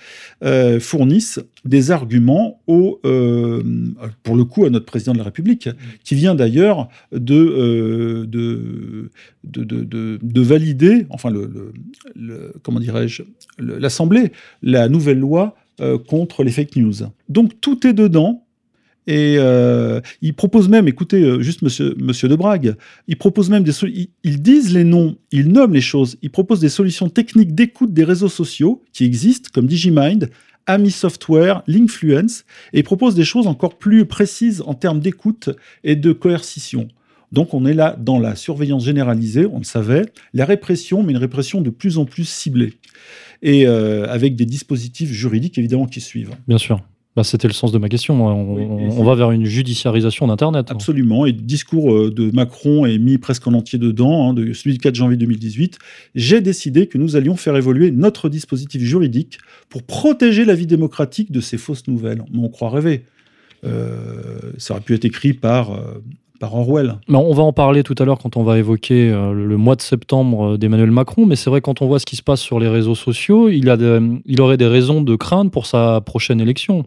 euh, 0.44 0.80
fournissent 0.80 1.40
des 1.66 1.90
arguments 1.92 2.62
pour 2.66 4.36
le 4.36 4.44
coup 4.46 4.66
à 4.66 4.70
notre 4.70 4.86
président 4.86 5.14
de 5.14 5.18
la 5.18 5.24
République, 5.24 5.70
qui 6.04 6.16
vient 6.16 6.36
d'ailleurs 6.36 6.90
de 7.12 8.26
de, 8.26 9.12
de, 9.44 10.20
de, 10.22 10.42
valider, 10.42 11.06
enfin 11.10 11.34
comment 12.64 12.80
dirais-je, 12.80 13.24
l'Assemblée, 13.58 14.32
la 14.62 14.90
nouvelle 14.90 15.20
loi 15.20 15.56
contre 16.08 16.44
les 16.44 16.52
fake 16.52 16.76
news. 16.76 16.94
Donc 17.30 17.60
tout 17.62 17.86
est 17.88 17.94
dedans. 17.94 18.46
Et 19.10 19.38
euh, 19.40 20.02
ils 20.22 20.36
proposent 20.36 20.70
même, 20.70 20.88
écoutez, 20.88 21.24
euh, 21.24 21.42
juste 21.42 21.64
monsieur, 21.64 21.96
monsieur 21.98 22.28
De 22.28 22.36
Brague, 22.36 22.76
ils 23.08 23.18
même 23.50 23.64
des 23.64 23.72
ils 24.24 24.42
disent 24.44 24.72
les 24.72 24.84
noms, 24.84 25.18
ils 25.32 25.48
nomment 25.52 25.74
les 25.74 25.82
choses, 25.82 26.18
ils 26.22 26.30
proposent 26.30 26.60
des 26.60 26.70
solutions 26.70 27.10
techniques 27.10 27.56
d'écoute 27.56 27.92
des 27.92 28.04
réseaux 28.04 28.30
sociaux 28.30 28.84
qui 28.94 29.06
existent, 29.06 29.50
comme 29.52 29.66
Digimind, 29.66 30.30
Ami 30.68 30.92
Software, 30.92 31.64
Linkfluence, 31.66 32.46
et 32.72 32.80
ils 32.82 32.84
proposent 32.84 33.16
des 33.16 33.24
choses 33.24 33.48
encore 33.48 33.80
plus 33.80 34.06
précises 34.06 34.62
en 34.68 34.76
termes 34.76 35.00
d'écoute 35.00 35.50
et 35.84 35.96
de 35.96 36.12
coercition. 36.12 36.88
Donc 37.32 37.56
on 37.56 37.66
est 37.66 37.74
là 37.74 37.98
dans 38.00 38.20
la 38.20 38.36
surveillance 38.36 38.86
généralisée, 38.86 39.48
on 39.48 39.58
le 39.58 39.64
savait, 39.64 40.06
la 40.36 40.46
répression, 40.46 41.02
mais 41.02 41.14
une 41.14 41.18
répression 41.18 41.62
de 41.62 41.72
plus 41.72 41.98
en 41.98 42.06
plus 42.06 42.30
ciblée, 42.30 42.76
et 43.42 43.66
euh, 43.66 44.06
avec 44.08 44.36
des 44.36 44.46
dispositifs 44.46 45.10
juridiques 45.10 45.58
évidemment 45.58 45.88
qui 45.88 46.00
suivent. 46.00 46.36
Bien 46.48 46.60
sûr. 46.60 46.80
Bah, 47.20 47.26
c'était 47.26 47.50
le 47.50 47.54
sens 47.54 47.74
de 47.74 47.78
ma 47.78 47.90
question. 47.90 48.26
On, 48.26 49.04
va 49.04 49.14
vers 49.14 49.32
une 49.32 49.44
judiciarisation 49.44 50.28
d'Internet. 50.28 50.68
Hein. 50.72 50.76
Absolument. 50.76 51.26
Et 51.26 51.34
le 51.34 51.42
discours 51.42 51.94
euh, 51.94 52.12
de 52.12 52.32
Macron 52.34 52.86
est 52.86 52.98
mis 52.98 53.18
presque 53.18 53.46
en 53.46 53.52
entier 53.52 53.78
dedans, 53.78 54.30
hein, 54.30 54.34
de 54.34 54.54
celui 54.54 54.72
du 54.72 54.80
4 54.80 54.96
janvier 54.96 55.18
2018. 55.18 55.80
J'ai 56.16 56.40
décidé 56.40 56.88
que 56.88 56.98
nous 56.98 57.18
allions 57.18 57.36
faire 57.36 57.58
évoluer 57.58 57.92
notre 57.92 58.30
dispositif 58.30 58.82
juridique 58.84 59.38
pour 59.68 59.84
protéger 59.84 60.46
la 60.46 60.56
vie 60.56 60.66
démocratique 60.66 61.30
de 61.30 61.42
ces 61.42 61.58
fausses 61.58 61.90
nouvelles. 61.90 62.24
on 62.34 62.48
croit 62.48 62.70
rêver. 62.70 63.04
Euh, 63.66 64.40
ça 64.58 64.76
aurait 64.76 64.82
pu 64.82 64.94
être 64.94 65.04
écrit 65.04 65.34
par 65.34 65.74
euh, 65.74 66.02
on 67.20 67.34
va 67.34 67.44
en 67.44 67.54
parler 67.54 67.84
tout 67.84 67.96
à 68.00 68.06
l'heure 68.06 68.20
quand 68.20 68.38
on 68.38 68.44
va 68.44 68.58
évoquer 68.58 69.12
euh, 69.12 69.34
le 69.34 69.58
mois 69.58 69.76
de 69.76 69.82
septembre 69.82 70.54
euh, 70.54 70.58
d'Emmanuel 70.58 70.92
Macron, 70.92 71.26
mais 71.26 71.36
c'est 71.36 71.50
vrai 71.50 71.62
quand 71.62 71.82
on 71.82 71.88
voit 71.88 72.00
ce 72.00 72.06
qui 72.06 72.16
se 72.16 72.24
passe 72.24 72.42
sur 72.42 72.60
les 72.60 72.68
réseaux 72.68 72.96
sociaux, 72.96 73.50
il, 73.50 73.70
a 73.70 73.78
il 74.26 74.42
aurait 74.42 74.58
des 74.58 74.68
raisons 74.68 75.02
de 75.02 75.16
craindre 75.16 75.52
pour 75.52 75.66
sa 75.66 76.02
prochaine 76.02 76.42
élection. 76.42 76.86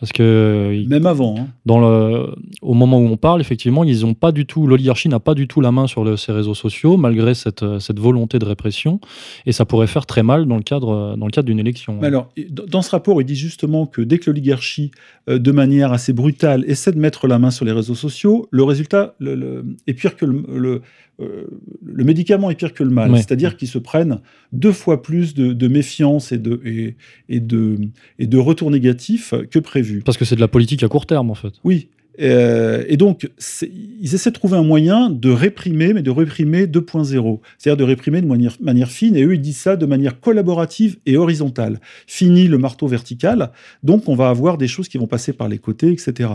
Parce 0.00 0.12
que 0.12 0.84
même 0.88 1.06
avant, 1.06 1.36
hein. 1.38 1.48
dans 1.66 1.78
le, 1.78 2.34
au 2.62 2.74
moment 2.74 2.98
où 2.98 3.06
on 3.06 3.16
parle, 3.16 3.40
effectivement, 3.40 3.84
ils 3.84 4.06
ont 4.06 4.14
pas 4.14 4.32
du 4.32 4.46
tout, 4.46 4.66
l'oligarchie 4.66 5.08
n'a 5.08 5.20
pas 5.20 5.34
du 5.34 5.46
tout 5.46 5.60
la 5.60 5.72
main 5.72 5.86
sur 5.86 6.04
le, 6.04 6.16
ces 6.16 6.32
réseaux 6.32 6.54
sociaux, 6.54 6.96
malgré 6.96 7.34
cette, 7.34 7.64
cette, 7.78 7.98
volonté 7.98 8.38
de 8.38 8.46
répression, 8.46 8.98
et 9.44 9.52
ça 9.52 9.66
pourrait 9.66 9.86
faire 9.86 10.06
très 10.06 10.22
mal 10.22 10.46
dans 10.46 10.56
le 10.56 10.62
cadre, 10.62 11.16
dans 11.18 11.26
le 11.26 11.30
cadre 11.30 11.46
d'une 11.46 11.58
élection. 11.58 12.00
alors, 12.02 12.32
dans 12.50 12.82
ce 12.82 12.90
rapport, 12.90 13.20
il 13.20 13.24
dit 13.26 13.36
justement 13.36 13.86
que 13.86 14.00
dès 14.00 14.18
que 14.18 14.30
l'oligarchie, 14.30 14.90
euh, 15.28 15.38
de 15.38 15.52
manière 15.52 15.92
assez 15.92 16.12
brutale, 16.12 16.64
essaie 16.66 16.92
de 16.92 16.98
mettre 16.98 17.26
la 17.26 17.38
main 17.38 17.50
sur 17.50 17.64
les 17.64 17.72
réseaux 17.72 17.94
sociaux, 17.94 18.48
le 18.50 18.64
résultat 18.64 19.14
le, 19.18 19.64
est 19.86 19.94
pire 19.94 20.16
que 20.16 20.24
le, 20.24 20.82
euh, 21.20 21.46
le 21.84 22.04
médicament 22.04 22.50
est 22.50 22.54
pire 22.54 22.72
que 22.72 22.82
le 22.82 22.90
mal, 22.90 23.16
c'est-à-dire 23.16 23.56
qu'ils 23.56 23.68
se 23.68 23.78
prennent 23.78 24.20
deux 24.52 24.72
fois 24.72 25.02
plus 25.02 25.34
de, 25.34 25.68
méfiance 25.68 26.32
et 26.32 26.38
de, 26.38 26.60
et, 26.64 26.96
et, 27.28 27.40
de, 27.40 27.76
et 28.18 28.26
de 28.26 28.38
retours 28.38 28.70
négatifs 28.70 29.34
que 29.50 29.58
prévu. 29.58 30.02
Parce 30.04 30.16
que 30.16 30.24
c'est 30.24 30.36
de 30.36 30.40
la 30.40 30.48
politique 30.48 30.82
à 30.82 30.88
court 30.88 31.06
terme, 31.06 31.30
en 31.30 31.34
fait. 31.34 31.52
Oui. 31.64 31.88
Euh, 32.20 32.84
et 32.88 32.96
donc, 32.96 33.30
ils 33.62 34.14
essaient 34.14 34.30
de 34.30 34.34
trouver 34.34 34.56
un 34.56 34.62
moyen 34.62 35.10
de 35.10 35.30
réprimer, 35.30 35.92
mais 35.92 36.02
de 36.02 36.10
réprimer 36.10 36.66
2.0, 36.66 37.40
c'est-à-dire 37.58 37.76
de 37.76 37.84
réprimer 37.84 38.20
de 38.20 38.26
manière, 38.26 38.56
manière, 38.60 38.90
fine, 38.90 39.16
et 39.16 39.22
eux, 39.22 39.34
ils 39.34 39.40
disent 39.40 39.58
ça 39.58 39.76
de 39.76 39.86
manière 39.86 40.20
collaborative 40.20 40.98
et 41.06 41.16
horizontale. 41.16 41.80
Fini 42.06 42.46
le 42.48 42.58
marteau 42.58 42.86
vertical, 42.86 43.52
donc 43.82 44.08
on 44.08 44.14
va 44.14 44.28
avoir 44.28 44.58
des 44.58 44.68
choses 44.68 44.88
qui 44.88 44.98
vont 44.98 45.06
passer 45.06 45.32
par 45.32 45.48
les 45.48 45.58
côtés, 45.58 45.92
etc. 45.92 46.30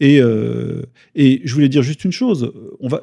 Et, 0.00 0.20
euh, 0.20 0.82
et 1.14 1.40
je 1.44 1.54
voulais 1.54 1.68
dire 1.68 1.82
juste 1.82 2.04
une 2.04 2.12
chose, 2.12 2.52
on 2.80 2.88
va, 2.88 3.02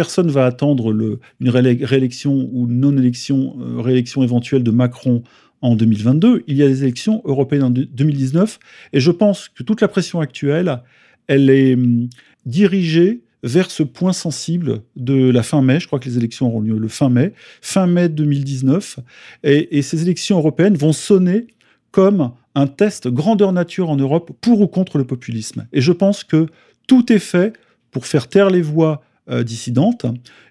personne 0.00 0.30
va 0.30 0.46
attendre 0.46 1.18
une 1.40 1.50
réélection 1.50 2.48
ou 2.54 2.66
non-élection, 2.66 3.54
euh, 3.60 3.82
réélection 3.82 4.22
éventuelle 4.22 4.62
de 4.62 4.70
Macron 4.70 5.22
en 5.60 5.76
2022. 5.76 6.42
Il 6.46 6.56
y 6.56 6.62
a 6.62 6.66
les 6.66 6.84
élections 6.84 7.20
européennes 7.26 7.64
en 7.64 7.68
2019. 7.68 8.58
Et 8.94 9.00
je 9.00 9.10
pense 9.10 9.50
que 9.50 9.62
toute 9.62 9.82
la 9.82 9.88
pression 9.88 10.20
actuelle, 10.20 10.80
elle 11.26 11.50
est 11.50 11.74
hum, 11.74 12.08
dirigée 12.46 13.20
vers 13.42 13.70
ce 13.70 13.82
point 13.82 14.14
sensible 14.14 14.80
de 14.96 15.28
la 15.28 15.42
fin 15.42 15.60
mai. 15.60 15.80
Je 15.80 15.86
crois 15.86 15.98
que 15.98 16.08
les 16.08 16.16
élections 16.16 16.46
auront 16.46 16.62
lieu 16.62 16.78
le 16.78 16.88
fin 16.88 17.10
mai, 17.10 17.34
fin 17.60 17.86
mai 17.86 18.08
2019. 18.08 19.00
Et, 19.44 19.76
et 19.76 19.82
ces 19.82 20.00
élections 20.00 20.38
européennes 20.38 20.78
vont 20.78 20.94
sonner 20.94 21.48
comme 21.90 22.32
un 22.54 22.68
test 22.68 23.06
grandeur 23.08 23.52
nature 23.52 23.90
en 23.90 23.96
Europe 23.96 24.30
pour 24.40 24.62
ou 24.62 24.66
contre 24.66 24.96
le 24.96 25.04
populisme. 25.04 25.66
Et 25.74 25.82
je 25.82 25.92
pense 25.92 26.24
que 26.24 26.46
tout 26.86 27.12
est 27.12 27.18
fait 27.18 27.52
pour 27.90 28.06
faire 28.06 28.28
taire 28.28 28.48
les 28.48 28.62
voix 28.62 29.02
euh, 29.30 29.44
dissidente, 29.44 30.06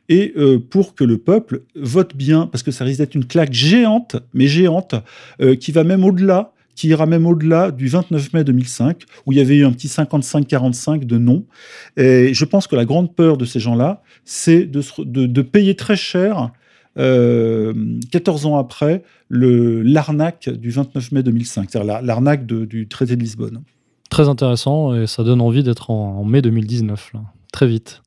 et 0.07 0.33
euh, 0.37 0.57
pour 0.57 0.95
que 0.95 1.03
le 1.03 1.17
peuple 1.17 1.63
vote 1.75 2.15
bien, 2.15 2.47
parce 2.47 2.63
que 2.63 2.71
ça 2.71 2.85
risque 2.85 2.99
d'être 2.99 3.15
une 3.15 3.25
claque 3.25 3.51
géante, 3.51 4.15
mais 4.33 4.47
géante, 4.47 4.95
euh, 5.41 5.55
qui 5.55 5.71
va 5.71 5.83
même 5.83 6.03
au-delà 6.03 6.53
qui 6.75 6.87
ira 6.87 7.05
même 7.05 7.27
au-delà 7.27 7.71
du 7.71 7.89
29 7.89 8.31
mai 8.31 8.45
2005, 8.45 9.03
où 9.25 9.33
il 9.33 9.37
y 9.37 9.41
avait 9.41 9.57
eu 9.57 9.65
un 9.65 9.73
petit 9.73 9.87
55-45 9.87 11.03
de 11.03 11.17
non. 11.17 11.43
Et 11.97 12.33
je 12.33 12.45
pense 12.45 12.67
que 12.67 12.77
la 12.77 12.85
grande 12.85 13.13
peur 13.13 13.35
de 13.35 13.43
ces 13.43 13.59
gens-là, 13.59 14.01
c'est 14.23 14.65
de, 14.65 14.81
de, 15.03 15.41
payer 15.41 15.75
très 15.75 15.97
cher, 15.97 16.51
14 16.95 18.45
ans 18.45 18.57
après, 18.57 19.03
l'arnaque 19.29 20.47
du 20.47 20.69
29 20.69 21.11
mai 21.11 21.21
2005, 21.21 21.69
c'est-à-dire 21.69 22.01
l'arnaque 22.01 22.45
du 22.45 22.87
traité 22.87 23.17
de 23.17 23.21
Lisbonne. 23.23 23.61
Très 24.09 24.29
intéressant, 24.29 24.95
et 24.95 25.05
ça 25.05 25.25
donne 25.25 25.41
envie 25.41 25.63
d'être 25.63 25.89
en, 25.89 26.23
mai 26.23 26.41
2019, 26.41 27.11
là. 27.13 27.23
très 27.51 27.67
vite 27.67 28.01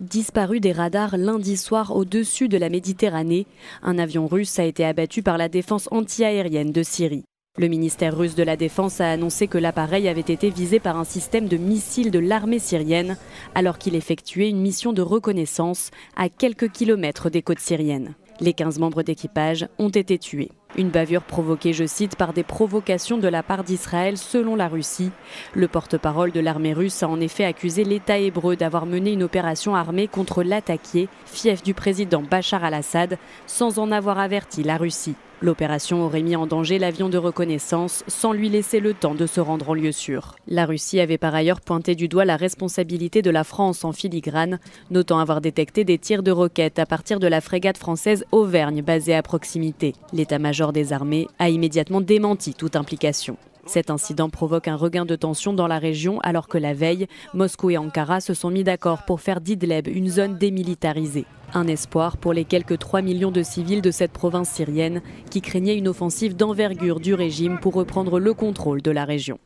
disparu 0.00 0.60
des 0.60 0.72
radars 0.72 1.16
lundi 1.16 1.56
soir 1.56 1.94
au-dessus 1.94 2.48
de 2.48 2.58
la 2.58 2.68
Méditerranée. 2.68 3.46
Un 3.82 3.98
avion 3.98 4.26
russe 4.26 4.58
a 4.58 4.64
été 4.64 4.84
abattu 4.84 5.22
par 5.22 5.38
la 5.38 5.48
défense 5.48 5.88
antiaérienne 5.90 6.72
de 6.72 6.82
Syrie. 6.82 7.24
Le 7.58 7.68
ministère 7.68 8.16
russe 8.16 8.36
de 8.36 8.44
la 8.44 8.56
Défense 8.56 9.00
a 9.00 9.10
annoncé 9.10 9.48
que 9.48 9.58
l'appareil 9.58 10.08
avait 10.08 10.20
été 10.20 10.50
visé 10.50 10.78
par 10.78 10.96
un 10.96 11.04
système 11.04 11.48
de 11.48 11.56
missiles 11.56 12.10
de 12.10 12.20
l'armée 12.20 12.60
syrienne 12.60 13.16
alors 13.54 13.76
qu'il 13.76 13.96
effectuait 13.96 14.48
une 14.48 14.60
mission 14.60 14.92
de 14.92 15.02
reconnaissance 15.02 15.90
à 16.16 16.28
quelques 16.28 16.70
kilomètres 16.70 17.28
des 17.28 17.42
côtes 17.42 17.58
syriennes. 17.58 18.14
Les 18.40 18.52
15 18.52 18.78
membres 18.78 19.02
d'équipage 19.02 19.68
ont 19.78 19.88
été 19.88 20.16
tués. 20.18 20.52
Une 20.76 20.90
bavure 20.90 21.22
provoquée, 21.22 21.72
je 21.72 21.84
cite, 21.84 22.14
par 22.14 22.32
des 22.32 22.44
provocations 22.44 23.18
de 23.18 23.26
la 23.26 23.42
part 23.42 23.64
d'Israël 23.64 24.16
selon 24.16 24.54
la 24.54 24.68
Russie. 24.68 25.10
Le 25.54 25.66
porte-parole 25.66 26.30
de 26.30 26.40
l'armée 26.40 26.72
russe 26.72 27.02
a 27.02 27.08
en 27.08 27.20
effet 27.20 27.44
accusé 27.44 27.82
l'État 27.82 28.18
hébreu 28.18 28.54
d'avoir 28.54 28.86
mené 28.86 29.12
une 29.12 29.24
opération 29.24 29.74
armée 29.74 30.06
contre 30.06 30.44
l'attaqué, 30.44 31.08
fief 31.26 31.62
du 31.62 31.74
président 31.74 32.22
Bachar 32.22 32.64
al-Assad, 32.64 33.18
sans 33.46 33.78
en 33.80 33.90
avoir 33.90 34.18
averti 34.18 34.62
la 34.62 34.76
Russie. 34.76 35.16
L'opération 35.42 36.04
aurait 36.04 36.22
mis 36.22 36.36
en 36.36 36.46
danger 36.46 36.78
l'avion 36.78 37.08
de 37.08 37.16
reconnaissance 37.16 38.04
sans 38.08 38.32
lui 38.32 38.50
laisser 38.50 38.78
le 38.78 38.92
temps 38.92 39.14
de 39.14 39.26
se 39.26 39.40
rendre 39.40 39.70
en 39.70 39.74
lieu 39.74 39.92
sûr. 39.92 40.36
La 40.46 40.66
Russie 40.66 41.00
avait 41.00 41.16
par 41.16 41.34
ailleurs 41.34 41.62
pointé 41.62 41.94
du 41.94 42.08
doigt 42.08 42.26
la 42.26 42.36
responsabilité 42.36 43.22
de 43.22 43.30
la 43.30 43.42
France 43.42 43.84
en 43.84 43.92
filigrane, 43.92 44.58
notant 44.90 45.18
avoir 45.18 45.40
détecté 45.40 45.84
des 45.84 45.98
tirs 45.98 46.22
de 46.22 46.30
roquettes 46.30 46.78
à 46.78 46.86
partir 46.86 47.20
de 47.20 47.26
la 47.26 47.40
frégate 47.40 47.78
française 47.78 48.24
Auvergne 48.32 48.82
basée 48.82 49.14
à 49.14 49.22
proximité. 49.22 49.94
L'état-major 50.12 50.72
des 50.72 50.92
armées 50.92 51.26
a 51.38 51.48
immédiatement 51.48 52.02
démenti 52.02 52.52
toute 52.52 52.76
implication. 52.76 53.36
Cet 53.66 53.90
incident 53.90 54.30
provoque 54.30 54.68
un 54.68 54.76
regain 54.76 55.04
de 55.04 55.16
tension 55.16 55.52
dans 55.52 55.66
la 55.66 55.78
région 55.78 56.20
alors 56.20 56.48
que 56.48 56.58
la 56.58 56.74
veille, 56.74 57.06
Moscou 57.34 57.70
et 57.70 57.78
Ankara 57.78 58.20
se 58.20 58.34
sont 58.34 58.50
mis 58.50 58.64
d'accord 58.64 59.04
pour 59.06 59.20
faire 59.20 59.40
d'Idleb 59.40 59.86
une 59.88 60.08
zone 60.08 60.38
démilitarisée. 60.38 61.26
Un 61.52 61.66
espoir 61.66 62.16
pour 62.16 62.32
les 62.32 62.44
quelques 62.44 62.78
3 62.78 63.02
millions 63.02 63.32
de 63.32 63.42
civils 63.42 63.82
de 63.82 63.90
cette 63.90 64.12
province 64.12 64.48
syrienne 64.48 65.02
qui 65.30 65.40
craignaient 65.40 65.76
une 65.76 65.88
offensive 65.88 66.36
d'envergure 66.36 67.00
du 67.00 67.14
régime 67.14 67.58
pour 67.60 67.74
reprendre 67.74 68.18
le 68.18 68.34
contrôle 68.34 68.82
de 68.82 68.90
la 68.90 69.04
région. 69.04 69.38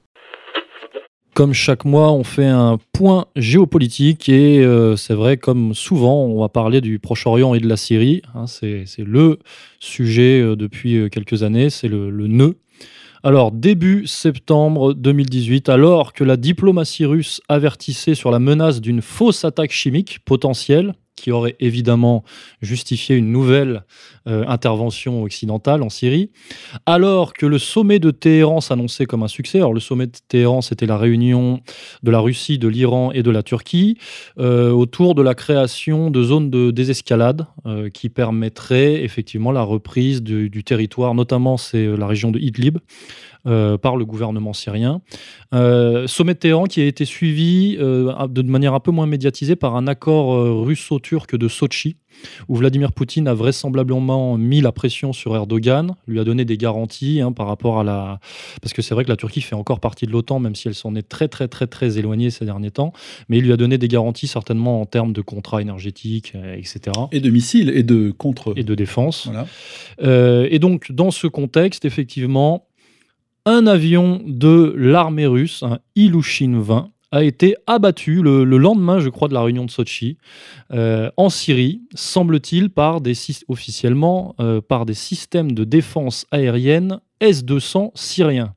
Comme 1.35 1.53
chaque 1.53 1.85
mois, 1.85 2.13
on 2.13 2.23
fait 2.23 2.47
un 2.47 2.79
point 2.93 3.27
géopolitique 3.35 4.29
et 4.29 4.65
euh, 4.65 4.95
c'est 4.95 5.15
vrai, 5.15 5.37
comme 5.37 5.75
souvent, 5.75 6.23
on 6.27 6.41
va 6.41 6.49
parler 6.49 6.81
du 6.81 7.01
Proche-Orient 7.01 7.55
et 7.55 7.61
de 7.61 7.67
la 7.67 7.77
Syrie. 7.77 8.23
Hein, 8.37 8.47
c'est 8.47 8.87
le 8.99 9.41
sujet 9.81 10.41
euh, 10.41 10.55
depuis 10.55 10.97
euh, 10.97 11.09
quelques 11.09 11.43
années, 11.43 11.71
c'est 11.71 11.89
le, 11.89 12.09
le 12.09 12.29
nœud 12.29 12.57
alors, 13.27 13.53
début 13.53 14.07
septembre 14.07 14.93
2018, 14.93 15.71
alors 15.71 16.13
que 16.13 16.25
la 16.25 16.37
diplomatie 16.37 17.07
russe 17.07 17.41
avertissait 17.49 18.15
sur 18.15 18.31
la 18.31 18.39
menace 18.39 18.83
d'une 18.83 19.01
fausse 19.01 19.47
attaque 19.47 19.73
chimique 19.73 20.19
potentielle, 20.27 20.93
qui 21.17 21.33
aurait 21.33 21.57
évidemment 21.59 22.23
justifié 22.61 23.17
une 23.17 23.33
nouvelle 23.33 23.85
euh, 24.27 24.43
intervention 24.49 25.23
occidentale 25.23 25.83
en 25.83 25.91
Syrie, 25.91 26.31
alors 26.87 27.35
que 27.35 27.45
le 27.45 27.59
sommet 27.59 27.99
de 27.99 28.11
Téhéran 28.11 28.63
s'annonçait 28.63 29.05
comme 29.05 29.23
un 29.23 29.29
succès. 29.29 29.59
Alors 29.59 29.75
le 29.75 29.81
sommet 29.81 30.07
de 30.07 30.17
Téhéran, 30.29 30.63
c'était 30.63 30.87
la 30.87 30.97
réunion 30.97 31.61
de 32.03 32.11
la 32.11 32.21
Russie, 32.21 32.59
de 32.59 32.67
l'Iran 32.67 33.13
et 33.13 33.23
de 33.23 33.31
la 33.31 33.43
Turquie 33.43 33.99
euh, 34.39 34.71
autour 34.71 35.15
de 35.15 35.21
la 35.21 35.35
création 35.35 36.11
de 36.11 36.23
zones 36.23 36.49
de 36.49 36.71
désescalade 36.71 37.47
euh, 37.67 37.91
qui 37.91 38.09
permettraient 38.09 39.05
effectivement 39.05 39.53
la 39.53 39.63
reprise 39.63 40.23
du, 40.23 40.65
territoire, 40.65 41.15
notamment 41.15 41.59
c'est 41.59 41.87
la 41.87 42.07
région 42.07 42.31
de 42.31 42.39
Idlib. 42.39 42.79
Par 43.47 43.99
le 43.99 44.07
gouvernement 44.07 44.55
syrien. 44.55 45.03
Sommet 45.53 46.33
de 46.33 46.39
Téhéran 46.39 46.65
qui 46.65 46.81
a 46.81 46.87
été 46.87 47.05
suivi 47.05 47.77
de 47.77 48.43
manière 48.43 48.73
un 48.73 48.81
peu 48.81 48.91
moins 48.91 49.05
médiatisée 49.05 49.55
par 49.55 49.77
un 49.77 49.87
accord 49.87 50.65
russo-turc 50.65 51.37
de 51.37 51.47
Sochi, 51.47 51.99
où 52.49 52.57
Vladimir 52.57 52.93
Poutine 52.93 53.29
a 53.29 53.35
vraisemblablement 53.35 54.37
mis 54.37 54.61
la 54.61 54.73
pression 54.73 55.13
sur 55.13 55.35
Erdogan, 55.35 55.95
lui 56.07 56.21
a 56.21 56.25
donné 56.25 56.45
des 56.45 56.57
garanties 56.57 57.21
hein, 57.21 57.33
par 57.33 57.47
rapport 57.47 57.79
à 57.79 57.85
la... 57.85 58.21
Parce 58.61 58.73
que 58.73 58.83
c'est 58.83 58.95
vrai 58.95 59.05
que 59.05 59.11
la 59.11 59.17
Turquie 59.17 59.41
fait 59.41 59.55
encore 59.55 59.81
partie 59.81 60.07
de 60.07 60.13
l'OTAN, 60.13 60.39
même 60.39 60.55
si 60.55 60.69
elle 60.69 60.75
s'en 60.75 60.95
est 60.95 61.09
très 61.09 61.29
très 61.29 61.49
très 61.49 61.67
très 61.67 61.99
éloignée 61.99 62.31
ces 62.31 62.45
derniers 62.45 62.71
temps, 62.71 62.93
mais 63.29 63.39
il 63.39 63.45
lui 63.45 63.53
a 63.53 63.57
donné 63.57 63.79
des 63.79 63.89
garanties 63.89 64.27
certainement 64.27 64.81
en 64.81 64.87
termes 64.87 65.13
de 65.13 65.21
contrats 65.21 65.63
énergétiques, 65.63 66.35
etc. 66.57 66.81
Et 67.13 67.21
de 67.21 67.31
missiles, 67.31 67.71
et 67.71 67.83
de 67.83 68.11
contre... 68.11 68.53
Et 68.57 68.65
de 68.65 68.75
défense. 68.75 69.27
Voilà. 69.27 69.47
et 70.49 70.59
donc, 70.59 70.93
dans 70.93 71.11
ce 71.11 71.27
contexte, 71.27 71.85
effectivement, 71.85 72.67
un 73.47 73.67
avion 73.67 74.23
de 74.25 74.75
l'armée 74.77 75.27
russe, 75.27 75.63
un 75.63 75.79
Ilushin 75.97 76.59
20, 76.61 76.91
a 77.15 77.23
été 77.23 77.55
abattu 77.69 78.23
le, 78.23 78.45
lendemain, 78.45 78.99
je 78.99 79.09
crois, 79.09 79.29
de 79.29 79.35
la 79.35 79.43
réunion 79.43 79.65
de 79.65 79.71
Sochi, 79.71 80.19
euh, 80.73 81.11
en 81.17 81.31
Syrie, 81.31 81.81
semble-t-il, 81.95 82.71
par 82.71 83.01
des, 83.01 83.15
officiellement 83.47 84.35
euh, 84.41 84.61
par 84.61 84.85
des 84.85 84.95
systèmes 84.95 85.53
de 85.53 85.63
défense 85.63 86.27
aérienne 86.33 86.99
S-200 87.21 87.93
syriens. 87.95 88.55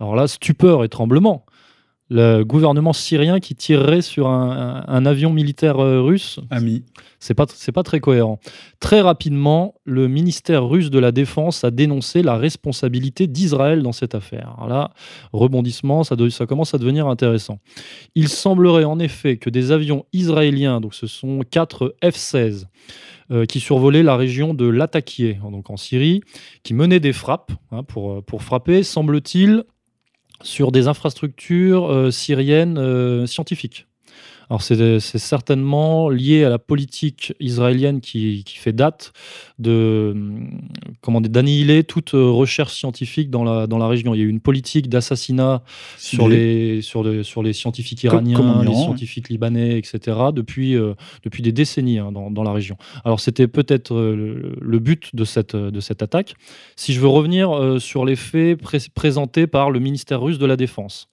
Alors 0.00 0.16
là, 0.16 0.26
stupeur 0.26 0.82
et 0.82 0.88
tremblement 0.88 1.46
le 2.10 2.42
gouvernement 2.42 2.92
syrien 2.92 3.38
qui 3.38 3.54
tirerait 3.54 4.02
sur 4.02 4.28
un, 4.28 5.06
avion 5.06 5.32
militaire 5.32 5.78
euh, 5.78 6.02
russe. 6.02 6.40
Ami. 6.50 6.82
C'est 7.20 7.34
pas, 7.34 7.46
c'est 7.48 7.72
pas 7.72 7.84
très 7.84 8.00
cohérent. 8.00 8.40
Très 8.80 9.00
rapidement, 9.00 9.74
le 9.84 10.08
ministère 10.08 10.66
russe 10.66 10.90
de 10.90 10.98
la 10.98 11.12
Défense 11.12 11.62
a 11.62 11.70
dénoncé 11.70 12.22
la 12.22 12.36
responsabilité 12.36 13.28
d'Israël 13.28 13.82
dans 13.82 13.92
cette 13.92 14.14
affaire. 14.14 14.54
Alors 14.56 14.68
là, 14.68 14.90
rebondissement, 15.32 16.02
ça, 16.02 16.16
ça 16.30 16.46
commence 16.46 16.74
à 16.74 16.78
devenir 16.78 17.06
intéressant. 17.06 17.60
Il 18.16 18.28
semblerait 18.28 18.84
en 18.84 18.98
effet 18.98 19.36
que 19.36 19.48
des 19.48 19.70
avions 19.70 20.04
israéliens, 20.12 20.80
donc 20.80 20.94
ce 20.94 21.06
sont 21.06 21.42
quatre 21.48 21.94
F-16, 22.02 22.64
euh, 23.30 23.44
qui 23.46 23.60
survolaient 23.60 24.02
la 24.02 24.16
région 24.16 24.52
de 24.52 24.66
Latakia, 24.66 25.34
donc 25.50 25.70
en 25.70 25.76
Syrie, 25.76 26.22
qui 26.64 26.74
menaient 26.74 27.00
des 27.00 27.12
frappes 27.12 27.52
hein, 27.70 27.84
pour, 27.84 28.24
pour 28.24 28.42
frapper, 28.42 28.82
semble-t-il, 28.82 29.64
sur 30.42 30.72
des 30.72 30.88
infrastructures 30.88 32.12
syriennes 32.12 33.26
scientifiques. 33.26 33.89
Alors 34.50 34.62
c'est 34.62 35.00
certainement 35.00 36.08
lié 36.08 36.42
à 36.42 36.48
la 36.48 36.58
politique 36.58 37.32
israélienne 37.38 38.00
qui, 38.00 38.44
fait 38.46 38.72
date 38.72 39.12
de 39.60 40.12
comment 41.00 41.20
d'annihiler 41.20 41.84
toute 41.84 42.10
recherche 42.10 42.74
scientifique 42.74 43.30
dans 43.30 43.44
la, 43.44 43.68
dans 43.68 43.78
la 43.78 43.86
région. 43.86 44.12
Il 44.12 44.18
y 44.18 44.22
a 44.22 44.24
eu 44.24 44.28
une 44.28 44.40
politique 44.40 44.88
d'assassinat 44.88 45.62
sur 45.96 46.28
les, 46.28 46.82
sur, 46.82 47.24
sur 47.24 47.44
les 47.44 47.52
scientifiques 47.52 48.02
iraniens, 48.02 48.64
les 48.64 48.74
scientifiques 48.74 49.28
libanais, 49.28 49.78
etc. 49.78 50.18
depuis, 50.34 50.74
euh, 50.74 50.94
depuis 51.22 51.44
des 51.44 51.52
décennies 51.52 52.00
hein, 52.00 52.10
dans, 52.10 52.32
dans, 52.32 52.42
la 52.42 52.52
région. 52.52 52.76
Alors 53.04 53.20
c'était 53.20 53.46
peut-être 53.46 53.94
euh, 53.94 54.56
le, 54.60 54.78
but 54.80 55.14
de 55.14 55.24
cette, 55.24 55.54
de 55.54 55.80
cette 55.80 56.02
attaque. 56.02 56.34
Si 56.74 56.92
je 56.92 56.98
veux 56.98 57.06
revenir 57.06 57.56
euh, 57.56 57.78
sur 57.78 58.04
les 58.04 58.16
faits 58.16 58.58
présentés 58.94 59.46
par 59.46 59.70
le 59.70 59.78
ministère 59.78 60.20
russe 60.20 60.38
de 60.38 60.46
la 60.46 60.56
Défense 60.56 61.08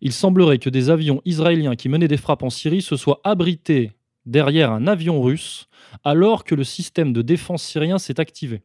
il 0.00 0.12
semblerait 0.12 0.58
que 0.58 0.70
des 0.70 0.90
avions 0.90 1.20
israéliens 1.24 1.76
qui 1.76 1.88
menaient 1.88 2.08
des 2.08 2.16
frappes 2.16 2.42
en 2.42 2.50
Syrie 2.50 2.82
se 2.82 2.96
soient 2.96 3.20
abrités 3.24 3.92
derrière 4.26 4.72
un 4.72 4.86
avion 4.86 5.22
russe 5.22 5.68
alors 6.04 6.44
que 6.44 6.54
le 6.54 6.64
système 6.64 7.12
de 7.12 7.22
défense 7.22 7.62
syrien 7.62 7.98
s'est 7.98 8.20
activé. 8.20 8.62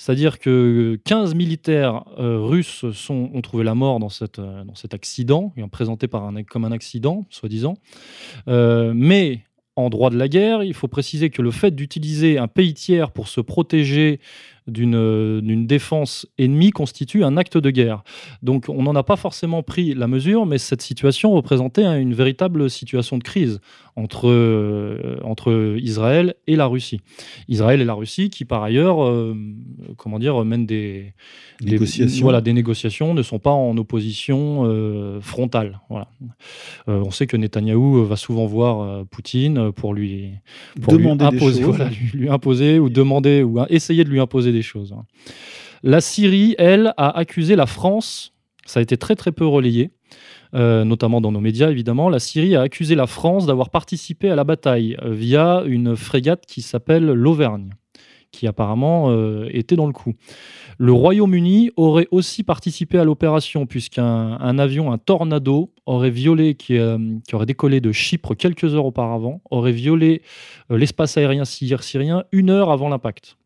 C'est-à-dire 0.00 0.38
que 0.38 0.98
15 1.04 1.34
militaires 1.34 2.04
euh, 2.18 2.38
russes 2.40 2.86
ont 3.10 3.40
trouvé 3.42 3.64
la 3.64 3.74
mort 3.74 3.98
dans, 3.98 4.08
euh, 4.38 4.64
cet 4.74 4.94
accident, 4.94 5.52
présenté 5.70 6.08
comme 6.08 6.64
un 6.64 6.72
accident, 6.72 7.26
soi-disant. 7.28 7.74
Euh, 8.48 8.94
mais 8.96 9.44
en 9.76 9.90
droit 9.90 10.08
de 10.08 10.16
la 10.16 10.28
guerre, 10.28 10.62
il 10.62 10.72
faut 10.72 10.88
préciser 10.88 11.28
que 11.28 11.42
le 11.42 11.50
fait 11.50 11.72
d'utiliser 11.72 12.38
un 12.38 12.48
pays 12.48 12.72
tiers 12.72 13.10
pour 13.10 13.28
se 13.28 13.42
protéger 13.42 14.20
d'une 14.66 15.66
défense 15.66 16.26
ennemie 16.38 16.70
constitue 16.70 17.24
un 17.24 17.36
acte 17.36 17.58
de 17.58 17.70
guerre. 17.70 18.02
Donc 18.42 18.68
on 18.68 18.82
n'en 18.82 18.94
a 18.94 19.02
pas 19.02 19.16
forcément 19.16 19.62
pris 19.62 19.94
la 19.94 20.06
mesure, 20.06 20.46
mais 20.46 20.58
cette 20.58 20.82
situation 20.82 21.32
représentait 21.32 21.84
une 22.00 22.14
véritable 22.14 22.70
situation 22.70 23.18
de 23.18 23.22
crise 23.22 23.60
entre, 23.96 24.28
euh, 24.28 25.18
entre 25.22 25.76
Israël 25.80 26.34
et 26.46 26.56
la 26.56 26.66
Russie. 26.66 27.00
Israël 27.48 27.80
et 27.80 27.84
la 27.84 27.94
Russie 27.94 28.30
qui 28.30 28.44
par 28.44 28.62
ailleurs 28.62 29.04
euh, 29.04 29.34
comment 29.96 30.18
dire, 30.18 30.44
mènent 30.44 30.66
des, 30.66 31.14
négociations. 31.60 32.22
voilà, 32.22 32.40
des 32.40 32.52
négociations, 32.52 33.14
ne 33.14 33.22
sont 33.22 33.38
pas 33.38 33.50
en 33.50 33.76
opposition 33.76 35.20
frontale. 35.20 35.80
Voilà. 35.88 36.08
on 36.86 37.10
sait 37.10 37.26
que 37.26 37.36
Netanyahou 37.36 38.04
va 38.04 38.16
souvent 38.16 38.46
voir 38.46 39.04
Poutine 39.06 39.72
pour 39.72 39.94
lui, 39.94 40.30
pour 40.80 40.92
demander 40.94 41.24
lui 41.30 41.36
imposer, 41.36 41.64
lui 42.14 42.28
imposer 42.28 42.78
ou 42.78 42.88
demander 42.88 43.42
ou 43.42 43.60
essayer 43.68 44.04
de 44.04 44.10
lui 44.10 44.20
imposer 44.20 44.49
des 44.52 44.62
choses. 44.62 44.92
Hein. 44.92 45.04
La 45.82 46.00
Syrie, 46.00 46.54
elle, 46.58 46.92
a 46.96 47.16
accusé 47.16 47.56
la 47.56 47.66
France, 47.66 48.34
ça 48.66 48.80
a 48.80 48.82
été 48.82 48.96
très 48.96 49.16
très 49.16 49.32
peu 49.32 49.46
relayé, 49.46 49.90
euh, 50.54 50.84
notamment 50.84 51.20
dans 51.20 51.32
nos 51.32 51.40
médias 51.40 51.70
évidemment, 51.70 52.08
la 52.08 52.18
Syrie 52.18 52.56
a 52.56 52.62
accusé 52.62 52.94
la 52.94 53.06
France 53.06 53.46
d'avoir 53.46 53.70
participé 53.70 54.30
à 54.30 54.34
la 54.34 54.44
bataille 54.44 54.96
euh, 55.02 55.12
via 55.12 55.62
une 55.64 55.96
frégate 55.96 56.44
qui 56.46 56.60
s'appelle 56.60 57.04
l'Auvergne, 57.04 57.70
qui 58.32 58.46
apparemment 58.46 59.10
euh, 59.10 59.48
était 59.52 59.76
dans 59.76 59.86
le 59.86 59.92
coup. 59.92 60.14
Le 60.78 60.92
Royaume-Uni 60.92 61.70
aurait 61.76 62.08
aussi 62.10 62.42
participé 62.42 62.98
à 62.98 63.04
l'opération 63.04 63.66
puisqu'un 63.66 64.36
avion, 64.58 64.92
un 64.92 64.98
Tornado, 64.98 65.72
aurait 65.86 66.10
violé, 66.10 66.54
qui, 66.54 66.78
qui, 67.28 67.34
aurait 67.34 67.46
décollé 67.46 67.80
de 67.80 67.92
Chypre 67.92 68.34
quelques 68.34 68.74
heures 68.74 68.86
auparavant, 68.86 69.42
aurait 69.50 69.72
violé 69.72 70.22
l'espace 70.70 71.18
aérien 71.18 71.44
syrien 71.44 72.24
une 72.32 72.48
heure 72.48 72.70
avant 72.70 72.88
l'impact. 72.88 73.36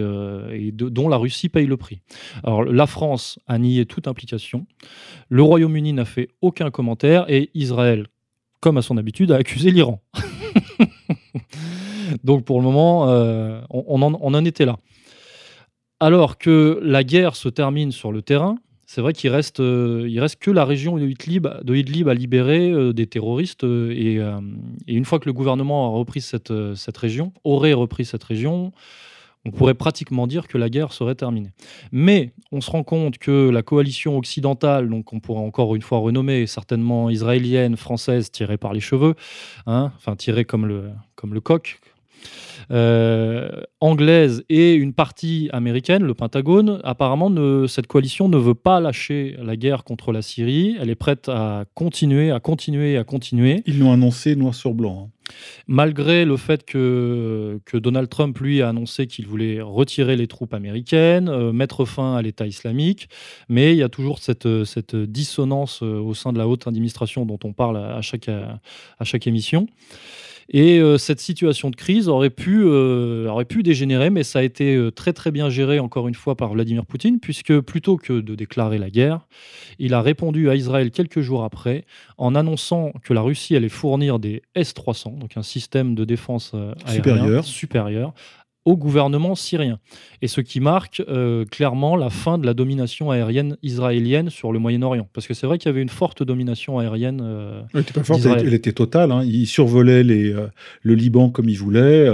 euh, 0.00 0.70
dont 0.72 1.08
la 1.08 1.16
Russie 1.16 1.48
paye 1.48 1.66
le 1.66 1.76
prix. 1.76 2.00
Alors 2.42 2.64
la 2.64 2.86
France 2.86 3.38
a 3.46 3.58
nié 3.58 3.86
toute 3.86 4.08
implication, 4.08 4.66
le 5.28 5.42
Royaume-Uni 5.42 5.92
n'a 5.92 6.04
fait 6.04 6.28
aucun 6.42 6.70
commentaire 6.70 7.24
et 7.28 7.50
Israël, 7.54 8.06
comme 8.60 8.78
à 8.78 8.82
son 8.82 8.96
habitude, 8.96 9.32
a 9.32 9.36
accusé 9.36 9.70
l'Iran. 9.70 10.02
Donc 12.24 12.44
pour 12.44 12.58
le 12.58 12.64
moment, 12.64 13.08
euh, 13.08 13.60
on, 13.70 14.02
en, 14.02 14.18
on 14.20 14.34
en 14.34 14.44
était 14.44 14.64
là. 14.64 14.76
Alors 16.00 16.36
que 16.36 16.80
la 16.82 17.04
guerre 17.04 17.36
se 17.36 17.48
termine 17.48 17.92
sur 17.92 18.12
le 18.12 18.22
terrain, 18.22 18.56
c'est 18.86 19.00
vrai 19.00 19.12
qu'il 19.12 19.30
reste, 19.30 19.58
euh, 19.58 20.06
il 20.08 20.20
reste 20.20 20.38
que 20.38 20.50
la 20.50 20.64
région 20.64 20.96
de 20.96 21.06
Idlib, 21.06 21.48
de 21.62 22.08
à 22.08 22.14
libérer 22.14 22.70
euh, 22.70 22.92
des 22.92 23.08
terroristes. 23.08 23.64
Euh, 23.64 23.90
et, 24.86 24.94
une 24.94 25.04
fois 25.04 25.18
que 25.18 25.26
le 25.26 25.32
gouvernement 25.32 25.86
a 25.86 25.90
repris 25.90 26.20
cette, 26.20 26.52
cette 26.74 26.96
région, 26.96 27.32
aurait 27.42 27.72
repris 27.72 28.04
cette 28.04 28.22
région, 28.22 28.72
on 29.44 29.50
pourrait 29.50 29.74
pratiquement 29.74 30.28
dire 30.28 30.46
que 30.46 30.56
la 30.56 30.68
guerre 30.68 30.92
serait 30.92 31.16
terminée. 31.16 31.50
Mais 31.90 32.32
on 32.52 32.60
se 32.60 32.70
rend 32.70 32.84
compte 32.84 33.18
que 33.18 33.50
la 33.50 33.62
coalition 33.62 34.16
occidentale, 34.16 34.88
donc 34.88 35.12
on 35.12 35.20
pourrait 35.20 35.42
encore 35.42 35.74
une 35.74 35.82
fois 35.82 35.98
renommer 35.98 36.46
certainement 36.46 37.10
israélienne, 37.10 37.76
française, 37.76 38.30
tirée 38.30 38.56
par 38.56 38.72
les 38.72 38.80
cheveux, 38.80 39.14
hein, 39.66 39.92
enfin 39.96 40.14
tirée 40.14 40.44
comme 40.44 40.66
le, 40.66 40.90
comme 41.16 41.34
le 41.34 41.40
coq, 41.40 41.80
anglaise 43.80 44.44
et 44.48 44.74
une 44.74 44.92
partie 44.92 45.48
américaine, 45.52 46.02
le 46.02 46.14
Pentagone, 46.14 46.80
apparemment, 46.84 47.30
ne, 47.30 47.66
cette 47.66 47.86
coalition 47.86 48.28
ne 48.28 48.38
veut 48.38 48.54
pas 48.54 48.80
lâcher 48.80 49.36
la 49.42 49.56
guerre 49.56 49.84
contre 49.84 50.12
la 50.12 50.22
Syrie. 50.22 50.76
Elle 50.80 50.90
est 50.90 50.96
prête 50.96 51.28
à 51.28 51.64
continuer, 51.74 52.30
à 52.30 52.40
continuer, 52.40 52.96
à 52.96 53.04
continuer. 53.04 53.62
Ils 53.66 53.78
l'ont 53.78 53.92
annoncé 53.92 54.36
noir 54.36 54.54
sur 54.54 54.74
blanc. 54.74 55.06
Hein. 55.06 55.10
Malgré 55.66 56.24
le 56.24 56.36
fait 56.36 56.64
que, 56.64 57.60
que 57.64 57.76
Donald 57.76 58.08
Trump, 58.08 58.38
lui, 58.38 58.62
a 58.62 58.68
annoncé 58.68 59.06
qu'il 59.06 59.26
voulait 59.26 59.60
retirer 59.60 60.16
les 60.16 60.28
troupes 60.28 60.54
américaines, 60.54 61.28
euh, 61.28 61.52
mettre 61.52 61.84
fin 61.84 62.14
à 62.14 62.22
l'État 62.22 62.46
islamique, 62.46 63.08
mais 63.48 63.72
il 63.72 63.78
y 63.78 63.82
a 63.82 63.88
toujours 63.88 64.20
cette, 64.20 64.64
cette 64.64 64.94
dissonance 64.94 65.80
euh, 65.82 65.98
au 65.98 66.14
sein 66.14 66.32
de 66.32 66.38
la 66.38 66.46
haute 66.46 66.66
administration 66.66 67.26
dont 67.26 67.38
on 67.44 67.52
parle 67.52 67.76
à 67.76 68.00
chaque, 68.02 68.28
à 68.28 69.04
chaque 69.04 69.26
émission. 69.26 69.66
Et 70.48 70.78
euh, 70.78 70.96
cette 70.96 71.20
situation 71.20 71.70
de 71.70 71.76
crise 71.76 72.08
aurait 72.08 72.30
pu, 72.30 72.62
euh, 72.64 73.28
aurait 73.28 73.44
pu 73.44 73.62
dégénérer, 73.62 74.10
mais 74.10 74.22
ça 74.22 74.38
a 74.38 74.42
été 74.42 74.76
euh, 74.76 74.90
très 74.90 75.12
très 75.12 75.32
bien 75.32 75.50
géré 75.50 75.80
encore 75.80 76.06
une 76.06 76.14
fois 76.14 76.36
par 76.36 76.52
Vladimir 76.52 76.86
Poutine, 76.86 77.18
puisque 77.18 77.58
plutôt 77.60 77.96
que 77.96 78.20
de 78.20 78.34
déclarer 78.34 78.78
la 78.78 78.90
guerre, 78.90 79.26
il 79.78 79.92
a 79.92 80.02
répondu 80.02 80.48
à 80.48 80.54
Israël 80.54 80.90
quelques 80.90 81.20
jours 81.20 81.42
après 81.42 81.84
en 82.16 82.34
annonçant 82.34 82.92
que 83.02 83.12
la 83.12 83.22
Russie 83.22 83.56
allait 83.56 83.68
fournir 83.68 84.18
des 84.18 84.42
S-300, 84.54 85.18
donc 85.18 85.36
un 85.36 85.42
système 85.42 85.94
de 85.94 86.04
défense 86.04 86.54
aérien 86.86 87.42
supérieur, 87.42 88.14
au 88.66 88.76
gouvernement 88.76 89.36
syrien. 89.36 89.78
Et 90.22 90.28
ce 90.28 90.40
qui 90.40 90.58
marque 90.58 91.00
euh, 91.08 91.44
clairement 91.44 91.96
la 91.96 92.10
fin 92.10 92.36
de 92.36 92.44
la 92.44 92.52
domination 92.52 93.12
aérienne 93.12 93.56
israélienne 93.62 94.28
sur 94.28 94.52
le 94.52 94.58
Moyen-Orient. 94.58 95.08
Parce 95.12 95.28
que 95.28 95.34
c'est 95.34 95.46
vrai 95.46 95.56
qu'il 95.56 95.68
y 95.68 95.72
avait 95.72 95.82
une 95.82 95.88
forte 95.88 96.24
domination 96.24 96.80
aérienne. 96.80 97.20
Euh, 97.22 97.62
elle 97.72 97.80
était 97.80 97.92
pas 97.92 98.02
forte, 98.02 98.26
elle, 98.26 98.52
était 98.52 98.72
totale. 98.72 99.12
Hein. 99.12 99.22
Ils 99.24 99.46
survolaient 99.46 100.02
les, 100.02 100.32
euh, 100.32 100.48
le 100.82 100.94
Liban 100.94 101.30
comme 101.30 101.48
ils 101.48 101.58
voulaient. 101.58 102.10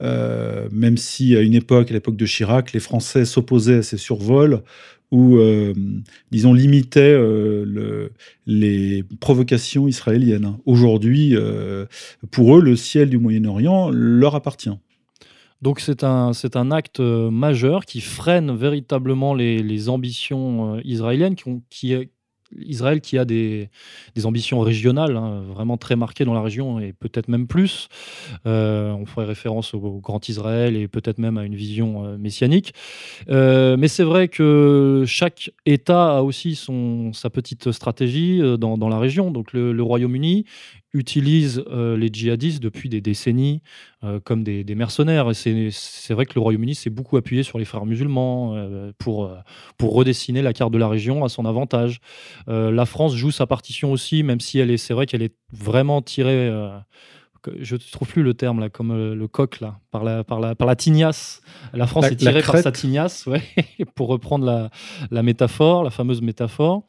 même 0.00 0.96
si 0.96 1.36
à 1.36 1.40
une 1.40 1.54
époque, 1.54 1.90
à 1.90 1.94
l'époque 1.94 2.16
de 2.16 2.26
Chirac, 2.26 2.72
les 2.72 2.80
Français 2.80 3.24
s'opposaient 3.24 3.78
à 3.78 3.82
ces 3.82 3.98
survols 3.98 4.62
ou, 5.10 5.38
disons, 6.30 6.52
limitaient 6.52 7.16
le, 7.16 8.12
les 8.46 9.04
provocations 9.20 9.88
israéliennes. 9.88 10.44
Hein. 10.44 10.58
Aujourd'hui, 10.66 11.34
pour 12.30 12.58
eux, 12.58 12.60
le 12.60 12.76
ciel 12.76 13.08
du 13.08 13.18
Moyen-Orient 13.18 13.90
leur 13.90 14.34
appartient. 14.34 14.70
Donc 15.62 15.80
c'est 15.80 16.04
un, 16.04 16.32
c'est 16.32 16.56
un 16.56 16.70
acte 16.70 17.00
euh, 17.00 17.30
majeur 17.30 17.86
qui 17.86 18.00
freine 18.00 18.54
véritablement 18.54 19.34
les, 19.34 19.62
les 19.62 19.88
ambitions 19.88 20.76
euh, 20.76 20.80
israéliennes, 20.84 21.34
qui, 21.34 21.48
ont, 21.48 21.62
qui, 21.70 21.94
Israël 22.58 23.00
qui 23.00 23.18
a 23.18 23.24
des, 23.24 23.70
des 24.14 24.26
ambitions 24.26 24.60
régionales 24.60 25.16
hein, 25.16 25.42
vraiment 25.48 25.78
très 25.78 25.96
marquées 25.96 26.24
dans 26.24 26.34
la 26.34 26.42
région 26.42 26.78
et 26.78 26.92
peut-être 26.92 27.28
même 27.28 27.46
plus. 27.46 27.88
Euh, 28.46 28.92
on 28.92 29.06
ferait 29.06 29.26
référence 29.26 29.72
au, 29.74 29.80
Grand 30.00 30.28
Israël 30.28 30.76
et 30.76 30.88
peut-être 30.88 31.18
même 31.18 31.38
à 31.38 31.44
une 31.44 31.56
vision 31.56 32.16
messianique. 32.18 32.74
mais 33.28 33.88
c'est 33.88 34.04
vrai 34.04 34.28
que 34.28 35.04
chaque 35.06 35.50
État 35.64 36.18
a 36.18 36.22
aussi 36.22 36.54
son, 36.54 37.12
sa 37.12 37.30
petite 37.30 37.72
stratégie 37.72 38.40
dans, 38.58 38.78
dans 38.78 38.88
la 38.88 38.98
région. 38.98 39.30
Donc 39.30 39.52
le, 39.52 39.72
le 39.72 39.82
Royaume-Uni 39.82 40.44
utilisent 40.92 41.62
euh, 41.70 41.96
les 41.96 42.08
djihadistes 42.12 42.62
depuis 42.62 42.88
des 42.88 43.00
décennies 43.00 43.62
euh, 44.04 44.20
comme 44.20 44.42
des, 44.44 44.64
mercenaires. 44.74 45.30
Et 45.30 45.70
c'est 45.70 46.14
vrai 46.14 46.26
que 46.26 46.34
le 46.34 46.40
Royaume-Uni 46.40 46.74
s'est 46.74 46.90
beaucoup 46.90 47.16
appuyé 47.16 47.42
sur 47.42 47.58
les 47.58 47.64
frères 47.64 47.86
musulmans 47.86 48.54
euh, 48.54 48.92
pour, 48.98 49.30
pour 49.78 49.94
redessiner 49.94 50.42
la 50.42 50.52
carte 50.52 50.72
de 50.72 50.78
la 50.78 50.88
région 50.88 51.24
à 51.24 51.28
son 51.28 51.44
avantage. 51.44 52.00
la 52.46 52.86
France 52.86 53.14
joue 53.14 53.30
sa 53.30 53.46
partition 53.46 53.92
aussi, 53.92 54.22
même 54.22 54.40
si 54.40 54.60
c'est 54.78 54.94
vrai 54.94 55.06
qu'elle 55.06 55.22
est 55.22 55.34
vraiment 55.52 56.02
tirée 56.02 56.50
je 57.60 57.76
trouve 57.76 58.08
plus 58.08 58.22
le 58.22 58.34
terme 58.34 58.60
là, 58.60 58.68
comme 58.68 58.90
euh, 58.90 59.14
le 59.14 59.28
coq 59.28 59.60
là, 59.60 59.78
par 59.90 60.04
la, 60.04 60.24
par 60.24 60.40
la, 60.40 60.54
par 60.54 60.66
la 60.66 60.76
tignasse. 60.76 61.40
La 61.72 61.86
France 61.86 62.04
La- 62.04 62.12
est 62.12 62.16
tirée 62.16 62.42
par 62.42 62.56
sa 62.62 62.72
tignasse, 62.72 63.26
ouais, 63.26 63.42
pour 63.94 64.08
reprendre 64.08 64.44
la, 64.44 64.70
la 65.10 65.22
métaphore, 65.22 65.84
la 65.84 65.90
fameuse 65.90 66.22
métaphore. 66.22 66.84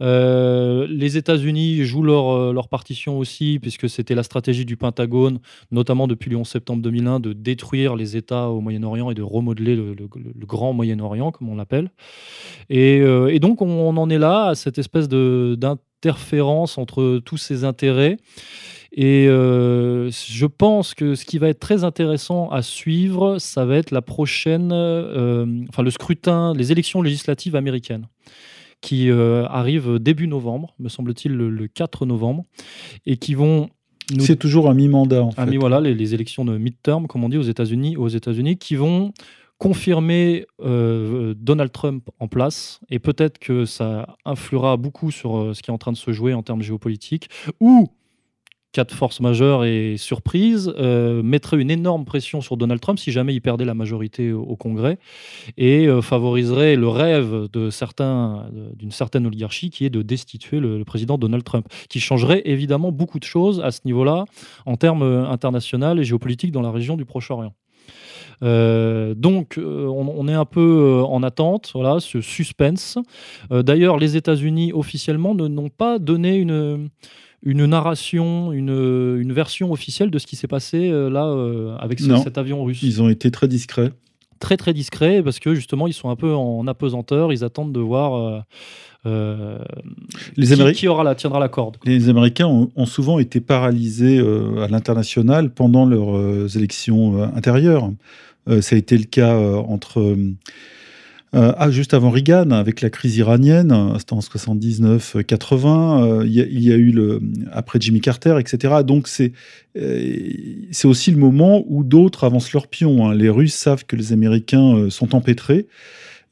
Euh, 0.00 0.86
les 0.88 1.16
États-Unis 1.16 1.82
jouent 1.82 2.04
leur, 2.04 2.30
euh, 2.30 2.52
leur 2.52 2.68
partition 2.68 3.18
aussi, 3.18 3.58
puisque 3.60 3.88
c'était 3.88 4.14
la 4.14 4.22
stratégie 4.22 4.64
du 4.64 4.76
Pentagone, 4.76 5.40
notamment 5.72 6.06
depuis 6.06 6.30
le 6.30 6.36
11 6.36 6.46
septembre 6.46 6.82
2001, 6.82 7.18
de 7.18 7.32
détruire 7.32 7.96
les 7.96 8.16
États 8.16 8.48
au 8.48 8.60
Moyen-Orient 8.60 9.10
et 9.10 9.14
de 9.14 9.22
remodeler 9.22 9.74
le, 9.74 9.94
le- 9.94 10.08
le 10.38 10.46
grand 10.46 10.72
Moyen-Orient, 10.72 11.32
comme 11.32 11.48
on 11.48 11.56
l'appelle. 11.56 11.90
Et, 12.70 13.00
euh, 13.00 13.26
et 13.34 13.40
donc, 13.40 13.60
on, 13.60 13.66
on 13.68 13.96
en 13.96 14.08
est 14.08 14.18
là, 14.18 14.46
à 14.50 14.54
cette 14.54 14.78
espèce 14.78 15.08
d'interférence 15.08 16.78
entre 16.78 17.18
tous 17.24 17.36
ces 17.36 17.64
intérêts. 17.64 18.18
Et 18.92 19.28
euh, 19.28 20.10
je 20.10 20.46
pense 20.46 20.94
que 20.94 21.14
ce 21.14 21.24
qui 21.24 21.38
va 21.38 21.48
être 21.48 21.60
très 21.60 21.84
intéressant 21.84 22.50
à 22.50 22.62
suivre, 22.62 23.38
ça 23.38 23.64
va 23.64 23.76
être 23.76 23.90
la 23.90 24.02
prochaine, 24.02 24.70
euh, 24.72 25.46
enfin 25.68 25.82
le 25.82 25.90
scrutin, 25.90 26.54
les 26.54 26.72
élections 26.72 27.02
législatives 27.02 27.54
américaines, 27.54 28.06
qui 28.80 29.10
euh, 29.10 29.46
arrivent 29.46 29.98
début 29.98 30.26
novembre, 30.26 30.74
me 30.78 30.88
semble-t-il 30.88 31.32
le, 31.32 31.50
le 31.50 31.68
4 31.68 32.06
novembre, 32.06 32.44
et 33.04 33.18
qui 33.18 33.34
vont 33.34 33.68
nous 34.14 34.24
C'est 34.24 34.36
toujours 34.36 34.70
un 34.70 34.74
mi-mandat, 34.74 35.22
en 35.22 35.32
fait. 35.32 35.44
mais 35.44 35.58
voilà, 35.58 35.80
les, 35.80 35.94
les 35.94 36.14
élections 36.14 36.44
de 36.44 36.56
midterm, 36.56 37.06
comme 37.06 37.24
on 37.24 37.28
dit 37.28 37.36
aux 37.36 37.42
États-Unis, 37.42 37.96
aux 37.96 38.08
États-Unis, 38.08 38.56
qui 38.56 38.74
vont 38.74 39.12
confirmer 39.58 40.46
euh, 40.60 41.34
Donald 41.36 41.72
Trump 41.72 42.08
en 42.20 42.28
place, 42.28 42.80
et 42.90 43.00
peut-être 43.00 43.38
que 43.38 43.64
ça 43.64 44.16
influera 44.24 44.76
beaucoup 44.76 45.10
sur 45.10 45.36
euh, 45.36 45.54
ce 45.54 45.62
qui 45.62 45.70
est 45.70 45.74
en 45.74 45.78
train 45.78 45.92
de 45.92 45.96
se 45.96 46.12
jouer 46.12 46.32
en 46.32 46.42
termes 46.42 46.62
géopolitiques, 46.62 47.28
ou 47.60 47.88
cas 48.72 48.84
de 48.84 48.92
force 48.92 49.20
majeure 49.20 49.64
et 49.64 49.96
surprise, 49.96 50.72
euh, 50.78 51.22
mettrait 51.22 51.58
une 51.58 51.70
énorme 51.70 52.04
pression 52.04 52.40
sur 52.40 52.56
Donald 52.56 52.80
Trump 52.80 52.98
si 52.98 53.12
jamais 53.12 53.34
il 53.34 53.40
perdait 53.40 53.64
la 53.64 53.74
majorité 53.74 54.32
au, 54.32 54.56
Congrès 54.56 54.98
et 55.56 55.86
euh, 55.86 56.02
favoriserait 56.02 56.76
le 56.76 56.88
rêve 56.88 57.48
d'une 57.52 57.70
certaine 58.90 59.26
oligarchie 59.26 59.70
qui 59.70 59.84
est 59.84 59.90
de 59.90 60.02
destituer 60.02 60.60
le, 60.60 60.84
président 60.84 61.18
Donald 61.18 61.44
Trump, 61.44 61.66
qui 61.88 62.00
changerait 62.00 62.42
évidemment 62.44 62.92
beaucoup 62.92 63.18
de 63.18 63.24
choses 63.24 63.60
à 63.60 63.70
ce 63.70 63.80
niveau-là 63.84 64.24
en 64.66 64.76
termes 64.76 65.02
euh, 65.02 65.26
internationaux 65.26 65.96
et 65.96 66.04
géopolitiques 66.04 66.52
dans 66.52 66.62
la 66.62 66.70
région 66.70 66.96
du 66.96 67.04
Proche-Orient. 67.04 67.54
Euh, 68.42 69.14
donc, 69.14 69.58
on, 69.58 70.28
est 70.28 70.34
un 70.34 70.44
peu 70.44 71.02
en 71.04 71.22
attente, 71.22 71.72
voilà, 71.74 71.98
ce 72.00 72.20
suspense. 72.20 72.98
D'ailleurs, 73.50 73.98
les 73.98 74.16
États-Unis 74.16 74.72
officiellement 74.72 75.34
ne 75.34 75.48
n'ont 75.48 75.70
pas 75.70 75.98
donné 75.98 76.36
une, 76.36 76.88
une 77.42 77.66
narration, 77.66 78.52
une, 78.52 79.16
une 79.20 79.32
version 79.32 79.70
officielle 79.72 80.10
de 80.10 80.18
ce 80.18 80.26
qui 80.26 80.36
s'est 80.36 80.48
passé 80.48 80.88
euh, 80.90 81.08
là 81.08 81.26
euh, 81.26 81.76
avec 81.78 82.00
ce- 82.00 82.06
Non. 82.08 82.22
cet 82.22 82.36
avion 82.38 82.64
russe. 82.64 82.82
Ils 82.82 83.00
ont 83.02 83.08
été 83.08 83.30
très 83.30 83.46
discrets. 83.48 83.92
Très 84.40 84.56
très 84.56 84.72
discret 84.72 85.22
parce 85.22 85.38
que 85.40 85.54
justement 85.54 85.86
ils 85.86 85.92
sont 85.92 86.10
un 86.10 86.16
peu 86.16 86.32
en 86.34 86.66
apesanteur, 86.66 87.32
ils 87.32 87.42
attendent 87.44 87.72
de 87.72 87.80
voir 87.80 88.14
euh, 88.16 88.40
euh, 89.06 89.58
Les, 90.36 90.72
qui, 90.74 90.86
aura 90.88 91.02
la, 91.04 91.14
tiendra 91.14 91.38
la 91.40 91.48
corde. 91.48 91.76
quoi. 91.76 91.90
les 91.90 92.08
Américains 92.08 92.46
ont, 92.46 92.70
ont 92.76 92.86
souvent 92.86 93.18
été 93.18 93.40
paralysés 93.40 94.18
à 94.18 94.68
l'international 94.68 95.50
pendant 95.50 95.86
leurs 95.86 96.56
élections 96.56 97.22
intérieures. 97.34 97.90
Ça 98.60 98.76
a 98.76 98.78
été 98.78 98.96
le 98.96 99.04
cas 99.04 99.36
entre. 99.36 100.16
Euh, 101.34 101.52
ah, 101.58 101.70
juste 101.70 101.92
avant 101.94 102.10
Reagan, 102.10 102.50
avec 102.52 102.80
la 102.80 102.88
crise 102.90 103.16
iranienne, 103.18 103.74
c'était 103.98 104.14
en 104.14 104.20
79-80, 104.20 106.02
euh, 106.22 106.26
il 106.26 106.32
y, 106.32 106.72
a- 106.72 106.76
eu 106.76 106.90
le, 106.90 107.20
après 107.52 107.78
Jimmy 107.80 108.00
Carter, 108.00 108.36
etc. 108.40 108.76
Donc 108.84 109.08
c'est 109.08 109.32
euh, 109.76 110.16
c'est 110.70 110.88
aussi 110.88 111.10
le 111.10 111.18
moment 111.18 111.64
où 111.68 111.84
d'autres 111.84 112.24
avancent 112.24 112.52
leur 112.52 112.66
pion. 112.66 113.06
hein. 113.08 113.14
Les 113.14 113.28
Russes 113.28 113.54
savent 113.54 113.84
que 113.84 113.96
les 113.96 114.12
Américains 114.12 114.88
sont 114.90 115.14
empêtrés, 115.14 115.66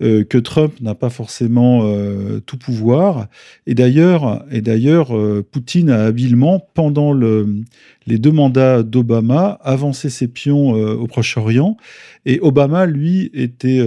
que 0.01 0.39
Trump 0.39 0.75
n'a 0.83 0.95
pas 0.95 1.09
forcément 1.09 1.83
tout 2.45 2.59
pouvoir. 2.59 3.29
Et 3.67 3.75
d'ailleurs, 3.75 4.45
Poutine 5.51 5.89
a 5.91 6.05
habilement, 6.05 6.69
pendant 6.75 7.13
le, 7.15 7.63
les 8.07 8.19
deux 8.19 8.33
mandats 8.33 8.83
d'Obama, 8.83 9.59
avancé 9.63 10.11
ses 10.11 10.29
pions 10.29 10.71
au 10.73 11.07
Proche-Orient. 11.07 11.79
Et 12.27 12.41
Obama, 12.43 12.85
lui, 12.85 13.31
était 13.33 13.81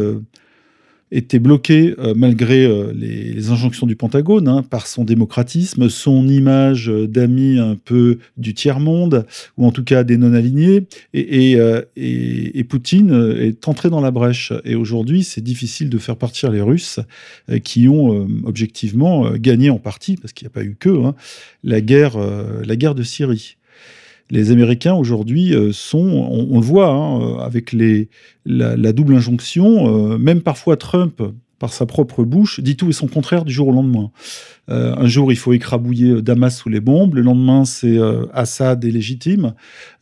était 1.11 1.39
bloqué 1.39 1.95
euh, 1.99 2.13
malgré 2.15 2.65
euh, 2.65 2.93
les, 2.93 3.49
injonctions 3.49 3.87
du 3.87 3.95
Pentagone 3.95 4.47
hein, 4.47 4.63
par 4.63 4.85
son 4.85 5.03
démocratisme, 5.03 5.89
son 5.89 6.27
image 6.27 6.89
euh, 6.89 7.07
d'ami 7.07 7.57
un 7.57 7.75
peu 7.75 8.19
du 8.37 8.53
tiers-monde, 8.53 9.25
ou 9.57 9.65
en 9.65 9.71
tout 9.71 9.83
cas 9.83 10.03
des 10.03 10.17
non-alignés. 10.17 10.85
Et, 11.13 11.57
et, 11.95 12.63
Poutine 12.63 13.35
est 13.39 13.67
entré 13.67 13.89
dans 13.89 14.01
la 14.01 14.11
brèche. 14.11 14.53
Et 14.63 14.75
aujourd'hui, 14.75 15.23
c'est 15.23 15.41
difficile 15.41 15.89
de 15.89 15.97
faire 15.97 16.17
partir 16.17 16.51
les 16.51 16.61
Russes 16.61 16.99
qui 17.63 17.87
ont 17.87 18.27
objectivement 18.43 19.31
gagné 19.31 19.71
en 19.71 19.79
partie, 19.79 20.17
parce 20.17 20.33
qu'il 20.33 20.45
n'y 20.45 20.51
a 20.51 20.53
pas 20.53 20.63
eu 20.63 20.75
que, 20.79 20.89
hein, 20.89 21.15
la, 21.63 21.81
guerre, 21.81 22.17
la 22.17 22.75
guerre 22.75 22.93
de 22.93 23.03
Syrie. 23.03 23.57
Les 24.31 24.51
Américains 24.51 24.93
aujourd'hui 24.93 25.53
euh, 25.55 25.71
sont, 25.71 25.97
on, 26.07 26.47
on 26.51 26.59
le 26.59 26.65
voit, 26.65 26.89
hein, 26.89 27.21
euh, 27.21 27.37
avec 27.39 27.71
les, 27.73 28.09
la, 28.45 28.75
la 28.77 28.93
double 28.93 29.15
injonction, 29.15 30.13
euh, 30.13 30.17
même 30.17 30.41
parfois 30.41 30.77
Trump, 30.77 31.21
par 31.57 31.73
sa 31.73 31.85
propre 31.85 32.23
bouche, 32.23 32.61
dit 32.61 32.77
tout 32.77 32.87
et 32.89 32.93
son 32.93 33.07
contraire 33.07 33.43
du 33.43 33.51
jour 33.51 33.67
au 33.67 33.71
lendemain. 33.73 34.11
Euh, 34.69 34.95
un 34.95 35.07
jour, 35.07 35.31
il 35.31 35.35
faut 35.35 35.51
écrabouiller 35.51 36.21
Damas 36.21 36.55
sous 36.57 36.69
les 36.69 36.79
bombes, 36.79 37.15
le 37.15 37.21
lendemain, 37.21 37.65
c'est 37.65 37.97
euh, 37.97 38.27
Assad 38.33 38.85
est 38.85 38.91
légitime. 38.91 39.53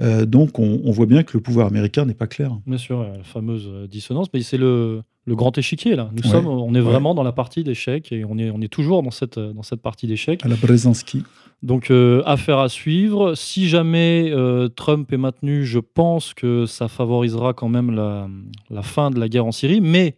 Euh, 0.02 0.26
donc, 0.28 0.60
on, 0.60 0.82
on 0.84 0.92
voit 0.92 1.08
bien 1.08 1.24
que 1.24 1.32
le 1.36 1.42
pouvoir 1.42 1.66
américain 1.68 2.06
n'est 2.06 2.14
pas 2.14 2.28
clair. 2.28 2.52
Bien 2.68 2.78
sûr, 2.78 3.02
la 3.02 3.24
fameuse 3.24 3.68
dissonance, 3.90 4.28
mais 4.36 4.42
c'est 4.42 4.58
le, 4.58 5.02
le 5.26 5.36
grand 5.36 5.58
échiquier 5.58 5.96
là. 5.96 6.12
Nous 6.14 6.22
Ouais. 6.24 6.30
sommes, 6.30 6.46
on 6.48 6.76
est 6.76 6.80
Ouais. 6.80 6.82
vraiment 6.82 7.16
dans 7.16 7.24
la 7.24 7.32
partie 7.32 7.64
d'échecs 7.64 8.12
et 8.12 8.24
on 8.24 8.38
est, 8.38 8.52
on 8.52 8.62
est 8.62 8.72
toujours 8.72 9.02
dans 9.02 9.10
cette, 9.10 9.40
dans 9.40 9.64
cette 9.64 9.82
partie 9.82 10.06
d'échecs. 10.06 10.46
À 10.46 10.50
la 10.50 10.58
Brzezinski. 10.58 11.24
Donc, 11.64 11.90
euh, 11.90 12.22
affaire 12.26 12.60
à 12.60 12.70
suivre. 12.70 13.34
Si 13.34 13.68
jamais 13.68 14.30
euh, 14.32 14.68
Trump 14.68 15.12
est 15.12 15.18
maintenu, 15.18 15.66
je 15.66 15.80
pense 15.80 16.34
que 16.34 16.66
ça 16.66 16.88
favorisera 16.88 17.54
quand 17.54 17.70
même 17.70 17.92
la, 17.92 18.28
la 18.70 18.82
fin 18.84 19.10
de 19.10 19.20
la 19.20 19.28
guerre 19.28 19.46
en 19.46 19.52
Syrie. 19.52 19.82
Mais 19.82 20.16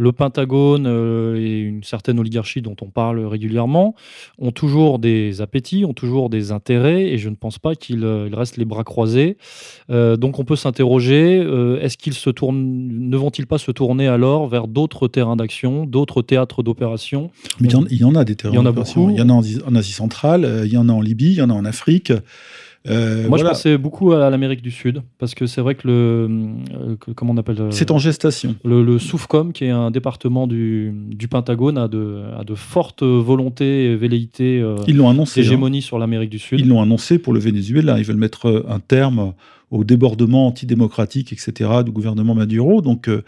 le 0.00 0.12
Pentagone 0.12 0.86
euh, 0.86 1.36
et 1.36 1.58
une 1.58 1.82
certaine 1.84 2.18
oligarchie 2.18 2.62
dont 2.62 2.76
on 2.80 2.86
parle 2.90 3.20
régulièrement 3.26 3.94
ont 4.38 4.50
toujours 4.50 4.98
des 4.98 5.42
appétits, 5.42 5.84
ont 5.84 5.92
toujours 5.92 6.30
des 6.30 6.52
intérêts, 6.52 7.02
et 7.12 7.18
je 7.18 7.28
ne 7.28 7.34
pense 7.34 7.58
pas 7.58 7.74
qu'ils 7.74 8.04
euh, 8.04 8.28
restent 8.32 8.56
les 8.56 8.64
bras 8.64 8.82
croisés. 8.84 9.36
Euh, 9.90 10.16
donc, 10.16 10.38
on 10.38 10.44
peut 10.44 10.56
s'interroger 10.56 11.20
est-ce 11.82 11.98
qu'ils 11.98 12.14
se 12.14 12.30
tournent, 12.30 12.88
ne 12.90 13.16
vont-ils 13.16 13.46
pas 13.46 13.58
se 13.58 13.70
tourner 13.70 14.08
alors 14.08 14.48
vers 14.48 14.66
d'autres 14.68 15.06
terrains 15.06 15.36
d'action, 15.36 15.84
d'autres 15.84 16.22
théâtres 16.22 16.62
d'opération? 16.62 17.30
Mais 17.60 17.68
il 17.68 17.72
y 17.72 17.76
en- 17.76 17.84
il 17.90 17.98
y, 17.98 18.04
en 18.04 18.14
a 18.14 18.24
des 18.24 18.36
terrains 18.36 18.54
d'opération. 18.62 19.10
Il 19.10 19.18
y 19.18 19.22
en 19.22 19.28
a 19.28 19.32
en, 19.34 19.40
Asie- 19.42 19.60
en 19.66 19.74
Asie 19.74 19.92
centrale, 19.92 20.62
il 20.64 20.72
y 20.72 20.76
en 20.78 20.88
a 20.88 20.92
en 20.92 21.00
Libye, 21.02 21.32
il 21.32 21.38
y 21.38 21.42
en 21.42 21.50
a 21.50 21.54
en 21.54 21.64
Afrique. 21.66 22.12
Euh, 22.88 23.20
Moi, 23.28 23.28
voilà. 23.28 23.44
je 23.44 23.48
pensais 23.50 23.76
beaucoup 23.78 24.12
à 24.12 24.30
l'Amérique 24.30 24.62
du 24.62 24.70
Sud, 24.70 25.02
parce 25.18 25.34
que 25.34 25.46
c'est 25.46 25.60
vrai 25.60 25.74
que 25.74 25.86
le. 25.86 25.92
euh, 25.92 26.96
que- 26.98 27.10
comment 27.10 27.32
on 27.34 27.36
appelle 27.36 27.60
euh, 27.60 27.70
C'est 27.70 27.90
en 27.90 27.98
gestation. 27.98 28.56
le, 28.64 28.82
le 28.82 28.98
Soufcom, 28.98 29.52
qui 29.52 29.64
est 29.64 29.70
un 29.70 29.90
département 29.90 30.46
du, 30.46 30.92
du 31.10 31.28
Pentagone, 31.28 31.76
a 31.76 31.88
de, 31.88 32.22
a 32.38 32.42
de 32.42 32.54
fortes 32.54 33.02
volontés 33.02 33.84
et 33.92 33.96
velléités 33.96 34.60
euh, 34.62 34.76
Ils 34.88 34.96
l'ont 34.96 35.10
annoncé. 35.10 35.40
hein. 35.40 35.42
d'hégémonie 35.42 35.82
sur 35.82 35.98
l'Amérique 35.98 36.30
du 36.30 36.38
Sud. 36.38 36.58
Ils 36.58 36.68
l'ont 36.68 36.80
annoncé 36.80 37.18
pour 37.18 37.34
le 37.34 37.40
Venezuela. 37.40 37.98
Ils 37.98 38.04
veulent 38.04 38.16
mettre 38.16 38.64
un 38.66 38.80
terme 38.80 39.34
au 39.70 39.84
débordement 39.84 40.48
antidémocratique, 40.48 41.32
etc., 41.32 41.70
du 41.84 41.92
gouvernement 41.92 42.34
Maduro. 42.34 42.80
Donc, 42.82 43.06
euh, 43.08 43.22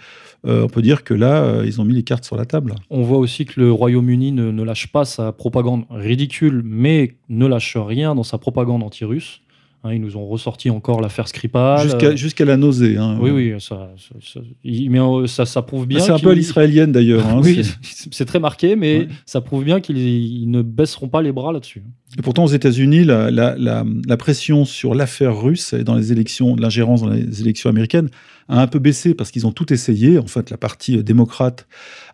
on 0.44 0.66
peut 0.66 0.82
dire 0.82 1.04
que 1.04 1.14
là, 1.14 1.44
euh, 1.44 1.62
ils 1.64 1.80
ont 1.80 1.84
mis 1.84 1.94
les 1.94 2.02
cartes 2.02 2.24
sur 2.24 2.34
la 2.36 2.46
table. 2.46 2.74
On 2.90 3.02
voit 3.02 3.18
aussi 3.18 3.44
que 3.44 3.60
le 3.60 3.70
Royaume-Uni 3.70 4.32
ne, 4.32 4.50
ne 4.50 4.62
lâche 4.64 4.88
pas 4.88 5.04
sa 5.04 5.30
propagande 5.30 5.84
ridicule, 5.90 6.62
mais 6.64 7.14
ne 7.28 7.46
lâche 7.46 7.76
rien 7.76 8.16
dans 8.16 8.24
sa 8.24 8.38
propagande 8.38 8.82
anti-russe. 8.82 9.41
Hein, 9.84 9.94
ils 9.94 10.00
nous 10.00 10.16
ont 10.16 10.26
ressorti 10.28 10.70
encore 10.70 11.00
l'affaire 11.00 11.26
Skripal. 11.26 11.88
Jusqu'à 12.16 12.44
euh, 12.44 12.46
la 12.46 12.56
nausée. 12.56 12.96
hein. 12.98 13.18
Oui, 13.20 13.30
oui, 13.32 13.52
ça, 13.58 13.90
ça, 13.98 14.14
ça- 14.22 14.40
il- 14.62 14.88
mais 14.90 15.00
euh, 15.00 15.26
ça, 15.26 15.44
ça 15.44 15.60
prouve 15.62 15.86
bien. 15.88 15.98
Ah, 16.00 16.04
C'est 16.04 16.12
un 16.12 16.20
peu 16.20 16.30
à 16.30 16.34
l'israélienne 16.34 16.92
d'ailleurs. 16.92 17.26
hein. 17.26 17.40
oui, 17.42 17.62
C'est- 17.82 18.24
très 18.24 18.38
marqué, 18.38 18.76
mais 18.76 18.98
Ouais. 18.98 19.08
ça 19.26 19.40
prouve 19.40 19.64
bien 19.64 19.80
qu'ils 19.80 19.98
ils 19.98 20.48
ne 20.48 20.62
baisseront 20.62 21.08
pas 21.08 21.20
les 21.20 21.32
bras 21.32 21.52
là-dessus. 21.52 21.82
Et 22.16 22.22
pourtant, 22.22 22.44
aux 22.44 22.48
États-Unis, 22.48 23.02
la, 23.02 23.32
la- 23.32 23.56
la- 23.58 23.84
la 24.06 24.16
pression 24.16 24.64
sur 24.64 24.94
l'affaire 24.94 25.36
russe 25.40 25.72
et 25.72 25.82
dans 25.82 25.96
les 25.96 26.12
élections, 26.12 26.54
l'ingérence 26.54 27.02
dans 27.02 27.10
les 27.10 27.40
élections 27.40 27.68
américaines 27.68 28.08
a 28.48 28.60
un 28.62 28.66
peu 28.68 28.78
baissé 28.78 29.14
parce 29.14 29.32
qu'ils 29.32 29.48
ont 29.48 29.52
tout 29.52 29.72
essayé. 29.72 30.16
En 30.18 30.26
fait, 30.28 30.50
la 30.50 30.58
partie 30.58 30.98
euh, 30.98 31.02
démocrate 31.02 31.66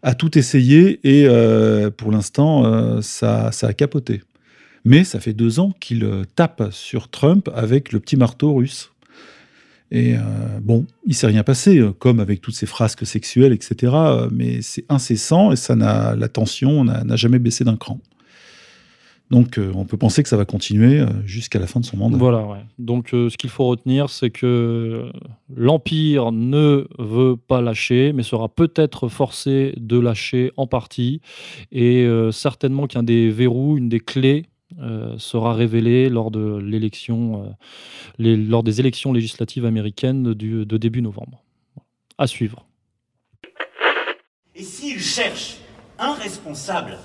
a 0.02 0.14
tout 0.14 0.38
essayé 0.38 1.00
et 1.02 1.26
euh, 1.26 1.90
pour 1.90 2.12
l'instant, 2.12 3.02
ça, 3.02 3.52
ça 3.52 3.66
a 3.66 3.72
capoté. 3.74 4.22
Mais 4.88 5.04
ça 5.04 5.20
fait 5.20 5.34
deux 5.34 5.60
ans 5.60 5.72
qu'ils 5.80 6.04
euh, 6.04 6.24
tapent 6.34 6.70
sur 6.70 7.08
Trump 7.08 7.50
avec 7.54 7.92
le 7.92 8.00
petit 8.00 8.16
marteau 8.16 8.54
russe. 8.54 8.90
Et 9.90 10.16
euh, 10.16 10.20
bon, 10.62 10.86
il 11.06 11.14
s'est 11.14 11.26
rien 11.26 11.42
passé, 11.42 11.78
euh, 11.78 11.92
comme 11.92 12.20
avec 12.20 12.40
toutes 12.40 12.54
ces 12.54 12.64
frasques 12.64 13.06
sexuelles, 13.06 13.52
etc. 13.52 13.92
euh, 13.94 14.28
Mais 14.32 14.62
c'est 14.62 14.86
incessant 14.88 15.52
et 15.52 15.56
ça 15.56 15.76
n'a, 15.76 16.14
la 16.14 16.28
tension 16.28 16.84
n'a 16.84 17.16
jamais 17.16 17.38
baissé 17.38 17.64
d'un 17.64 17.76
cran. 17.76 18.00
Donc 19.30 19.60
on 19.74 19.84
peut 19.84 19.98
penser 19.98 20.22
que 20.22 20.28
ça 20.30 20.38
va 20.38 20.46
continuer 20.46 21.04
jusqu'à 21.26 21.58
la 21.58 21.66
fin 21.66 21.80
de 21.80 21.84
son 21.84 21.98
mandat. 21.98 22.16
Voilà, 22.16 22.46
ouais. 22.46 22.64
Donc 22.78 23.08
ce 23.10 23.36
qu'il 23.36 23.50
faut 23.50 23.66
retenir, 23.66 24.08
c'est 24.08 24.30
que 24.30 25.12
l'Empire 25.54 26.32
ne 26.32 26.88
veut 26.98 27.36
pas 27.36 27.60
lâcher, 27.60 28.14
mais 28.14 28.22
sera 28.22 28.48
peut-être 28.48 29.08
forcé 29.08 29.74
de 29.76 29.98
lâcher 29.98 30.50
en 30.56 30.66
partie. 30.66 31.20
Et 31.72 32.08
certainement 32.32 32.86
qu'un 32.86 33.02
des 33.02 33.28
verrous, 33.28 33.76
une 33.76 33.90
des 33.90 34.00
clés 34.00 34.46
sera 35.18 35.54
révélé 35.54 36.08
lors, 36.08 36.30
de 36.30 36.58
l'élection, 36.58 37.54
lors 38.18 38.62
des 38.62 38.80
élections 38.80 39.12
législatives 39.12 39.64
américaines 39.64 40.34
de 40.34 40.76
début 40.76 41.02
novembre. 41.02 41.42
À 42.18 42.26
suivre. 42.26 42.66
Et 44.54 44.64
s'ils 44.64 45.00
cherchent 45.00 45.58
un 46.00 46.14
responsable, 46.14 46.98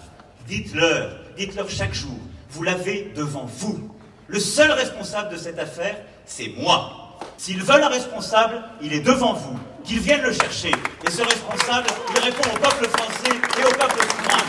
dites-leur, 0.48 1.20
dites-leur 1.38 1.70
chaque 1.70 1.94
jour, 1.94 2.18
vous 2.50 2.64
l'avez 2.64 3.12
devant 3.16 3.46
vous. 3.46 3.92
Le 4.28 4.40
seul 4.40 4.72
responsable 4.72 5.32
de 5.32 5.38
cette 5.38 5.60
affaire, 5.60 5.98
c'est 6.26 6.52
moi. 6.58 7.20
S'ils 7.38 7.62
veulent 7.62 7.84
un 7.84 7.90
responsable, 7.90 8.64
il 8.82 8.94
est 8.94 9.02
devant 9.02 9.34
vous. 9.34 9.60
Qu'ils 9.84 10.00
viennent 10.00 10.24
le 10.24 10.34
chercher. 10.34 10.72
Et 11.06 11.12
ce 11.12 11.22
responsable, 11.22 11.88
il 12.16 12.22
répond 12.22 12.50
au 12.56 12.60
peuple 12.60 12.88
français 12.90 13.36
et 13.60 13.66
au 13.66 13.78
peuple 13.78 14.02
souverain. 14.02 14.44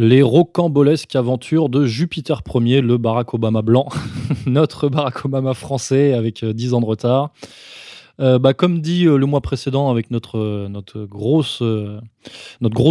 Les 0.00 0.22
rocambolesques 0.22 1.16
aventures 1.16 1.68
de 1.68 1.84
Jupiter 1.84 2.42
Ier, 2.54 2.82
le 2.82 2.98
Barack 2.98 3.34
Obama 3.34 3.62
blanc, 3.62 3.88
notre 4.46 4.88
Barack 4.88 5.24
Obama 5.24 5.54
français 5.54 6.12
avec 6.12 6.44
10 6.44 6.72
euh, 6.72 6.76
ans 6.76 6.80
de 6.80 6.86
retard. 6.86 7.32
Euh, 8.20 8.38
bah, 8.38 8.54
comme 8.54 8.80
dit 8.80 9.06
euh, 9.06 9.16
le 9.16 9.26
mois 9.26 9.40
précédent 9.40 9.90
avec 9.90 10.12
notre, 10.12 10.68
notre 10.68 11.04
gros 11.04 11.42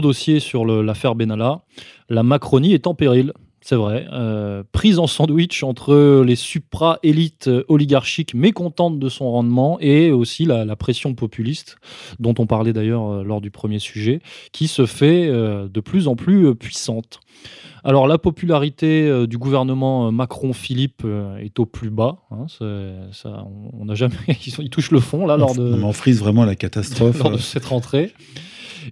dossier 0.02 0.42
sur 0.42 0.66
l'affaire 0.66 1.16
Benalla, 1.16 1.62
la 2.10 2.24
Macronie 2.24 2.74
est 2.74 2.88
en 2.88 2.94
péril. 2.94 3.32
C'est 3.68 3.76
vrai. 3.76 4.08
prise 4.72 4.98
en 4.98 5.08
sandwich 5.08 5.62
entre 5.64 6.24
les 6.26 6.38
supra-élites 6.38 7.50
oligarchiques 7.68 8.34
mécontentes 8.34 8.98
de 8.98 9.10
son 9.10 9.30
rendement 9.30 9.78
et 9.82 10.12
aussi 10.12 10.46
la, 10.46 10.64
la 10.64 10.78
pression 10.78 11.16
populiste, 11.16 11.76
dont 12.20 12.34
on 12.40 12.46
parlait 12.46 12.72
d'ailleurs 12.72 13.26
lors 13.26 13.42
du 13.42 13.52
premier 13.52 13.80
sujet, 13.80 14.22
qui 14.54 14.70
se 14.70 14.86
fait 14.86 15.28
de 15.28 15.80
plus 15.82 16.08
en 16.08 16.16
plus 16.16 16.56
puissante. 16.56 17.20
Alors 17.88 18.06
la 18.06 18.18
popularité 18.18 19.08
euh, 19.08 19.28
du 19.28 19.38
gouvernement 19.38 20.08
euh, 20.08 20.12
Macron-Philippe 20.12 21.04
euh, 21.06 21.38
est 21.38 21.58
au 21.58 21.66
plus 21.66 21.90
bas. 21.90 22.18
Hein, 22.32 22.48
ça, 22.50 23.46
on 23.74 23.86
n'a 23.86 23.96
jamais, 23.96 24.16
ils, 24.46 24.70
touchent 24.70 24.92
le 24.92 25.00
fond 25.00 25.26
là 25.26 25.38
lors 25.38 25.56
de. 25.56 25.74
On 25.74 25.84
en 25.84 25.94
frise 25.94 26.20
vraiment 26.20 26.44
la 26.44 26.56
catastrophe 26.56 27.18
lors 27.24 27.32
de 27.32 27.38
cette 27.38 27.66
rentrée. 27.66 28.12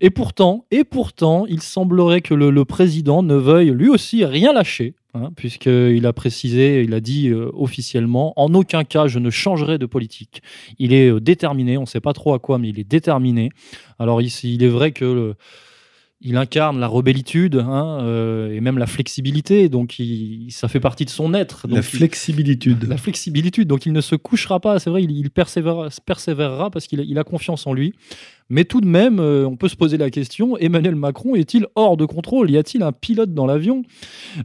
Et 0.01 0.09
pourtant, 0.09 0.65
il 0.71 1.61
semblerait 1.61 2.21
que 2.21 2.33
le, 2.33 2.65
président 2.65 3.23
ne 3.23 3.35
veuille 3.35 3.71
lui 3.71 3.89
aussi 3.89 4.25
rien 4.25 4.53
lâcher, 4.53 4.95
hein, 5.13 5.31
puisqu'il 5.35 6.05
a 6.05 6.13
précisé, 6.13 6.83
il 6.83 6.93
a 6.93 6.99
dit 6.99 7.31
officiellement, 7.33 8.33
en 8.37 8.53
aucun 8.53 8.83
cas 8.83 9.07
je 9.07 9.19
ne 9.19 9.29
changerai 9.29 9.77
de 9.77 9.85
politique. 9.85 10.41
Il 10.79 10.93
est 10.93 11.19
déterminé, 11.19 11.77
on 11.77 11.81
ne 11.81 11.85
sait 11.85 12.01
pas 12.01 12.13
trop 12.13 12.33
à 12.33 12.39
quoi, 12.39 12.57
mais 12.57 12.69
il 12.69 12.79
est 12.79 12.89
déterminé. 12.89 13.51
Alors 13.99 14.21
ici, 14.21 14.55
il 14.55 14.63
est 14.63 14.69
vrai 14.69 14.91
que 14.91 15.35
il 16.25 16.37
incarne 16.37 16.79
la 16.79 16.87
rebellitude 16.87 17.55
hein, 17.55 17.99
euh, 18.01 18.51
et 18.51 18.59
même 18.59 18.79
la 18.79 18.87
flexibilité, 18.87 19.69
donc 19.69 20.01
ça 20.49 20.67
fait 20.67 20.79
partie 20.79 21.05
de 21.05 21.11
son 21.11 21.35
être. 21.35 21.67
la 21.69 21.83
flexibilité. 21.83 22.75
la 22.87 22.97
flexibilité, 22.97 23.63
donc 23.63 23.85
il 23.85 23.93
ne 23.93 24.01
se 24.01 24.15
couchera 24.15 24.59
pas, 24.59 24.79
c'est 24.79 24.89
vrai, 24.89 25.03
il, 25.03 25.29
persévérera, 25.29 26.71
parce 26.71 26.87
qu'il 26.87 27.19
a 27.19 27.23
confiance 27.23 27.67
en 27.67 27.73
lui. 27.73 27.93
Mais 28.49 28.63
tout 28.63 28.81
de 28.81 28.87
même, 28.87 29.19
euh, 29.19 29.47
on 29.47 29.55
peut 29.55 29.67
se 29.67 29.75
poser 29.75 29.97
la 29.97 30.09
question, 30.09 30.57
Emmanuel 30.57 30.95
Macron 30.95 31.35
est-il 31.35 31.67
hors 31.75 31.95
de 31.95 32.05
contrôle? 32.05 32.49
Y 32.49 32.57
a-t-il 32.57 32.83
un 32.83 32.91
pilote 32.91 33.33
dans 33.33 33.45
l'avion? 33.45 33.83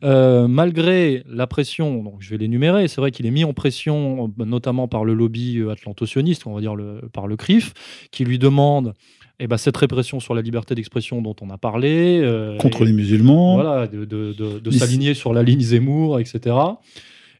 Euh, 0.04 0.48
Malgré 0.48 1.22
la 1.28 1.46
pression, 1.46 2.02
donc 2.02 2.16
je 2.20 2.30
vais 2.30 2.38
l'énumérer, 2.38 2.88
c'est 2.88 3.00
vrai 3.00 3.10
qu'il 3.10 3.24
est 3.24 3.30
mis 3.30 3.44
en 3.44 3.54
pression 3.54 4.32
notamment 4.38 4.86
par 4.86 5.04
le 5.04 5.14
lobby 5.14 5.62
atlantocioniste, 5.70 6.46
on 6.46 6.54
va 6.54 6.60
dire 6.60 6.74
par 7.12 7.26
le 7.26 7.36
CRIF, 7.36 7.72
qui 8.10 8.24
lui 8.24 8.38
demande 8.38 8.94
eh 9.42 9.46
ben, 9.46 9.56
cette 9.56 9.76
répression 9.76 10.20
sur 10.20 10.34
la 10.34 10.42
liberté 10.42 10.74
d'expression 10.74 11.22
dont 11.22 11.34
on 11.40 11.48
a 11.48 11.56
parlé. 11.56 12.20
Euh, 12.22 12.58
Contre 12.58 12.84
les 12.84 12.92
musulmans. 12.92 13.54
Voilà, 13.54 13.86
de, 13.86 14.70
s'aligner 14.70 15.14
sur 15.14 15.32
la 15.32 15.42
ligne 15.42 15.60
Zemmour, 15.60 16.20
etc. 16.20 16.56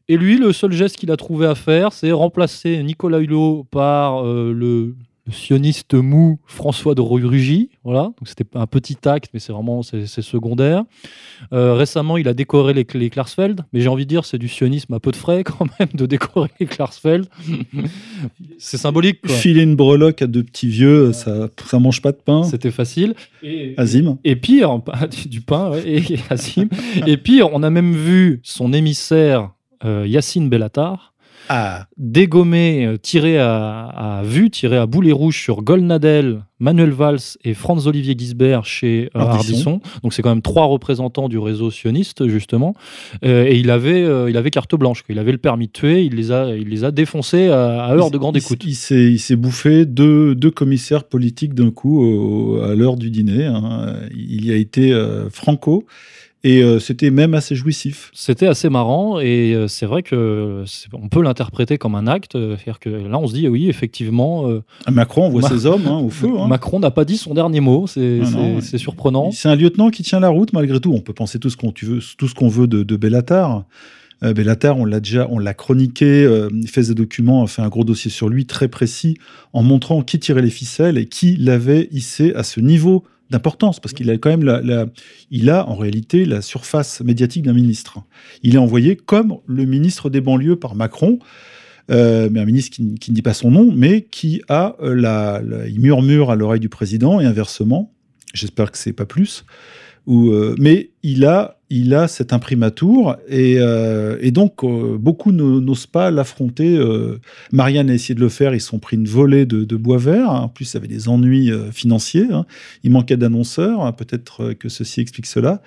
Et 0.07 0.17
lui, 0.17 0.37
le 0.37 0.51
seul 0.51 0.71
geste 0.71 0.97
qu'il 0.97 1.11
a 1.11 1.17
trouvé 1.17 1.45
à 1.45 1.53
faire, 1.53 1.93
c'est 1.93 2.11
remplacer 2.11 2.81
Nicolas 2.81 3.19
Hulot 3.19 3.67
par 3.69 4.25
euh, 4.25 4.51
le 4.51 4.95
sioniste 5.31 5.93
mou 5.93 6.39
François 6.45 6.95
de 6.95 7.01
Rugy. 7.01 7.69
Voilà, 7.83 8.03
donc 8.03 8.27
c'était 8.27 8.45
un 8.53 8.67
petit 8.67 8.97
acte, 9.05 9.29
mais 9.33 9.39
c'est 9.39 9.53
vraiment 9.53 9.81
c'est, 9.83 10.05
secondaire. 10.05 10.83
Euh, 11.53 11.73
récemment, 11.73 12.17
il 12.17 12.27
a 12.27 12.33
décoré 12.33 12.73
les, 12.73 12.85
les 12.93 13.09
Klarsfeld, 13.09 13.61
mais 13.73 13.81
j'ai 13.81 13.89
envie 13.89 14.05
de 14.05 14.09
dire 14.09 14.25
c'est 14.25 14.37
du 14.37 14.47
sionisme 14.47 14.93
à 14.93 14.99
peu 14.99 15.11
de 15.11 15.15
frais 15.15 15.43
quand 15.45 15.65
même 15.79 15.89
de 15.93 16.05
décorer 16.05 16.49
les 16.59 16.65
Klarsfeld. 16.65 17.27
c'est 18.57 18.77
symbolique. 18.77 19.21
Quoi. 19.21 19.35
Filer 19.35 19.63
une 19.63 19.75
breloque 19.75 20.21
à 20.21 20.27
deux 20.27 20.43
petits 20.43 20.67
vieux, 20.67 21.13
ça 21.13 21.49
ça 21.65 21.79
mange 21.79 22.01
pas 22.01 22.11
de 22.11 22.17
pain. 22.17 22.43
C'était 22.43 22.71
facile. 22.71 23.15
Et, 23.43 23.73
Azim. 23.77 24.17
Et, 24.23 24.35
pire, 24.35 24.79
du 25.25 25.41
pain, 25.41 25.71
et, 25.85 26.03
Azim. 26.29 26.67
et 27.07 27.17
pire, 27.17 27.49
on 27.53 27.63
a 27.63 27.69
même 27.69 27.93
vu 27.93 28.39
son 28.43 28.73
émissaire 28.73 29.51
euh, 29.83 30.05
Yacine 30.07 30.49
Bellatar 30.49 31.10
ah. 31.53 31.87
Dégommé, 31.97 32.85
euh, 32.85 32.97
tiré 32.97 33.37
à, 33.37 34.21
vue, 34.23 34.49
tiré 34.49 34.77
à 34.77 34.85
boulet 34.85 35.11
rouge 35.11 35.37
sur 35.37 35.63
Golnadel, 35.63 36.45
Manuel 36.59 36.91
Valls 36.91 37.19
et 37.43 37.53
Franz-Olivier 37.53 38.15
Gisbert 38.17 38.63
chez 38.63 39.09
euh, 39.15 39.19
Ardisson. 39.19 39.81
Donc 40.01 40.13
c'est 40.13 40.21
quand 40.21 40.29
même 40.29 40.41
trois 40.41 40.65
représentants 40.65 41.27
du 41.27 41.37
réseau 41.37 41.69
sioniste, 41.69 42.27
justement. 42.27 42.73
Euh, 43.25 43.45
et 43.45 43.57
il 43.57 43.69
avait, 43.69 44.07
il 44.29 44.37
avait 44.37 44.49
carte 44.49 44.75
blanche, 44.75 45.03
il 45.09 45.19
avait 45.19 45.33
le 45.33 45.39
permis 45.39 45.67
de 45.67 45.73
tuer, 45.73 46.03
il 46.03 46.15
les 46.15 46.31
a, 46.31 46.55
il 46.55 46.69
les 46.69 46.85
a 46.85 46.91
défoncés 46.91 47.49
à, 47.49 47.91
heure 47.91 48.11
de 48.11 48.17
grande 48.17 48.37
écoute. 48.37 48.63
Il, 48.63 48.71
il 48.71 49.19
s'est 49.19 49.35
bouffé 49.35 49.85
deux, 49.85 50.35
deux, 50.35 50.51
commissaires 50.51 51.03
politiques 51.03 51.53
d'un 51.53 51.71
coup 51.71 52.57
à 52.63 52.75
l'heure 52.75 52.95
du 52.95 53.09
dîner. 53.09 53.45
Hein. 53.45 53.95
Il 54.15 54.45
y 54.45 54.53
a 54.53 54.55
été 54.55 54.97
Franco 55.29 55.85
et 56.43 56.63
euh, 56.63 56.79
c'était 56.79 57.11
même 57.11 57.35
assez 57.35 57.55
jouissif. 57.55 58.09
C'était 58.13 58.47
assez 58.47 58.69
marrant 58.69 59.19
et 59.19 59.53
euh, 59.53 59.67
c'est 59.67 59.85
vrai 59.85 60.01
que 60.01 60.63
on 60.91 61.07
peut 61.07 61.21
l'interpréter 61.21 61.77
comme 61.77 61.93
un 61.93 62.07
acte. 62.07 62.35
Euh, 62.35 62.57
cest 62.57 62.79
que 62.79 62.89
là, 62.89 63.19
on 63.19 63.27
se 63.27 63.33
dit 63.33 63.47
oui, 63.47 63.69
effectivement. 63.69 64.49
Macron 64.89 65.29
voit 65.29 65.47
ses 65.47 65.67
hommes 65.67 65.85
hein, 65.87 65.97
au 65.97 66.09
feu. 66.09 66.31
Hein. 66.39 66.47
Macron 66.47 66.79
n'a 66.79 66.89
pas 66.89 67.05
dit 67.05 67.17
son 67.17 67.35
dernier 67.35 67.59
mot. 67.59 67.85
C'est 67.85 68.21
ah 68.23 68.77
surprenant. 68.77 69.31
C'est 69.31 69.49
un 69.49 69.55
lieutenant 69.55 69.91
qui 69.91 70.01
tient 70.01 70.19
la 70.19 70.29
route 70.29 70.51
malgré 70.53 70.79
tout. 70.79 70.93
On 70.93 71.01
peut 71.01 71.13
penser 71.13 71.37
tout 71.37 71.51
ce 71.51 71.57
qu'on 71.57 71.73
veut, 71.79 71.99
tout 72.17 72.27
ce 72.27 72.33
qu'on 72.33 72.49
veut 72.49 72.67
de, 72.67 72.81
de 72.83 72.95
Bellatar. 72.95 73.65
Bellatar, 74.23 74.77
on 74.77 74.85
l'a 74.85 74.99
déjà, 74.99 75.27
on 75.31 75.39
l'a 75.39 75.55
chroniqué, 75.55 76.29
il 76.53 76.67
fait 76.67 76.83
des 76.83 76.93
documents, 76.93 77.43
a 77.43 77.47
fait 77.47 77.63
un 77.63 77.69
gros 77.69 77.83
dossier 77.83 78.11
sur 78.11 78.29
lui 78.29 78.45
très 78.45 78.67
précis, 78.67 79.17
en 79.51 79.63
montrant 79.63 80.03
qui 80.03 80.19
tirait 80.19 80.43
les 80.43 80.51
ficelles 80.51 80.99
et 80.99 81.07
qui 81.07 81.35
l'avait 81.37 81.87
hissé 81.91 82.31
à 82.35 82.43
ce 82.43 82.59
niveau 82.59 83.03
d'importance 83.31 83.79
parce 83.79 83.93
qu'il 83.93 84.09
a 84.09 84.17
quand 84.17 84.29
même 84.29 84.43
la, 84.43 84.85
il 85.31 85.49
a 85.49 85.67
en 85.67 85.75
réalité 85.75 86.25
la 86.25 86.41
surface 86.41 87.01
médiatique 87.01 87.43
d'un 87.43 87.53
ministre. 87.53 87.99
Il 88.43 88.55
est 88.55 88.59
envoyé 88.59 88.95
comme 88.95 89.37
le 89.47 89.65
ministre 89.65 90.09
des 90.09 90.21
banlieues 90.21 90.57
par 90.57 90.75
Macron, 90.75 91.19
euh, 91.89 92.29
mais 92.31 92.39
un 92.39 92.45
ministre 92.45 92.75
qui, 92.75 92.83
ne 92.83 92.95
dit 93.15 93.21
pas 93.21 93.33
son 93.33 93.49
nom, 93.49 93.71
mais 93.75 94.03
qui 94.03 94.41
a 94.49 94.75
euh, 94.81 94.93
la, 94.93 95.41
il 95.67 95.79
murmure 95.79 96.29
à 96.29 96.35
l'oreille 96.35 96.59
du 96.59 96.69
président 96.69 97.19
et 97.19 97.25
inversement. 97.25 97.93
J'espère 98.33 98.71
que 98.71 98.77
c'est 98.77 98.93
pas 98.93 99.05
plus. 99.05 99.45
Euh, 100.07 100.55
mais 100.57 100.89
il 101.03 101.25
a, 101.25 101.57
il 101.69 101.93
a 101.93 102.07
cet 102.07 102.33
imprimatur 102.33 103.17
et, 103.29 103.55
euh, 103.59 104.31
donc 104.31 104.63
euh, 104.63 104.97
beaucoup 104.97 105.31
n'osent 105.31 105.85
pas 105.85 106.11
l'affronter. 106.11 106.79
Marianne 107.51 107.89
a 107.89 107.93
essayé 107.93 108.15
de 108.15 108.19
le 108.19 108.29
faire, 108.29 108.53
ils 108.53 108.61
sont 108.61 108.79
pris 108.79 108.97
une 108.97 109.07
volée 109.07 109.45
de, 109.45 109.75
bois 109.75 109.97
vert. 109.97 110.29
En 110.29 110.49
plus, 110.49 110.65
ça 110.65 110.79
avait 110.79 110.87
des 110.87 111.07
ennuis 111.07 111.51
financiers. 111.71 112.27
Hein. 112.31 112.45
Il 112.83 112.91
manquait 112.91 113.17
d'annonceurs. 113.17 113.81
Hein. 113.81 113.91
Peut-être 113.91 114.53
que 114.53 114.69
ceci 114.69 115.01
explique 115.01 115.27
cela. 115.27 115.61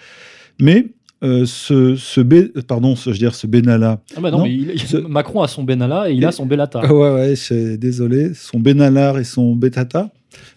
Mais 0.61 0.87
ce, 1.23 1.97
ce 1.97 2.21
pardon, 2.61 2.97
ce, 2.97 3.11
je 3.11 3.15
veux 3.15 3.19
dire 3.19 3.35
ce 3.35 3.47
Benalla. 3.47 4.03
Ah 4.17 4.21
bah 4.21 4.31
non, 4.31 4.45
Macron 5.09 5.43
a 5.43 5.49
son 5.49 5.63
Benalla 5.65 6.11
et 6.11 6.15
il 6.15 6.25
a 6.25 6.33
son 6.33 6.47
Bellata. 6.47 6.81
Ouais, 6.93 7.35
ouais, 7.51 7.77
désolé, 7.79 8.35
son 8.35 8.61
Benalar 8.61 9.19
et 9.19 9.25
son 9.25 9.55
Betata. 9.57 10.11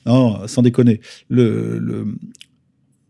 Non, 0.05 0.47
sans 0.47 0.63
déconner. 0.63 0.99
Le, 1.29 1.77
le, 1.77 2.05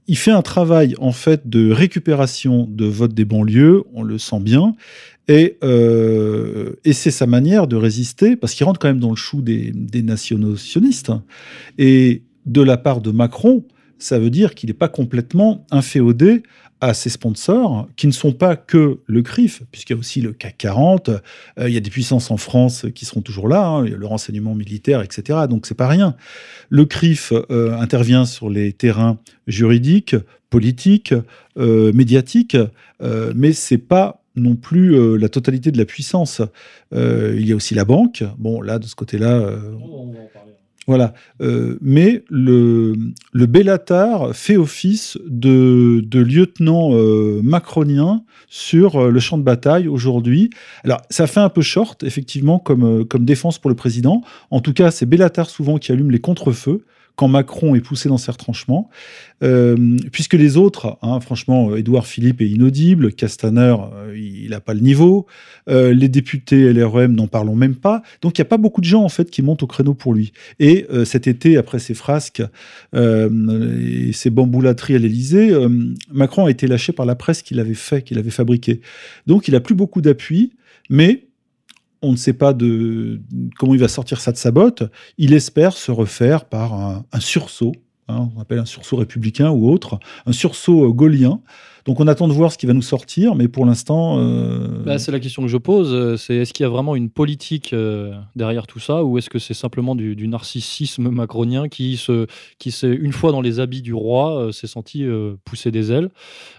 il 0.08 0.18
fait 0.18 0.32
un 0.32 0.42
travail 0.42 0.96
en 1.00 1.12
fait 1.12 1.50
de 1.50 1.72
récupération 1.72 2.68
de 2.70 2.86
vote 2.86 3.14
des 3.14 3.26
banlieues, 3.26 3.84
on 3.94 4.04
le 4.04 4.18
sent 4.18 4.40
bien, 4.40 4.76
et, 5.28 5.58
euh, 5.64 6.74
et 6.86 6.94
c'est 6.94 7.12
sa 7.12 7.28
manière 7.28 7.68
de 7.68 7.76
résister, 7.76 8.36
parce 8.36 8.54
qu'il 8.54 8.66
rentre 8.66 8.80
quand 8.80 8.88
même 8.88 9.00
dans 9.00 9.10
le 9.10 9.16
chou 9.16 9.42
des, 9.42 9.72
des 9.74 10.02
nationaux 10.02 10.56
sionistes. 10.56 11.12
Et 11.78 12.24
de 12.46 12.62
la 12.62 12.78
part 12.78 13.02
de 13.02 13.12
Macron, 13.12 13.66
ça 14.00 14.20
veut 14.20 14.30
dire 14.30 14.56
qu'il 14.56 14.70
n'est 14.70 14.74
pas 14.74 14.88
complètement 14.88 15.66
inféodé 15.70 16.44
à 16.82 16.94
ses 16.94 17.10
sponsors, 17.10 17.88
qui 17.96 18.08
ne 18.08 18.12
sont 18.12 18.32
pas 18.32 18.56
que 18.56 19.00
le 19.06 19.22
CRIF, 19.22 19.64
puisqu'il 19.72 19.94
y 19.94 19.96
a 19.96 20.00
aussi 20.00 20.22
le 20.22 20.32
CAC 20.32 20.58
40, 20.58 21.10
euh, 21.10 21.20
il 21.68 21.74
y 21.74 21.78
a 21.78 21.80
des 21.80 21.90
puissances 21.90 22.30
en 22.30 22.38
France 22.38 22.86
qui 22.94 23.06
seront 23.06 23.22
toujours 23.22 23.48
là, 23.48 23.66
hein, 23.66 23.84
le 23.84 24.06
renseignement 24.06 24.54
militaire, 24.54 25.02
etc. 25.02 25.40
Donc 25.50 25.66
c'est 25.66 25.76
pas 25.76 25.88
rien. 25.88 26.16
Le 26.70 26.86
CRIF 26.86 27.34
euh, 27.50 27.78
intervient 27.78 28.26
sur 28.26 28.50
les 28.50 28.74
terrains 28.74 29.18
juridiques, 29.48 30.16
politiques, 30.50 31.14
euh, 31.58 31.92
médiatiques, 31.94 32.58
mais 33.36 33.54
c'est 33.54 33.78
pas 33.78 34.22
non 34.36 34.56
plus 34.56 35.18
la 35.18 35.30
totalité 35.30 35.72
de 35.72 35.78
la 35.78 35.86
puissance. 35.86 36.42
il 36.92 37.48
y 37.48 37.52
a 37.52 37.56
aussi 37.56 37.74
la 37.74 37.86
banque. 37.86 38.24
Bon, 38.38 38.62
là, 38.62 38.78
de 38.78 38.86
ce 38.86 38.96
côté-là, 38.96 39.52
voilà. 40.88 41.14
Euh, 41.42 41.78
mais 41.82 42.24
le, 42.30 42.96
le 43.34 43.46
Bellatar 43.46 44.34
fait 44.34 44.56
office 44.56 45.18
de, 45.28 46.02
lieutenant 46.14 46.94
euh, 46.94 47.42
macronien 47.44 48.24
sur 48.48 48.96
euh, 48.96 49.12
le 49.12 49.20
champ 49.20 49.38
de 49.38 49.44
bataille 49.44 49.90
aujourd'hui. 49.90 50.50
Alors, 50.86 51.02
ça 51.10 51.28
fait 51.28 51.42
un 51.42 51.50
peu 51.50 51.62
short, 51.62 52.04
effectivement, 52.04 52.58
comme, 52.58 53.06
comme 53.06 53.26
défense 53.26 53.60
pour 53.60 53.70
le 53.70 53.76
président. 53.76 54.22
En 54.50 54.62
tout 54.62 54.74
cas, 54.74 54.90
c'est 54.90 55.06
Bellatar 55.06 55.50
souvent 55.50 55.78
qui 55.78 55.92
allume 55.92 56.10
les 56.10 56.20
contre-feux 56.20 56.86
quand 57.18 57.28
Macron 57.28 57.74
est 57.74 57.82
poussé 57.82 58.10
dans 58.10 58.20
ses 58.20 58.32
retranchements, 58.32 58.90
euh, 59.44 59.98
puisque 60.12 60.36
les 60.36 60.56
autres, 60.56 61.00
hein, 61.02 61.20
franchement, 61.20 61.76
Édouard 61.76 62.06
Philippe 62.06 62.42
est 62.42 62.48
inaudible, 62.48 63.12
Castaner, 63.12 63.76
euh, 63.96 64.16
il 64.16 64.52
n'a 64.52 64.60
pas 64.60 64.76
le 64.76 64.82
niveau, 64.82 65.26
euh, 65.68 65.96
les 65.96 66.10
députés 66.10 66.72
LREM 66.72 67.16
n'en 67.16 67.26
parlons 67.28 67.56
même 67.56 67.76
pas, 67.76 68.04
donc 68.22 68.38
il 68.38 68.42
n'y 68.42 68.46
a 68.48 68.50
pas 68.50 68.58
beaucoup 68.58 68.82
de 68.82 68.86
gens 68.86 69.04
en 69.04 69.10
fait 69.10 69.32
qui 69.32 69.42
montent 69.42 69.64
au 69.64 69.68
créneau 69.68 69.96
pour 69.96 70.14
lui. 70.14 70.32
Et 70.60 70.86
cet 71.06 71.28
été, 71.28 71.58
après 71.58 71.80
ses 71.80 71.96
frasques 71.96 72.44
et 72.94 74.12
ses 74.14 74.30
bamboulateries 74.30 74.96
à 74.96 75.00
l'Élysée, 75.00 75.52
Macron 76.12 76.46
a 76.46 76.52
été 76.52 76.68
lâché 76.68 76.94
par 76.94 77.08
la 77.08 77.16
presse 77.16 77.42
qu'il 77.42 77.60
avait 77.60 77.74
fait, 77.74 78.04
qu'il 78.04 78.20
avait 78.20 78.30
fabriqué. 78.30 78.82
Donc 79.26 79.48
il 79.48 79.56
a 79.56 79.60
plus 79.60 79.76
beaucoup 79.76 80.02
d'appui, 80.02 80.54
mais 80.90 81.27
on 82.02 82.12
ne 82.12 82.18
sait 82.18 82.34
pas 82.34 82.54
de 82.54 83.22
comment 83.58 83.74
il 83.74 83.80
va 83.80 83.88
sortir 83.88 84.20
ça 84.20 84.32
de 84.32 84.38
sa 84.38 84.52
botte. 84.52 84.84
Il 85.18 85.34
espère 85.34 85.74
se 85.74 85.92
refaire 85.92 86.46
par 86.46 86.74
un, 86.74 87.20
sursaut, 87.20 87.74
hein, 88.08 88.30
on 88.36 88.42
appelle 88.42 88.60
un 88.60 88.66
sursaut 88.66 88.98
républicain 88.98 89.50
ou 89.50 89.70
autre, 89.70 90.00
un 90.26 90.32
sursaut 90.32 90.94
gaulien, 90.94 91.42
donc 91.88 92.02
on 92.02 92.08
attend 92.08 92.28
de 92.28 92.34
voir 92.34 92.52
ce 92.52 92.58
qui 92.58 92.66
va 92.66 92.74
nous 92.74 92.82
sortir, 92.82 93.34
mais 93.34 93.48
pour 93.48 93.66
l'instant. 93.66 94.20
Euh, 94.20 94.84
bah, 94.86 95.00
c'est 95.00 95.14
la 95.14 95.22
question 95.22 95.42
que 95.42 95.48
je 95.48 95.56
pose. 95.56 95.94
Euh, 95.94 96.18
c'est 96.18 96.36
est-ce 96.36 96.54
qu'il 96.54 96.66
y 96.66 96.68
a 96.68 96.70
vraiment 96.70 96.98
une 96.98 97.10
politique 97.10 97.72
euh, 97.72 98.12
derrière 98.36 98.68
tout 98.68 98.80
ça, 98.80 99.06
ou 99.06 99.18
est-ce 99.18 99.30
que 99.30 99.40
c'est 99.40 99.54
simplement 99.54 99.96
du, 99.96 100.28
narcissisme 100.28 101.08
macronien 101.10 101.70
qui 101.70 101.96
se, 101.96 102.28
qui 102.60 102.72
s'est 102.72 102.92
une 102.92 103.14
fois 103.14 103.32
dans 103.32 103.40
les 103.40 103.62
habits 103.62 103.82
du 103.82 103.94
roi, 103.94 104.50
s'est 104.52 104.68
senti 104.68 105.06
pousser 105.46 105.72
des 105.72 105.92
ailes? 105.94 106.10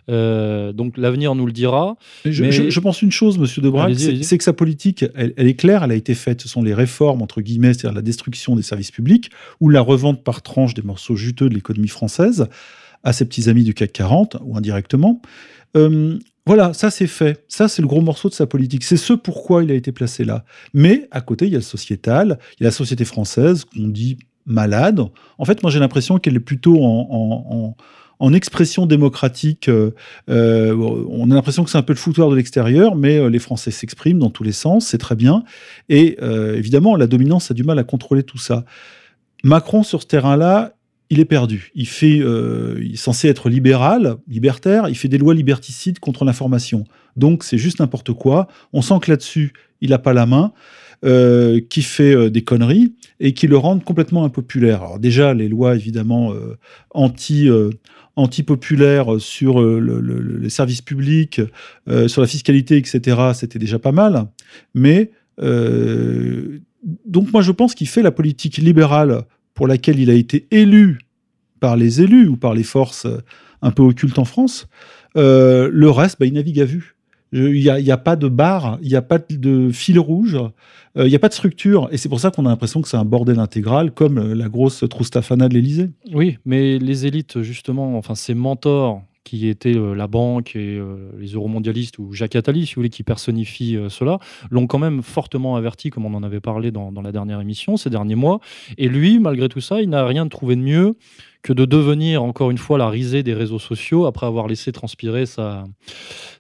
donc 0.09 0.97
l'avenir 0.97 1.35
nous 1.35 1.45
le 1.45 1.53
dira. 1.53 1.97
Je, 2.25 2.81
pense 2.81 3.03
une 3.03 3.13
chose, 3.13 3.37
Monsieur 3.37 3.61
Debrac, 3.61 3.95
c'est 3.95 4.39
que 4.39 4.45
sa 4.45 4.55
politique, 4.55 5.05
elle, 5.15 5.35
elle, 5.37 5.47
est 5.47 5.55
claire, 5.55 5.85
elle 5.85 5.91
a 5.91 5.95
été 5.95 6.15
faite. 6.15 6.41
Ce 6.41 6.49
sont 6.49 6.63
les 6.63 6.73
réformes 6.73 7.21
entre 7.21 7.43
guillemets, 7.43 7.75
c'est-à-dire 7.75 7.97
la 7.97 8.03
destruction 8.03 8.57
des 8.57 8.63
services 8.63 8.91
publics 8.91 9.31
ou 9.61 9.69
la 9.69 9.83
revente 9.83 10.25
par 10.25 10.41
tranche 10.41 10.73
des 10.73 10.81
morceaux 10.81 11.17
juteux 11.17 11.51
de 11.51 11.55
l'économie 11.55 11.89
française 11.89 12.49
à 13.05 13.13
ses 13.13 13.25
petits 13.25 13.49
amis 13.49 13.65
du 13.65 13.75
CAC 13.75 13.93
40, 13.93 14.37
ou 14.43 14.57
indirectement. 14.57 15.21
Euh, 15.77 16.19
voilà, 16.47 16.73
ça 16.73 16.91
c'est 16.91 17.07
fait. 17.07 17.45
Ça 17.49 17.69
c'est 17.69 17.83
le 17.83 17.89
gros 17.89 18.01
morceau 18.01 18.29
de 18.29 18.35
sa 18.35 18.47
politique. 18.47 18.85
C'est 18.85 18.97
ce 18.97 19.13
pourquoi 19.13 19.63
il 19.63 19.71
a 19.71 19.75
été 19.75 19.93
placé 19.93 20.25
là. 20.25 20.45
Mais 20.73 21.09
à 21.11 21.21
côté, 21.21 21.47
il 21.47 21.53
y 21.53 21.57
a 21.57 21.59
le 21.59 21.63
sociétal, 21.63 22.39
il 22.59 22.63
y 22.63 22.67
a 22.67 22.69
la 22.69 22.73
société 22.73 23.05
française 23.05 23.65
qu'on 23.65 23.89
dit 23.89 24.19
malade. 24.47 25.01
En 25.37 25.45
fait, 25.45 25.63
moi 25.63 25.71
j'ai 25.71 25.79
l'impression 25.79 26.19
qu'elle 26.19 26.37
est 26.37 26.41
plutôt 26.41 26.79
en, 26.81 27.75
expression 28.33 28.87
démocratique. 28.87 29.69
Euh, 29.69 29.91
euh, 30.31 30.75
on 31.11 31.31
a 31.31 31.35
l'impression 31.35 31.65
que 31.65 31.71
c'est 31.71 31.79
un 31.79 31.83
peu 31.83 31.93
le 31.93 31.99
foutoir 31.99 32.31
de 32.31 32.37
l'extérieur, 32.37 32.97
mais 32.97 33.29
les 33.29 33.39
Français 33.39 33.71
s'expriment 33.71 34.19
dans 34.19 34.31
tous 34.31 34.43
les 34.43 34.53
sens, 34.53 34.87
c'est 34.87 34.99
très 34.99 35.17
bien. 35.17 35.45
Et 35.91 36.17
évidemment, 36.23 36.97
la 36.97 37.07
dominance 37.07 37.51
a 37.51 37.55
du 37.55 37.63
mal 37.63 37.79
à 37.79 37.85
contrôler 37.85 38.23
tout 38.23 38.39
ça. 38.39 38.65
Macron, 39.45 39.83
sur 39.83 40.03
ce 40.03 40.07
terrain-là, 40.07 40.78
il 41.11 41.21
est 41.21 41.25
perdu. 41.25 41.71
Il, 41.75 41.89
fait, 41.89 42.19
euh, 42.21 42.79
il 42.83 42.95
est 42.95 42.97
censé 42.97 43.29
être 43.29 43.49
libéral, 43.49 44.17
libertaire, 44.29 44.89
il 44.89 44.95
fait 44.95 45.09
des 45.09 45.19
lois 45.19 45.35
liberticides 45.35 45.99
contre 45.99 46.25
l'information. 46.25 46.85
Donc 47.17 47.45
c'est 47.45 47.59
juste 47.59 47.81
n'importe 47.81 48.13
quoi. 48.13 48.49
On 48.73 48.83
sent 48.83 48.95
que 49.03 49.11
là-dessus, 49.11 49.53
il 49.81 49.91
n'a 49.91 49.99
pas 49.99 50.13
la 50.13 50.27
main, 50.27 50.53
euh, 51.05 51.61
qui 51.71 51.83
fait 51.83 52.15
euh, 52.15 52.29
des 52.29 52.43
conneries 52.43 52.95
et 53.21 53.33
qui 53.33 53.47
le 53.47 53.57
rendent 53.57 53.85
complètement 53.85 54.25
impopulaire. 54.25 54.83
Alors 54.83 54.99
déjà, 54.99 55.33
les 55.33 55.49
lois 55.49 55.75
évidemment 55.75 56.33
anti 56.91 57.49
anti-populaires 58.17 59.21
sur 59.21 59.63
les 59.63 60.51
services 60.51 60.83
publics, 60.83 61.41
sur 62.09 62.21
la 62.21 62.27
fiscalité, 62.27 62.77
etc., 62.77 63.17
c'était 63.33 63.61
déjà 63.61 63.79
pas 63.79 63.93
mal. 63.93 64.27
Mais 64.75 65.13
donc 67.07 67.33
moi 67.33 67.43
je 67.43 67.53
pense 67.53 67.75
qu'il 67.75 67.89
fait 67.89 68.03
la 68.03 68.11
politique 68.11 68.57
libérale 68.57 69.25
pour 69.59 69.67
laquelle 69.67 69.99
il 69.99 70.09
a 70.09 70.15
été 70.15 70.47
élu 70.53 71.01
par 71.59 71.77
les 71.77 72.01
élus 72.01 72.29
ou 72.29 72.37
par 72.37 72.55
les 72.55 72.63
forces 72.63 73.07
euh, 73.07 73.19
un 73.61 73.73
peu 73.73 73.83
occultes 73.83 74.21
en 74.21 74.25
France. 74.25 74.69
Euh, 75.17 75.69
le 75.73 75.91
reste, 75.91 76.21
bah, 76.21 76.27
il 76.27 76.35
navigue 76.35 76.61
à 76.61 76.65
vue. 76.65 76.95
Il 77.33 77.51
n'y 77.61 77.91
a, 77.91 77.97
pas 77.97 78.15
de 78.15 78.29
barre, 78.29 78.79
il 78.83 78.89
n'y 78.89 78.95
a 78.95 79.03
pas 79.03 79.19
de 79.19 79.71
fil 79.73 79.99
rouge, 79.99 80.37
euh, 80.97 81.07
il 81.07 81.09
n'y 81.09 81.17
a 81.17 81.19
pas 81.19 81.29
de 81.29 81.35
structure. 81.35 81.89
Et 81.91 81.97
c'est 81.97 82.09
pour 82.09 82.21
ça 82.21 82.31
qu'on 82.31 82.47
a 82.47 82.51
l'impression 82.51 82.83
que 82.83 82.89
c'est 82.89 82.97
un 82.97 83.05
bordel 83.05 83.41
intégral, 83.41 83.91
comme 83.91 84.33
la 84.33 84.49
grosse 84.49 84.85
Troustafana 84.89 85.49
de 85.49 85.55
l'Élysée. 85.55 85.91
Oui, 86.13 86.39
mais 86.45 86.79
les 86.79 87.07
élites, 87.07 87.43
justement, 87.43 87.99
enfin, 87.99 88.15
ces 88.15 88.35
mentors 88.35 89.03
qui 89.29 89.49
étaient 89.49 89.77
euh, 89.77 89.95
la 89.95 90.07
banque 90.07 90.57
et 90.57 90.79
euh, 90.79 91.11
les 91.19 91.33
euromondialistes, 91.33 91.99
ou 91.99 92.13
Jacques 92.15 92.35
Attali, 92.35 92.67
si 92.67 92.75
vous 92.75 92.81
voulez, 92.81 92.89
qui 92.89 93.03
personnifie 93.03 93.77
euh, 93.77 93.91
cela, 93.91 94.19
l'ont 94.51 94.67
quand 94.67 94.79
même 94.79 95.03
fortement 95.03 95.57
averti, 95.57 95.91
comme 95.91 96.07
on 96.07 96.15
en 96.15 96.23
avait 96.23 96.41
parlé 96.41 96.71
dans, 96.71 96.91
la 96.91 97.13
dernière 97.13 97.41
émission, 97.41 97.77
ces 97.77 97.91
derniers 97.91 98.15
mois. 98.15 98.41
Et 98.79 98.89
lui, 98.89 99.19
malgré 99.19 99.49
tout 99.49 99.61
ça, 99.61 99.83
il 99.83 99.91
n'a 99.91 100.07
rien 100.07 100.27
trouvé 100.29 100.57
de 100.57 100.63
mieux 100.63 100.95
que 101.43 101.53
de 101.53 101.67
devenir 101.67 102.23
encore 102.23 102.51
une 102.51 102.59
fois 102.59 102.79
la 102.79 102.89
risée 102.89 103.23
des 103.23 103.35
réseaux 103.35 103.59
sociaux 103.59 104.07
après 104.07 104.27
avoir 104.27 104.49
laissé 104.49 104.73
transpirer 104.73 105.27
sa, 105.27 105.65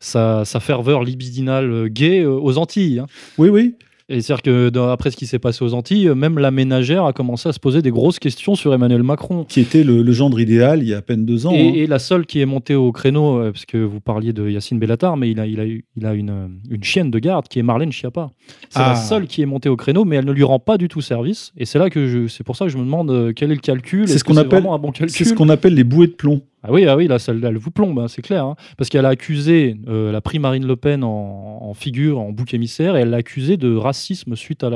sa, 0.00 0.44
ferveur 0.60 1.04
libidinale 1.04 1.88
gay 1.88 2.24
aux 2.24 2.58
Antilles. 2.58 3.00
Hein. 3.00 3.06
Oui, 3.36 3.48
oui. 3.48 3.76
Et 4.10 4.22
c'est-à-dire 4.22 4.42
que 4.42 4.78
après 4.90 5.10
ce 5.10 5.16
qui 5.16 5.26
s'est 5.26 5.38
passé 5.38 5.62
aux 5.62 5.74
Antilles, 5.74 6.08
même 6.14 6.38
la 6.38 6.50
ménagère 6.50 7.04
a 7.04 7.12
commencé 7.12 7.48
à 7.48 7.52
se 7.52 7.60
poser 7.60 7.82
des 7.82 7.90
grosses 7.90 8.18
questions 8.18 8.54
sur 8.54 8.72
Emmanuel 8.72 9.02
Macron. 9.02 9.44
Qui 9.44 9.60
était 9.60 9.84
le, 9.84 10.10
gendre 10.12 10.40
idéal 10.40 10.82
il 10.82 10.88
y 10.88 10.94
a 10.94 10.98
à 10.98 11.02
peine 11.02 11.26
deux 11.26 11.46
ans. 11.46 11.52
Et, 11.52 11.82
hein. 11.82 11.86
la 11.86 11.98
seule 11.98 12.24
qui 12.24 12.40
est 12.40 12.46
montée 12.46 12.74
au 12.74 12.90
créneau, 12.90 13.38
euh, 13.38 13.52
parce 13.52 13.66
que 13.66 13.76
vous 13.76 14.00
parliez 14.00 14.32
de 14.32 14.48
Yacine 14.48 14.78
Bellatar, 14.78 15.18
mais 15.18 15.30
il 15.30 15.38
a, 15.40 15.46
il 15.46 15.60
a, 15.60 15.64
il 15.64 16.06
a 16.06 16.14
une, 16.14 16.58
une 16.70 16.82
chienne 16.82 17.10
de 17.10 17.18
garde 17.18 17.48
qui 17.48 17.58
est 17.58 17.62
Marlène 17.62 17.92
Schiappa. 17.92 18.30
C'est 18.70 18.78
la 18.78 18.92
ah. 18.92 18.96
seule 18.96 19.26
qui 19.26 19.42
est 19.42 19.46
montée 19.46 19.68
au 19.68 19.76
créneau, 19.76 20.06
mais 20.06 20.16
elle 20.16 20.24
ne 20.24 20.32
lui 20.32 20.44
rend 20.44 20.58
pas 20.58 20.78
du 20.78 20.88
tout 20.88 21.02
service. 21.02 21.52
Et 21.58 21.66
c'est 21.66 21.78
là 21.78 21.90
que 21.90 22.28
c'est 22.28 22.44
pour 22.44 22.56
ça 22.56 22.64
que 22.64 22.70
je 22.70 22.78
me 22.78 22.84
demande 22.84 23.10
euh, 23.10 23.32
quel 23.36 23.50
est 23.50 23.56
le 23.56 23.60
calcul? 23.60 24.08
C'est 24.08 24.18
ce 24.18 24.24
qu'on 24.24 24.38
appelle, 24.38 24.66
un 24.66 24.78
bon 24.78 24.90
c'est 24.94 25.24
ce 25.24 25.34
qu'on 25.34 25.50
appelle 25.50 25.74
les 25.74 25.84
bouées 25.84 26.06
de 26.06 26.12
plomb. 26.12 26.40
Ah 26.64 26.72
oui, 26.72 26.86
ah 26.86 26.96
oui, 26.96 27.06
là, 27.06 27.18
elle, 27.28 27.56
vous 27.56 27.70
plombe, 27.70 28.00
hein, 28.00 28.08
c'est 28.08 28.20
clair. 28.22 28.44
Hein. 28.44 28.56
parce 28.76 28.90
qu'elle 28.90 29.06
a 29.06 29.10
accusé 29.10 29.76
euh, 29.86 30.10
la 30.10 30.20
prix 30.20 30.40
Marine 30.40 30.66
Le 30.66 30.74
Pen 30.74 31.04
en, 31.04 31.72
figure, 31.74 32.18
en 32.18 32.32
bouc 32.32 32.52
émissaire, 32.52 32.96
et 32.96 33.00
elle 33.00 33.10
l'a 33.10 33.18
accusé 33.18 33.56
de 33.56 33.76
racisme 33.76 34.34
suite 34.34 34.64
à 34.64 34.70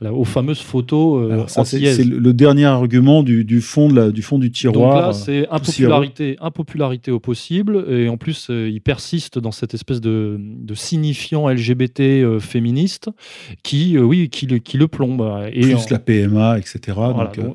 la, 0.00 0.12
aux 0.12 0.24
fameuses 0.24 0.60
photos 0.60 1.30
euh, 1.30 1.64
C'est 1.64 2.04
le 2.04 2.32
dernier 2.32 2.64
argument 2.64 3.22
du, 3.22 3.60
fond 3.60 3.88
de 3.88 3.94
la, 3.94 4.10
du 4.10 4.22
fond 4.22 4.38
du 4.38 4.50
tiroir. 4.50 4.94
Donc 4.94 5.02
là, 5.02 5.12
c'est 5.12 5.46
impopularité, 5.48 6.36
impopularité 6.40 7.10
au 7.12 7.20
possible, 7.20 7.84
et 7.88 8.08
en 8.08 8.16
plus, 8.16 8.48
euh, 8.50 8.68
il 8.68 8.80
persiste 8.80 9.38
dans 9.38 9.52
cette 9.52 9.74
espèce 9.74 10.00
de, 10.00 10.38
de 10.40 10.74
signifiant 10.74 11.48
LGBT 11.48 12.40
féministe 12.40 13.10
qui, 13.62 13.96
oui, 13.96 14.28
qui 14.28 14.46
le, 14.46 14.58
qui 14.58 14.76
le 14.76 14.88
plombe. 14.88 15.22
Et 15.52 15.60
plus 15.60 15.88
la 15.90 16.00
PMA, 16.00 16.58
etc. 16.58 16.98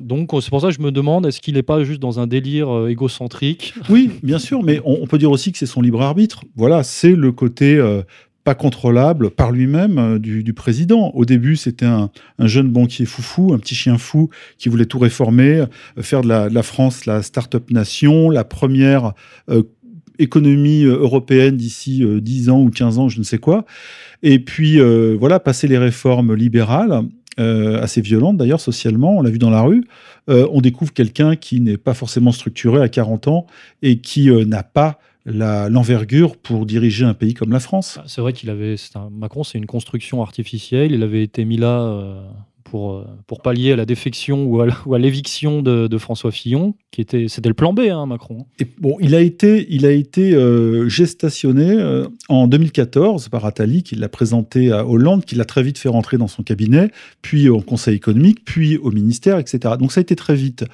donc, 0.00 0.30
c'est 0.40 0.50
pour 0.50 0.62
ça 0.62 0.68
que 0.68 0.74
je 0.74 0.80
me 0.80 0.90
demande, 0.90 1.26
est-ce 1.26 1.42
qu'il 1.42 1.54
n'est 1.54 1.62
pas 1.62 1.84
juste 1.84 2.00
dans 2.00 2.18
un 2.18 2.26
délire 2.26 2.86
égocentrique 2.88 3.57
oui, 3.88 4.10
bien 4.22 4.38
sûr, 4.38 4.62
mais 4.62 4.80
on, 4.84 5.06
peut 5.06 5.18
dire 5.18 5.30
aussi 5.30 5.52
que 5.52 5.58
c'est 5.58 5.66
son 5.66 5.80
libre 5.80 6.02
arbitre. 6.02 6.42
Voilà, 6.56 6.82
c'est 6.82 7.14
le 7.14 7.32
côté 7.32 7.76
euh, 7.76 8.02
pas 8.44 8.54
contrôlable 8.54 9.30
par 9.30 9.52
lui-même 9.52 9.98
euh, 9.98 10.18
du, 10.18 10.52
président. 10.52 11.10
Au 11.14 11.24
début, 11.24 11.56
c'était 11.56 11.86
un, 11.86 12.10
jeune 12.38 12.68
banquier 12.68 13.06
foufou, 13.06 13.52
un 13.52 13.58
petit 13.58 13.74
chien 13.74 13.98
fou 13.98 14.30
qui 14.58 14.68
voulait 14.68 14.86
tout 14.86 14.98
réformer, 14.98 15.64
euh, 15.98 16.02
faire 16.02 16.22
de 16.22 16.28
la, 16.28 16.62
France 16.62 17.06
la 17.06 17.22
start-up 17.22 17.70
nation, 17.70 18.30
la 18.30 18.44
première 18.44 19.12
économie 20.18 20.82
européenne 20.82 21.56
d'ici 21.56 22.04
10 22.04 22.50
ans 22.50 22.60
ou 22.60 22.70
15 22.70 22.98
ans, 22.98 23.08
je 23.08 23.18
ne 23.18 23.24
sais 23.24 23.38
quoi. 23.38 23.64
Et 24.22 24.40
puis, 24.40 24.80
voilà, 25.16 25.38
passer 25.38 25.68
les 25.68 25.78
réformes 25.78 26.34
libérales, 26.34 27.02
assez 27.38 28.00
violentes 28.00 28.36
d'ailleurs 28.36 28.60
socialement, 28.60 29.16
on 29.16 29.22
l'a 29.22 29.30
vu 29.30 29.38
dans 29.38 29.50
la 29.50 29.62
rue, 29.62 29.84
euh, 30.28 30.46
on 30.52 30.60
découvre 30.60 30.92
quelqu'un 30.92 31.36
qui 31.36 31.60
n'est 31.60 31.76
pas 31.76 31.94
forcément 31.94 32.32
structuré 32.32 32.82
à 32.82 32.88
40 32.88 33.28
ans 33.28 33.46
et 33.82 33.98
qui 33.98 34.30
euh, 34.30 34.44
n'a 34.44 34.62
pas 34.62 34.98
l'envergure 35.24 36.38
pour 36.38 36.64
diriger 36.64 37.04
un 37.04 37.12
pays 37.12 37.34
comme 37.34 37.52
la 37.52 37.60
France. 37.60 37.98
Ah, 38.00 38.04
c'est 38.06 38.22
vrai 38.22 38.32
qu'il 38.32 38.48
avait. 38.48 38.76
Macron, 39.10 39.44
c'est 39.44 39.58
une 39.58 39.66
construction 39.66 40.22
artificielle. 40.22 40.92
Il 40.92 41.02
avait 41.02 41.22
été 41.22 41.44
mis 41.44 41.58
là. 41.58 42.22
Euh, 42.68 42.70
pour, 42.70 43.04
pour 43.26 43.42
pallier 43.42 43.72
à 43.72 43.76
la 43.76 43.84
défection 43.84 44.44
ou 44.44 44.60
à, 44.60 44.98
l'éviction 44.98 45.62
de, 45.62 45.98
François 45.98 46.30
Fillon, 46.30 46.74
qui 46.90 47.00
était, 47.00 47.26
c'était 47.28 47.48
le 47.48 47.54
plan 47.54 47.72
B, 47.72 47.80
hein, 47.90 48.06
Macron. 48.06 48.46
Et 48.58 48.66
bon, 48.78 48.96
il 49.00 49.14
a 49.14 49.20
été, 49.20 49.66
il 49.70 49.86
a 49.86 49.90
été 49.90 50.34
euh, 50.34 50.88
gestationné 50.88 51.70
euh, 51.70 52.06
en 52.28 52.46
2014 52.46 53.28
par 53.28 53.44
Attali, 53.44 53.82
qui 53.82 53.96
l'a 53.96 54.08
présenté 54.08 54.70
à 54.70 54.86
Hollande, 54.86 55.24
qui 55.24 55.34
l'a 55.34 55.44
très 55.44 55.62
vite 55.62 55.78
fait 55.78 55.88
rentrer 55.88 56.18
dans 56.18 56.28
son 56.28 56.42
cabinet, 56.42 56.90
puis 57.22 57.48
au 57.48 57.60
Conseil 57.60 57.96
économique, 57.96 58.44
puis 58.44 58.76
au 58.76 58.90
ministère, 58.90 59.38
etc. 59.38 59.74
Donc 59.78 59.92
ça 59.92 60.00
a 60.00 60.02
été 60.02 60.16
très 60.16 60.34
vite. 60.34 60.64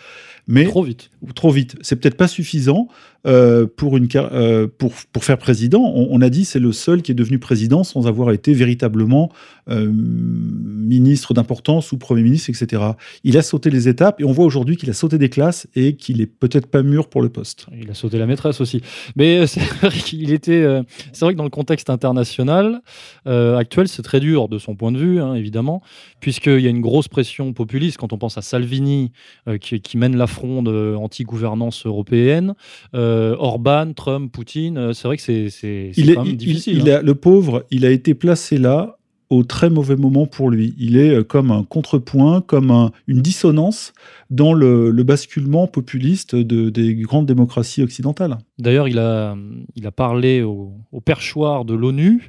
Mais, 0.46 0.64
trop 0.64 0.82
vite. 0.82 1.10
Trop 1.34 1.50
vite. 1.50 1.76
C'est 1.80 1.96
peut-être 1.96 2.16
pas 2.16 2.28
suffisant 2.28 2.88
euh, 3.26 3.66
euh, 4.14 4.68
pour, 4.68 5.24
faire 5.24 5.38
président. 5.38 5.80
On, 5.80 6.20
a 6.20 6.28
dit 6.28 6.44
c'est 6.44 6.58
le 6.58 6.72
seul 6.72 7.00
qui 7.00 7.12
est 7.12 7.14
devenu 7.14 7.38
président 7.38 7.82
sans 7.82 8.06
avoir 8.06 8.32
été 8.32 8.52
véritablement 8.52 9.30
euh, 9.70 9.90
ministre 9.90 11.32
d'importance 11.32 11.92
ou 11.92 11.98
Premier 11.98 12.22
ministre, 12.22 12.50
etc. 12.50 12.82
Il 13.22 13.38
a 13.38 13.42
sauté 13.42 13.70
les 13.70 13.88
étapes 13.88 14.20
et 14.20 14.24
on 14.24 14.32
voit 14.32 14.44
aujourd'hui 14.44 14.76
qu'il 14.76 14.90
a 14.90 14.92
sauté 14.92 15.16
des 15.16 15.30
classes 15.30 15.66
et 15.74 15.96
qu'il 15.96 16.20
est 16.20 16.26
peut-être 16.26 16.66
pas 16.66 16.82
mûr 16.82 17.08
pour 17.08 17.22
le 17.22 17.30
poste. 17.30 17.66
Il 17.80 17.90
a 17.90 17.94
sauté 17.94 18.18
la 18.18 18.26
maîtresse 18.26 18.60
aussi. 18.60 18.82
Mais 19.16 19.46
c'est 19.46 19.60
vrai 19.60 19.88
était. 20.30 20.82
c'est 21.12 21.24
vrai 21.24 21.32
que 21.32 21.38
dans 21.38 21.44
le 21.44 21.50
contexte 21.50 21.88
international 21.88 22.82
actuel, 23.24 23.88
c'est 23.88 24.02
très 24.02 24.20
dur 24.20 24.48
de 24.48 24.58
son 24.58 24.76
point 24.76 24.92
de 24.92 24.98
vue, 24.98 25.20
hein, 25.20 25.34
évidemment, 25.34 25.82
puisqu'il 26.20 26.60
y 26.60 26.66
a 26.66 26.70
une 26.70 26.82
grosse 26.82 27.08
pression 27.08 27.52
populiste 27.52 27.96
quand 27.96 28.12
on 28.12 28.18
pense 28.18 28.36
à 28.36 28.42
Salvini 28.42 29.12
qui, 29.60 29.96
mène 29.96 30.16
la 30.16 30.26
fronde 30.26 30.68
anti-gouvernance 30.68 31.86
européenne. 31.86 32.54
Orban, 33.38 33.92
Trump, 33.94 34.32
Poutine, 34.32 34.78
euh, 34.78 34.92
c'est 34.92 35.08
vrai 35.08 35.16
que 35.16 35.22
c'est 35.22 35.92
quand 35.96 36.24
même 36.24 36.36
difficile. 36.36 36.78
Il, 36.78 36.90
hein. 36.90 37.00
le 37.02 37.14
pauvre, 37.14 37.66
il 37.70 37.84
a 37.84 37.90
été 37.90 38.14
placé 38.14 38.58
là 38.58 38.98
au 39.30 39.42
très 39.42 39.70
mauvais 39.70 39.96
moment 39.96 40.26
pour 40.26 40.50
lui. 40.50 40.74
Il 40.78 40.96
est 40.96 41.10
euh, 41.10 41.24
comme 41.24 41.50
un 41.50 41.64
contrepoint, 41.64 42.40
comme 42.40 42.90
une 43.06 43.20
dissonance 43.20 43.92
dans 44.30 44.52
le, 44.52 44.90
basculement 45.02 45.66
populiste 45.66 46.36
de, 46.36 46.70
des 46.70 46.94
grandes 46.94 47.26
démocraties 47.26 47.82
occidentales. 47.82 48.38
D'ailleurs, 48.58 48.88
il 48.88 48.98
a, 48.98 49.36
il 49.76 49.86
a 49.86 49.92
parlé 49.92 50.42
au, 50.42 50.72
perchoir 51.04 51.64
de 51.64 51.74
l'ONU. 51.74 52.28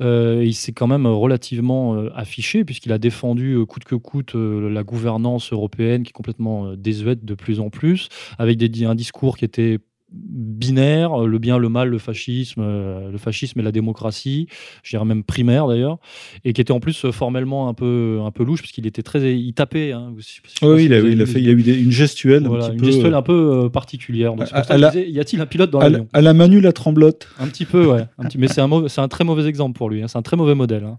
il 0.00 0.54
s'est 0.54 0.72
quand 0.72 0.86
même 0.86 1.06
relativement 1.06 1.96
affiché, 2.14 2.64
puisqu'il 2.64 2.92
a 2.92 2.98
défendu 2.98 3.58
coûte 3.66 3.84
que 3.84 3.94
coûte 3.94 4.34
la 4.34 4.82
gouvernance 4.82 5.52
européenne, 5.52 6.02
qui 6.02 6.10
est 6.10 6.12
complètement 6.12 6.74
désuète 6.74 7.24
de 7.24 7.34
plus 7.34 7.60
en 7.60 7.70
plus, 7.70 8.08
avec 8.38 8.58
des, 8.58 8.84
un 8.84 8.94
discours 8.94 9.36
qui 9.36 9.44
était 9.44 9.78
binaire, 10.10 11.18
le 11.18 11.38
bien, 11.38 11.58
le 11.58 11.68
mal, 11.68 11.88
le 11.88 11.98
fascisme, 11.98 12.62
euh, 12.64 13.10
le 13.10 13.18
fascisme 13.18 13.60
et 13.60 13.62
la 13.62 13.72
démocratie, 13.72 14.48
je 14.82 14.90
dirais 14.90 15.04
même 15.04 15.22
primaire 15.22 15.66
d'ailleurs, 15.66 15.98
et 16.44 16.52
qui 16.52 16.60
était 16.60 16.72
en 16.72 16.80
plus 16.80 17.04
euh, 17.04 17.12
formellement 17.12 17.68
un 17.68 17.74
peu, 17.74 18.20
un 18.24 18.30
peu 18.30 18.44
louche, 18.44 18.62
parce 18.62 18.72
qu'il 18.72 18.86
était 18.86 19.02
très, 19.02 19.38
il 19.38 19.52
tapait. 19.52 19.92
Hein, 19.92 20.14
oui, 20.62 20.86
il, 20.86 20.94
a, 20.94 20.98
il, 20.98 21.20
a 21.20 21.26
fait, 21.26 21.40
il 21.40 21.48
a 21.48 21.52
eu 21.52 21.82
une 21.82 21.92
gestuelle, 21.92 22.46
un 22.46 22.50
petit 22.50 22.72
une 22.72 22.76
peu, 22.78 22.86
gestuelle 22.86 23.14
un 23.14 23.22
peu 23.22 23.64
euh, 23.64 23.68
particulière. 23.68 24.34
y 24.34 25.20
a-t-il 25.20 25.40
un 25.40 25.46
pilote 25.46 25.70
dans 25.70 25.80
l'avion? 25.80 26.08
À 26.12 26.20
la 26.22 26.32
Manu 26.32 26.60
la 26.60 26.72
tremblote. 26.72 27.28
Un 27.38 27.48
petit 27.48 27.66
peu, 27.66 27.86
ouais. 27.86 28.06
Un 28.18 28.24
petit, 28.24 28.38
mais 28.38 28.48
c'est 28.48 28.62
un, 28.62 28.88
c'est 28.88 29.00
un 29.00 29.08
très 29.08 29.24
mauvais 29.24 29.46
exemple 29.46 29.76
pour 29.76 29.90
lui. 29.90 30.02
Hein, 30.02 30.08
c'est 30.08 30.18
un 30.18 30.22
très 30.22 30.36
mauvais 30.36 30.54
modèle. 30.54 30.84
Hein, 30.84 30.98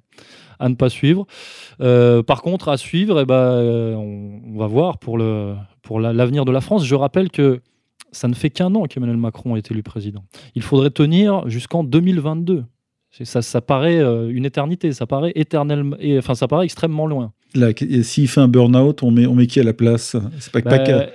à 0.61 0.67
ne 0.67 0.75
pas 0.75 0.89
suivre. 0.89 1.25
par 1.79 2.41
contre, 2.41 2.67
à 2.67 2.77
suivre, 2.77 3.17
et 3.17 3.23
eh 3.23 3.25
ben, 3.25 3.95
on, 3.95 4.57
va 4.57 4.67
voir 4.67 4.99
pour 4.99 5.17
le 5.17 5.55
pour 5.81 6.01
l'avenir 6.01 6.43
de 6.43 6.51
la 6.51 6.59
France. 6.59 6.85
Je 6.85 6.95
rappelle 6.95 7.31
que 7.31 7.61
ça 8.11 8.27
ne 8.27 8.33
fait 8.33 8.49
qu'un 8.49 8.73
an 8.75 8.85
qu'Emmanuel 8.85 9.17
Macron 9.17 9.55
été 9.55 9.73
élu 9.73 9.83
président. 9.83 10.23
Il 10.55 10.61
faudrait 10.61 10.89
tenir 10.89 11.47
jusqu'en 11.49 11.83
2022. 11.83 12.65
Ça, 13.23 13.41
ça 13.41 13.61
paraît 13.61 13.99
euh, 13.99 14.29
une 14.29 14.45
éternité, 14.45 14.91
ça 14.93 15.07
paraît 15.07 15.31
éternellement, 15.35 15.97
enfin 16.17 16.35
ça 16.35 16.47
paraît 16.47 16.65
extrêmement 16.65 17.07
loin. 17.07 17.33
S'il 18.03 18.27
fait 18.27 18.41
un 18.41 18.47
burn-out, 18.47 19.01
on 19.01 19.09
met, 19.09 19.25
on 19.25 19.33
met 19.33 19.47
qui 19.47 19.59
à 19.59 19.63
la 19.63 19.73
place 19.73 20.15
bah, 20.53 20.61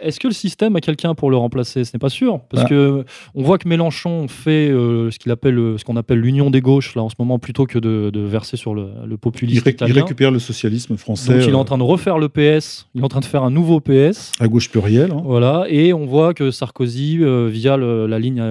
Est-ce 0.02 0.18
que 0.18 0.26
le 0.26 0.34
système 0.34 0.74
a 0.74 0.80
quelqu'un 0.80 1.14
pour 1.14 1.30
le 1.30 1.36
remplacer? 1.36 1.84
Ce 1.84 1.92
n'est 1.94 2.00
pas 2.00 2.08
sûr. 2.08 2.40
Parce 2.50 2.64
bah. 2.64 2.68
que 2.68 3.04
on 3.36 3.42
voit 3.42 3.58
que 3.58 3.68
Mélenchon 3.68 4.26
fait 4.26 4.68
euh, 4.68 5.12
ce 5.12 5.18
qu'il 5.20 5.30
appelle, 5.30 5.58
euh, 5.58 5.78
ce 5.78 5.84
qu'on 5.84 5.96
appelle 5.96 6.18
l'union 6.18 6.50
des 6.50 6.60
gauches, 6.60 6.96
là, 6.96 7.02
en 7.02 7.08
ce 7.08 7.14
moment, 7.20 7.38
plutôt 7.38 7.66
que 7.66 7.78
de, 7.78 8.10
verser 8.20 8.56
sur 8.56 8.74
le, 8.74 8.88
le 9.06 9.16
populisme 9.16 9.62
il, 9.66 9.72
italien. 9.72 9.94
il 9.94 10.00
récupère 10.00 10.30
le 10.32 10.40
socialisme 10.40 10.96
français. 10.96 11.34
Donc 11.34 11.46
il 11.46 11.50
est 11.50 11.54
en 11.54 11.64
train 11.64 11.78
de 11.78 11.84
refaire 11.84 12.18
le 12.18 12.28
PS, 12.28 12.88
il 12.94 13.00
est 13.00 13.04
en 13.04 13.08
train 13.08 13.20
de 13.20 13.24
faire 13.26 13.44
un 13.44 13.50
nouveau 13.50 13.80
PS. 13.80 14.32
À 14.40 14.48
gauche 14.48 14.70
plurielle. 14.70 15.12
Hein. 15.12 15.22
Voilà, 15.24 15.66
et 15.68 15.92
on 15.92 16.06
voit 16.06 16.34
que 16.34 16.50
Sarkozy, 16.50 17.18
euh, 17.20 17.48
via 17.48 17.76
la 17.76 18.18
ligne 18.18 18.42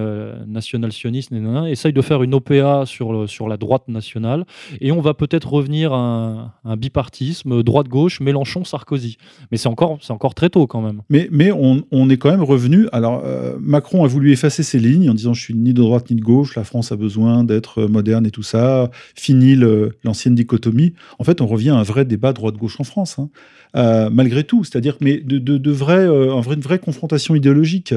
nationale 0.47 0.93
sioniste, 0.93 1.31
essaye 1.67 1.91
de 1.91 2.01
faire 2.01 2.23
une 2.23 2.33
OPA 2.33 2.85
sur, 2.85 3.29
sur 3.29 3.49
la 3.49 3.57
droite 3.57 3.89
nationale. 3.89 4.45
Et 4.79 4.91
on 4.91 5.01
va 5.01 5.13
peut-être 5.13 5.51
revenir 5.51 5.91
à 5.93 5.97
un, 5.97 6.51
un 6.63 6.77
bipartisme 6.77 7.63
droite-gauche, 7.73 8.19
Mélenchon, 8.19 8.63
Sarkozy. 8.63 9.17
Mais 9.51 9.57
c'est 9.57 9.67
encore, 9.67 9.97
encore 10.09 10.35
très 10.35 10.51
tôt 10.51 10.67
quand 10.67 10.81
même. 10.81 11.01
Mais, 11.09 11.27
mais 11.31 11.51
on, 11.51 12.09
est 12.09 12.17
quand 12.17 12.29
même 12.29 12.43
revenu. 12.43 12.87
Alors, 12.91 13.23
euh, 13.25 13.55
Macron 13.59 14.03
a 14.03 14.07
voulu 14.07 14.31
effacer 14.31 14.61
ses 14.61 14.77
lignes 14.77 15.09
en 15.09 15.15
disant 15.15 15.33
Je 15.33 15.41
suis 15.41 15.55
ni 15.55 15.73
de 15.73 15.81
droite 15.81 16.11
ni 16.11 16.15
de 16.15 16.21
gauche, 16.21 16.55
la 16.55 16.63
France 16.63 16.91
a 16.91 16.95
besoin 16.95 17.43
d'être 17.43 17.83
moderne 17.85 18.27
et 18.27 18.31
tout 18.31 18.43
ça. 18.43 18.91
Fini 19.15 19.55
l'ancienne 20.03 20.35
dichotomie. 20.35 20.93
En 21.17 21.23
fait, 21.23 21.41
on 21.41 21.47
revient 21.47 21.71
à 21.71 21.77
un 21.77 21.83
vrai 21.83 22.05
débat 22.05 22.31
droite-gauche 22.31 22.79
en 22.79 22.83
France, 22.83 23.17
hein. 23.17 23.29
euh, 23.75 24.11
malgré 24.11 24.43
tout. 24.43 24.63
C'est-à-dire, 24.63 24.95
mais 25.01 25.17
de, 25.17 25.39
de, 25.39 25.57
de 25.57 25.71
vrai, 25.71 25.97
euh, 25.97 26.39
une 26.53 26.61
vraie 26.61 26.79
confrontation 26.79 27.33
idéologique 27.33 27.95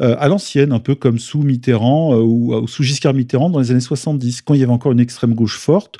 à 0.00 0.28
l'ancienne, 0.28 0.70
un 0.70 0.78
peu 0.78 0.94
comme 0.94 1.18
sous 1.18 1.42
Mitterrand 1.42 2.14
ou 2.14 2.68
sous 2.68 2.84
Giscard 2.84 3.14
Mitterrand 3.14 3.50
dans 3.50 3.58
les 3.58 3.72
années 3.72 3.80
70, 3.80 4.42
quand 4.42 4.54
il 4.54 4.60
y 4.60 4.62
avait 4.62 4.70
encore 4.70 4.92
une 4.92 5.00
extrême 5.00 5.34
gauche 5.34 5.58
forte 5.58 5.98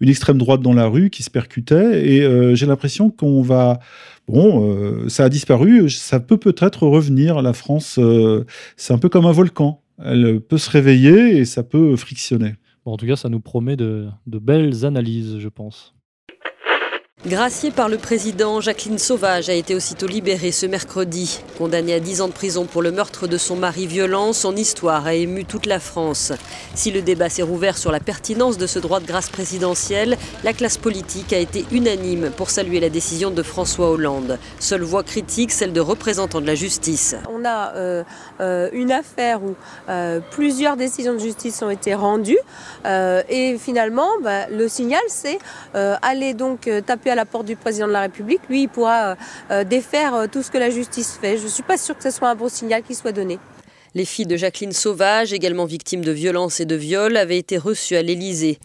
une 0.00 0.08
extrême 0.08 0.38
droite 0.38 0.60
dans 0.60 0.72
la 0.72 0.86
rue 0.86 1.10
qui 1.10 1.22
se 1.22 1.30
percutait. 1.30 2.08
Et 2.08 2.22
euh, 2.22 2.54
j'ai 2.54 2.66
l'impression 2.66 3.10
qu'on 3.10 3.42
va. 3.42 3.80
Bon, 4.28 4.70
euh, 4.70 5.08
ça 5.08 5.24
a 5.24 5.28
disparu, 5.28 5.88
ça 5.88 6.20
peut 6.20 6.36
peut-être 6.36 6.86
revenir. 6.86 7.40
La 7.40 7.54
France, 7.54 7.98
euh, 7.98 8.44
c'est 8.76 8.92
un 8.92 8.98
peu 8.98 9.08
comme 9.08 9.26
un 9.26 9.32
volcan. 9.32 9.80
Elle 10.04 10.40
peut 10.40 10.58
se 10.58 10.70
réveiller 10.70 11.38
et 11.38 11.44
ça 11.44 11.62
peut 11.62 11.96
frictionner. 11.96 12.54
Bon, 12.84 12.92
en 12.92 12.96
tout 12.96 13.06
cas, 13.06 13.16
ça 13.16 13.28
nous 13.28 13.40
promet 13.40 13.76
de 13.76 14.10
belles 14.26 14.84
analyses, 14.84 15.38
je 15.38 15.48
pense. 15.48 15.94
Graciée 17.26 17.72
par 17.72 17.88
le 17.88 17.98
président, 17.98 18.60
Jacqueline 18.60 18.96
Sauvage 18.96 19.48
a 19.48 19.52
été 19.52 19.74
aussitôt 19.74 20.06
libérée 20.06 20.52
ce 20.52 20.66
mercredi. 20.66 21.40
Condamnée 21.58 21.94
à 21.94 21.98
10 21.98 22.20
ans 22.20 22.28
de 22.28 22.32
prison 22.32 22.64
pour 22.64 22.80
le 22.80 22.92
meurtre 22.92 23.26
de 23.26 23.36
son 23.36 23.56
mari 23.56 23.88
violent, 23.88 24.32
son 24.32 24.54
histoire 24.54 25.04
a 25.04 25.14
ému 25.14 25.44
toute 25.44 25.66
la 25.66 25.80
France. 25.80 26.32
Si 26.76 26.92
le 26.92 27.02
débat 27.02 27.28
s'est 27.28 27.42
rouvert 27.42 27.76
sur 27.76 27.90
la 27.90 27.98
pertinence 27.98 28.56
de 28.56 28.68
ce 28.68 28.78
droit 28.78 29.00
de 29.00 29.06
grâce 29.06 29.30
présidentiel, 29.30 30.16
la 30.44 30.52
classe 30.52 30.76
politique 30.76 31.32
a 31.32 31.38
été 31.38 31.66
unanime 31.72 32.30
pour 32.36 32.50
saluer 32.50 32.78
la 32.78 32.88
décision 32.88 33.32
de 33.32 33.42
François 33.42 33.90
Hollande. 33.90 34.38
Seule 34.60 34.82
voix 34.82 35.02
critique, 35.02 35.50
celle 35.50 35.72
de 35.72 35.80
représentants 35.80 36.40
de 36.40 36.46
la 36.46 36.54
justice. 36.54 37.16
On 37.28 37.44
a 37.44 37.74
euh, 37.74 38.04
euh, 38.40 38.68
une 38.72 38.92
affaire 38.92 39.42
où 39.42 39.56
euh, 39.88 40.20
plusieurs 40.30 40.76
décisions 40.76 41.14
de 41.14 41.18
justice 41.18 41.60
ont 41.62 41.70
été 41.70 41.96
rendues 41.96 42.38
et 43.28 43.56
finalement, 43.58 44.08
bah, 44.22 44.48
le 44.48 44.68
signal, 44.68 45.02
c'est 45.08 45.38
aller 45.74 46.32
donc 46.32 46.70
taper 46.86 47.07
à 47.10 47.14
la 47.14 47.24
porte 47.24 47.46
du 47.46 47.56
président 47.56 47.86
de 47.86 47.92
la 47.92 48.02
République, 48.02 48.40
lui, 48.48 48.62
il 48.62 48.68
pourra 48.68 49.10
euh, 49.10 49.14
euh, 49.50 49.64
défaire 49.64 50.14
euh, 50.14 50.26
tout 50.30 50.42
ce 50.42 50.50
que 50.50 50.58
la 50.58 50.70
justice 50.70 51.18
fait. 51.20 51.38
Je 51.38 51.44
ne 51.44 51.48
suis 51.48 51.62
pas 51.62 51.76
sûre 51.76 51.96
que 51.96 52.02
ce 52.02 52.10
soit 52.10 52.28
un 52.28 52.34
bon 52.34 52.48
signal 52.48 52.82
qui 52.82 52.94
soit 52.94 53.12
donné. 53.12 53.38
Les 53.94 54.04
filles 54.04 54.26
de 54.26 54.36
Jacqueline 54.36 54.72
Sauvage, 54.72 55.32
également 55.32 55.64
victimes 55.64 56.04
de 56.04 56.12
violences 56.12 56.60
et 56.60 56.66
de 56.66 56.74
viols, 56.74 57.16
avaient 57.16 57.38
été 57.38 57.56
reçues 57.56 57.96
à 57.96 58.02
l'Élysée. 58.02 58.58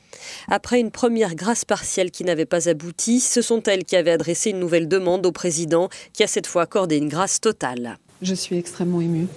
Après 0.50 0.80
une 0.80 0.92
première 0.92 1.36
grâce 1.36 1.64
partielle 1.64 2.12
qui 2.12 2.24
n'avait 2.26 2.46
pas 2.46 2.68
abouti, 2.68 3.20
ce 3.20 3.42
sont 3.42 3.64
elles 3.64 3.86
qui 3.86 3.96
avaient 3.96 4.12
adressé 4.12 4.50
une 4.50 4.60
nouvelle 4.60 4.88
demande 4.88 5.26
au 5.26 5.32
président, 5.32 5.90
qui 6.12 6.24
a 6.24 6.28
cette 6.28 6.48
fois 6.48 6.64
accordé 6.64 6.98
une 6.98 7.10
grâce 7.10 7.40
totale. 7.40 7.98
Je 8.22 8.36
suis 8.36 8.58
extrêmement 8.58 9.02
émue. 9.02 9.28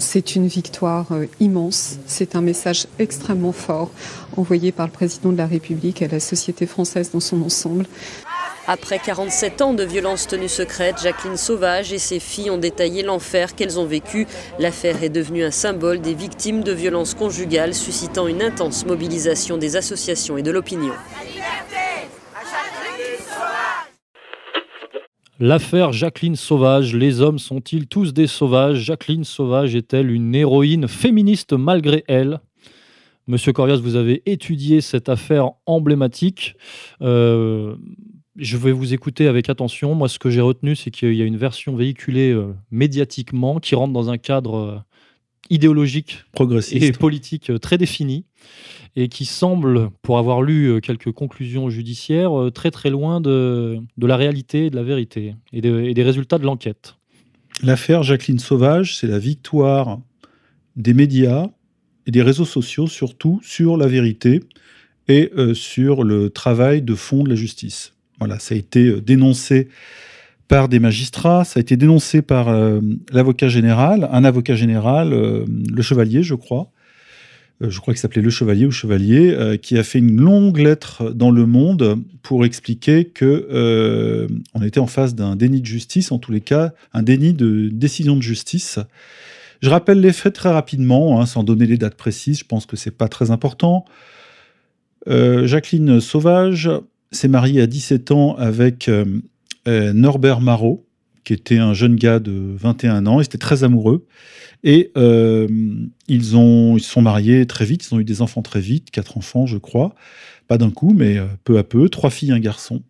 C'est 0.00 0.34
une 0.34 0.46
victoire 0.46 1.06
immense. 1.40 1.98
C'est 2.06 2.36
un 2.36 2.40
message 2.40 2.86
extrêmement 2.98 3.52
fort 3.52 3.90
envoyé 4.36 4.72
par 4.72 4.86
le 4.86 4.92
président 4.92 5.30
de 5.30 5.36
la 5.36 5.46
République 5.46 6.02
à 6.02 6.08
la 6.08 6.20
société 6.20 6.66
française 6.66 7.10
dans 7.12 7.20
son 7.20 7.42
ensemble. 7.42 7.86
Après 8.66 8.98
47 8.98 9.60
ans 9.60 9.74
de 9.74 9.84
violences 9.84 10.26
tenues 10.26 10.48
secrètes, 10.48 11.02
Jacqueline 11.02 11.36
Sauvage 11.36 11.92
et 11.92 11.98
ses 11.98 12.18
filles 12.18 12.50
ont 12.50 12.56
détaillé 12.56 13.02
l'enfer 13.02 13.54
qu'elles 13.54 13.78
ont 13.78 13.84
vécu. 13.84 14.26
L'affaire 14.58 15.02
est 15.02 15.10
devenue 15.10 15.44
un 15.44 15.50
symbole 15.50 16.00
des 16.00 16.14
victimes 16.14 16.64
de 16.64 16.72
violences 16.72 17.12
conjugales, 17.12 17.74
suscitant 17.74 18.26
une 18.26 18.40
intense 18.40 18.86
mobilisation 18.86 19.58
des 19.58 19.76
associations 19.76 20.38
et 20.38 20.42
de 20.42 20.50
l'opinion. 20.50 20.94
L'affaire 25.40 25.92
Jacqueline 25.92 26.36
Sauvage, 26.36 26.94
les 26.94 27.20
hommes 27.20 27.40
sont-ils 27.40 27.88
tous 27.88 28.14
des 28.14 28.28
sauvages? 28.28 28.78
Jacqueline 28.78 29.24
Sauvage 29.24 29.74
est-elle 29.74 30.12
une 30.12 30.32
héroïne 30.32 30.86
féministe 30.86 31.54
malgré 31.54 32.04
elle? 32.06 32.38
Monsieur 33.26 33.52
Corias, 33.52 33.78
vous 33.78 33.96
avez 33.96 34.22
étudié 34.26 34.80
cette 34.80 35.08
affaire 35.08 35.50
emblématique. 35.66 36.54
Euh, 37.02 37.74
je 38.36 38.56
vais 38.56 38.70
vous 38.70 38.94
écouter 38.94 39.26
avec 39.26 39.48
attention. 39.48 39.96
Moi, 39.96 40.08
ce 40.08 40.20
que 40.20 40.30
j'ai 40.30 40.40
retenu, 40.40 40.76
c'est 40.76 40.92
qu'il 40.92 41.14
y 41.14 41.22
a 41.22 41.24
une 41.24 41.36
version 41.36 41.74
véhiculée 41.74 42.30
euh, 42.30 42.54
médiatiquement 42.70 43.58
qui 43.58 43.74
rentre 43.74 43.92
dans 43.92 44.10
un 44.10 44.18
cadre 44.18 44.54
euh, 44.54 44.78
idéologique 45.50 46.24
progressiste 46.32 46.82
et 46.82 46.92
politique 46.92 47.50
euh, 47.50 47.58
très 47.58 47.78
défini. 47.78 48.24
et 48.96 49.08
qui 49.08 49.24
semble, 49.24 49.90
pour 50.02 50.18
avoir 50.18 50.42
lu 50.42 50.66
euh, 50.66 50.80
quelques 50.80 51.12
conclusions 51.12 51.68
judiciaires, 51.68 52.38
euh, 52.38 52.50
très 52.50 52.70
très 52.70 52.90
loin 52.90 53.20
de, 53.20 53.78
de 53.96 54.06
la 54.06 54.16
réalité, 54.16 54.70
de 54.70 54.76
la 54.76 54.82
vérité 54.82 55.34
et, 55.52 55.60
des 55.60 56.02
résultats 56.02 56.38
de 56.38 56.44
l'enquête. 56.44 56.96
L'affaire 57.62 58.02
Jacqueline 58.02 58.38
Sauvage, 58.38 58.96
c'est 58.96 59.06
la 59.06 59.18
victoire 59.18 60.00
des 60.76 60.94
médias 60.94 61.46
et 62.06 62.10
des 62.10 62.22
réseaux 62.22 62.44
sociaux, 62.44 62.86
surtout 62.86 63.40
sur 63.42 63.76
la 63.76 63.86
vérité 63.86 64.40
et 65.08 65.30
euh, 65.36 65.54
sur 65.54 66.04
le 66.04 66.30
travail 66.30 66.82
de 66.82 66.94
fond 66.94 67.22
de 67.22 67.30
la 67.30 67.34
justice. 67.34 67.94
Voilà, 68.18 68.38
ça 68.38 68.54
a 68.54 68.58
été 68.58 69.00
dénoncé 69.00 69.68
par 70.48 70.68
des 70.68 70.78
magistrats, 70.78 71.44
ça 71.44 71.58
a 71.58 71.60
été 71.60 71.76
dénoncé 71.76 72.22
par 72.22 72.54
l'avocat 73.12 73.48
général, 73.48 74.08
un 74.12 74.24
avocat 74.24 74.54
général, 74.54 75.10
le 75.10 75.82
chevalier, 75.82 76.22
je 76.22 76.34
crois, 76.34 76.70
euh, 77.62 77.70
je 77.70 77.80
crois 77.80 77.94
qu'il 77.94 78.00
s'appelait 78.00 78.22
Le 78.22 78.30
Chevalier 78.30 78.66
ou 78.66 78.70
Chevalier, 78.70 79.32
euh, 79.32 79.56
qui 79.56 79.78
a 79.78 79.82
fait 79.82 79.98
une 79.98 80.20
longue 80.20 80.58
lettre 80.58 81.10
dans 81.10 81.30
Le 81.30 81.46
Monde 81.46 82.02
pour 82.22 82.44
expliquer 82.44 83.04
que 83.04 83.46
euh, 83.50 84.28
on 84.54 84.62
était 84.62 84.80
en 84.80 84.86
face 84.86 85.14
d'un 85.14 85.36
déni 85.36 85.60
de 85.60 85.66
justice, 85.66 86.10
en 86.10 86.18
tous 86.18 86.32
les 86.32 86.40
cas, 86.40 86.72
un 86.92 87.02
déni 87.02 87.32
de 87.32 87.68
décision 87.68 88.16
de 88.16 88.22
justice. 88.22 88.78
Je 89.62 89.70
rappelle 89.70 90.00
les 90.00 90.12
faits 90.12 90.34
très 90.34 90.50
rapidement, 90.50 91.20
hein, 91.20 91.26
sans 91.26 91.44
donner 91.44 91.66
les 91.66 91.78
dates 91.78 91.96
précises. 91.96 92.40
Je 92.40 92.44
pense 92.44 92.66
que 92.66 92.76
c'est 92.76 92.90
pas 92.90 93.08
très 93.08 93.30
important. 93.30 93.84
Jacqueline 95.06 96.00
Sauvage 96.00 96.70
s'est 97.12 97.28
mariée 97.28 97.60
à 97.60 97.66
17 97.66 98.10
ans 98.10 98.36
avec 98.36 98.90
Norbert 99.66 100.40
Marot, 100.40 100.86
qui 101.24 101.32
était 101.32 101.58
un 101.58 101.74
jeune 101.74 101.96
gars 101.96 102.18
de 102.20 102.54
21 102.56 103.06
ans. 103.06 103.20
Ils 103.20 103.24
étaient 103.24 103.38
très 103.38 103.64
amoureux. 103.64 104.06
Et 104.62 104.92
euh, 104.96 105.46
ils, 106.08 106.36
ont, 106.36 106.76
ils 106.76 106.82
se 106.82 106.90
sont 106.90 107.02
mariés 107.02 107.46
très 107.46 107.66
vite, 107.66 107.86
ils 107.86 107.94
ont 107.94 108.00
eu 108.00 108.04
des 108.04 108.22
enfants 108.22 108.42
très 108.42 108.60
vite, 108.60 108.90
quatre 108.90 109.18
enfants, 109.18 109.46
je 109.46 109.58
crois. 109.58 109.94
Pas 110.48 110.58
d'un 110.58 110.70
coup, 110.70 110.94
mais 110.94 111.18
euh, 111.18 111.26
peu 111.44 111.58
à 111.58 111.64
peu, 111.64 111.88
trois 111.88 112.10
filles, 112.10 112.32
un 112.32 112.40
garçon. 112.40 112.82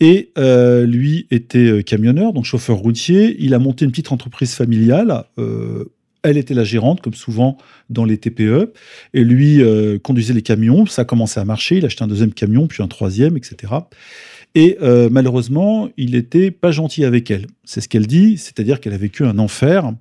Et 0.00 0.30
euh, 0.38 0.86
lui 0.86 1.26
était 1.32 1.82
camionneur, 1.82 2.32
donc 2.32 2.44
chauffeur 2.44 2.76
routier. 2.76 3.36
Il 3.40 3.52
a 3.52 3.58
monté 3.58 3.84
une 3.84 3.90
petite 3.90 4.12
entreprise 4.12 4.54
familiale. 4.54 5.24
elle 6.22 6.36
était 6.36 6.54
la 6.54 6.64
gérante, 6.64 7.00
comme 7.00 7.14
souvent 7.14 7.58
dans 7.90 8.04
les 8.04 8.18
TPE. 8.18 8.72
Et 9.12 9.24
lui 9.24 9.60
conduisait 10.04 10.34
les 10.34 10.42
camions. 10.42 10.86
Ça 10.86 11.02
a 11.02 11.04
commencé 11.04 11.40
à 11.40 11.44
marcher. 11.44 11.78
Il 11.78 11.84
a 11.84 11.86
acheté 11.86 12.04
un 12.04 12.08
deuxième 12.08 12.32
camion, 12.32 12.68
puis 12.68 12.80
un 12.80 12.86
troisième, 12.86 13.36
etc. 13.36 13.72
Et 14.60 14.76
malheureusement, 15.10 15.88
il 15.96 16.12
n'était 16.12 16.50
pas 16.50 16.72
gentil 16.72 17.04
avec 17.04 17.30
elle. 17.30 17.46
C'est 17.62 17.80
ce 17.80 17.88
qu'elle 17.88 18.08
dit, 18.08 18.38
c'est-à-dire 18.38 18.80
qu'elle 18.80 18.92
a 18.92 18.98
vécu 18.98 19.24
un 19.24 19.38
enfer 19.38 19.92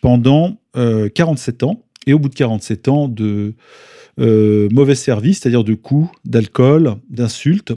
pendant 0.00 0.56
47 0.74 1.62
euh, 1.62 1.66
ans. 1.66 1.84
Et 2.06 2.14
au 2.14 2.18
bout 2.18 2.30
de 2.30 2.34
47 2.34 2.88
ans 2.88 3.08
de 3.08 3.52
euh, 4.18 4.68
mauvais 4.72 4.94
service, 4.94 5.40
c'est-à-dire 5.40 5.64
de 5.64 5.74
coups, 5.74 6.10
d'alcool, 6.24 6.96
d'insultes, 7.10 7.74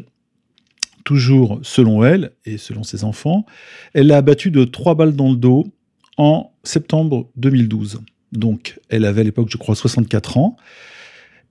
toujours 1.03 1.59
selon 1.61 2.05
elle 2.05 2.31
et 2.45 2.57
selon 2.57 2.83
ses 2.83 3.03
enfants, 3.03 3.45
elle 3.93 4.07
l'a 4.07 4.17
abattu 4.17 4.49
de 4.49 4.63
trois 4.63 4.95
balles 4.95 5.17
dans 5.17 5.29
le 5.29 5.35
dos 5.35 5.65
en 6.17 6.53
septembre 6.63 7.29
2012. 7.35 7.99
Donc, 8.31 8.79
elle 8.87 9.03
avait 9.03 9.21
à 9.21 9.23
l'époque, 9.25 9.49
je 9.51 9.57
crois, 9.57 9.75
64 9.75 10.37
ans. 10.37 10.55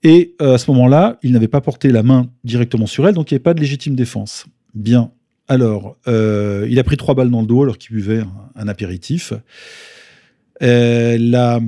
Et 0.02 0.34
euh, 0.40 0.54
à 0.54 0.58
ce 0.58 0.70
moment-là, 0.70 1.18
il 1.22 1.32
n'avait 1.32 1.48
pas 1.48 1.60
porté 1.60 1.90
la 1.90 2.02
main 2.02 2.30
directement 2.42 2.86
sur 2.86 3.06
elle, 3.06 3.14
donc 3.14 3.30
il 3.30 3.34
n'y 3.34 3.36
avait 3.36 3.42
pas 3.42 3.54
de 3.54 3.60
légitime 3.60 3.94
défense. 3.94 4.46
Bien. 4.74 5.10
Alors, 5.48 5.96
il 6.06 6.78
a 6.78 6.84
pris 6.84 6.96
trois 6.96 7.14
balles 7.14 7.30
dans 7.30 7.42
le 7.42 7.46
dos 7.46 7.62
alors 7.62 7.76
qu'il 7.78 7.94
buvait 7.94 8.22
un 8.54 8.68
apéritif. 8.68 9.34
Euh, 10.62 11.16
la, 11.18 11.60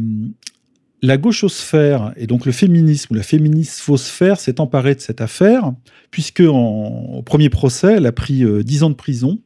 la 1.03 1.17
gauchosphère 1.17 2.13
et 2.17 2.27
donc 2.27 2.47
le 2.47 2.53
féminisme 2.53 3.13
ou 3.13 3.17
la 3.17 3.23
féminisphosphère 3.23 4.39
s'est 4.39 4.61
emparée 4.61 4.95
de 4.95 5.01
cette 5.01 5.21
affaire, 5.21 5.73
puisque 6.11 6.41
au 6.41 7.23
premier 7.25 7.49
procès, 7.49 7.95
elle 7.95 8.07
a 8.07 8.13
pris 8.13 8.45
euh, 8.45 8.63
dix 8.63 8.83
ans 8.83 8.91
de 8.91 8.95
prison 8.95 9.39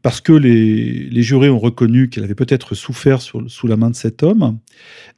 parce 0.00 0.20
que 0.20 0.32
les, 0.32 1.22
jurés 1.22 1.50
ont 1.50 1.60
reconnu 1.60 2.08
qu'elle 2.08 2.24
avait 2.24 2.34
peut-être 2.34 2.74
souffert 2.74 3.20
sous 3.22 3.66
la 3.68 3.76
main 3.76 3.90
de 3.90 3.94
cet 3.94 4.24
homme. 4.24 4.58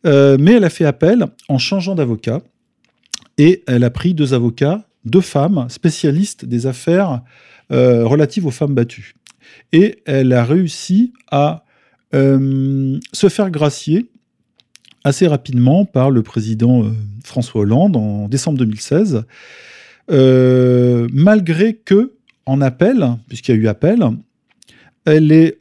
Euh, 0.05 0.37
mais 0.39 0.53
elle 0.53 0.65
a 0.65 0.71
fait 0.71 0.85
appel 0.85 1.25
en 1.49 1.57
changeant 1.57 1.95
d'avocat 1.95 2.43
et 3.39 3.63
elle 3.67 3.85
a 3.85 3.91
pris 3.91 4.13
deux 4.13 4.35
avocats, 4.35 4.87
deux 5.07 5.23
femmes 5.23 5.67
spécialistes 5.71 6.45
des 6.45 6.67
affaires 6.67 7.23
relatives 7.71 8.47
aux 8.47 8.51
femmes 8.51 8.75
battues. 8.75 9.15
Et 9.73 10.03
elle 10.07 10.33
a 10.33 10.45
réussi 10.45 11.13
à 11.31 11.65
euh, 12.15 13.01
se 13.13 13.29
faire 13.29 13.51
gracier 13.51 14.07
assez 15.03 15.27
rapidement 15.27 15.85
par 15.85 16.11
le 16.11 16.23
président 16.23 16.85
euh, 16.85 16.91
François 17.25 17.63
Hollande 17.63 17.97
en 17.97 18.29
décembre 18.29 18.59
2016, 18.59 19.25
euh, 20.11 21.09
malgré 21.13 21.75
que, 21.75 22.15
en 22.47 22.61
appel, 22.61 23.05
puisqu'il 23.29 23.57
y 23.57 23.59
a 23.59 23.61
eu 23.61 23.69
appel, 23.69 24.05
elle 25.07 25.33
est, 25.33 25.59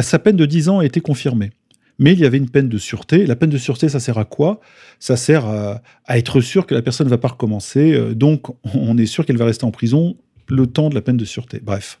sa 0.00 0.18
peine 0.18 0.36
de 0.36 0.46
10 0.46 0.68
ans 0.68 0.78
a 0.78 0.84
été 0.84 1.00
confirmée. 1.00 1.50
Mais 1.98 2.12
il 2.12 2.20
y 2.20 2.24
avait 2.24 2.38
une 2.38 2.48
peine 2.48 2.68
de 2.68 2.78
sûreté. 2.78 3.26
La 3.26 3.34
peine 3.34 3.50
de 3.50 3.58
sûreté, 3.58 3.88
ça 3.88 3.98
sert 3.98 4.18
à 4.18 4.24
quoi? 4.24 4.60
Ça 5.00 5.16
sert 5.16 5.46
à, 5.46 5.82
être 6.10 6.40
sûr 6.40 6.64
que 6.64 6.74
la 6.74 6.82
personne 6.82 7.06
ne 7.06 7.10
va 7.10 7.18
pas 7.18 7.28
recommencer. 7.28 8.14
Donc, 8.14 8.46
on 8.72 8.96
est 8.96 9.06
sûr 9.06 9.26
qu'elle 9.26 9.36
va 9.36 9.46
rester 9.46 9.64
en 9.64 9.72
prison 9.72 10.16
le 10.48 10.66
temps 10.66 10.88
de 10.88 10.94
la 10.94 11.02
peine 11.02 11.16
de 11.16 11.24
sûreté. 11.24 11.60
Bref. 11.62 11.98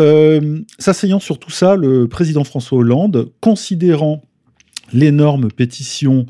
Euh, 0.00 0.60
s'asseyant 0.78 1.20
sur 1.20 1.38
tout 1.38 1.50
ça, 1.50 1.76
le 1.76 2.08
président 2.08 2.44
François 2.44 2.78
Hollande, 2.78 3.30
considérant 3.40 4.22
l'énorme 4.92 5.50
pétition 5.50 6.26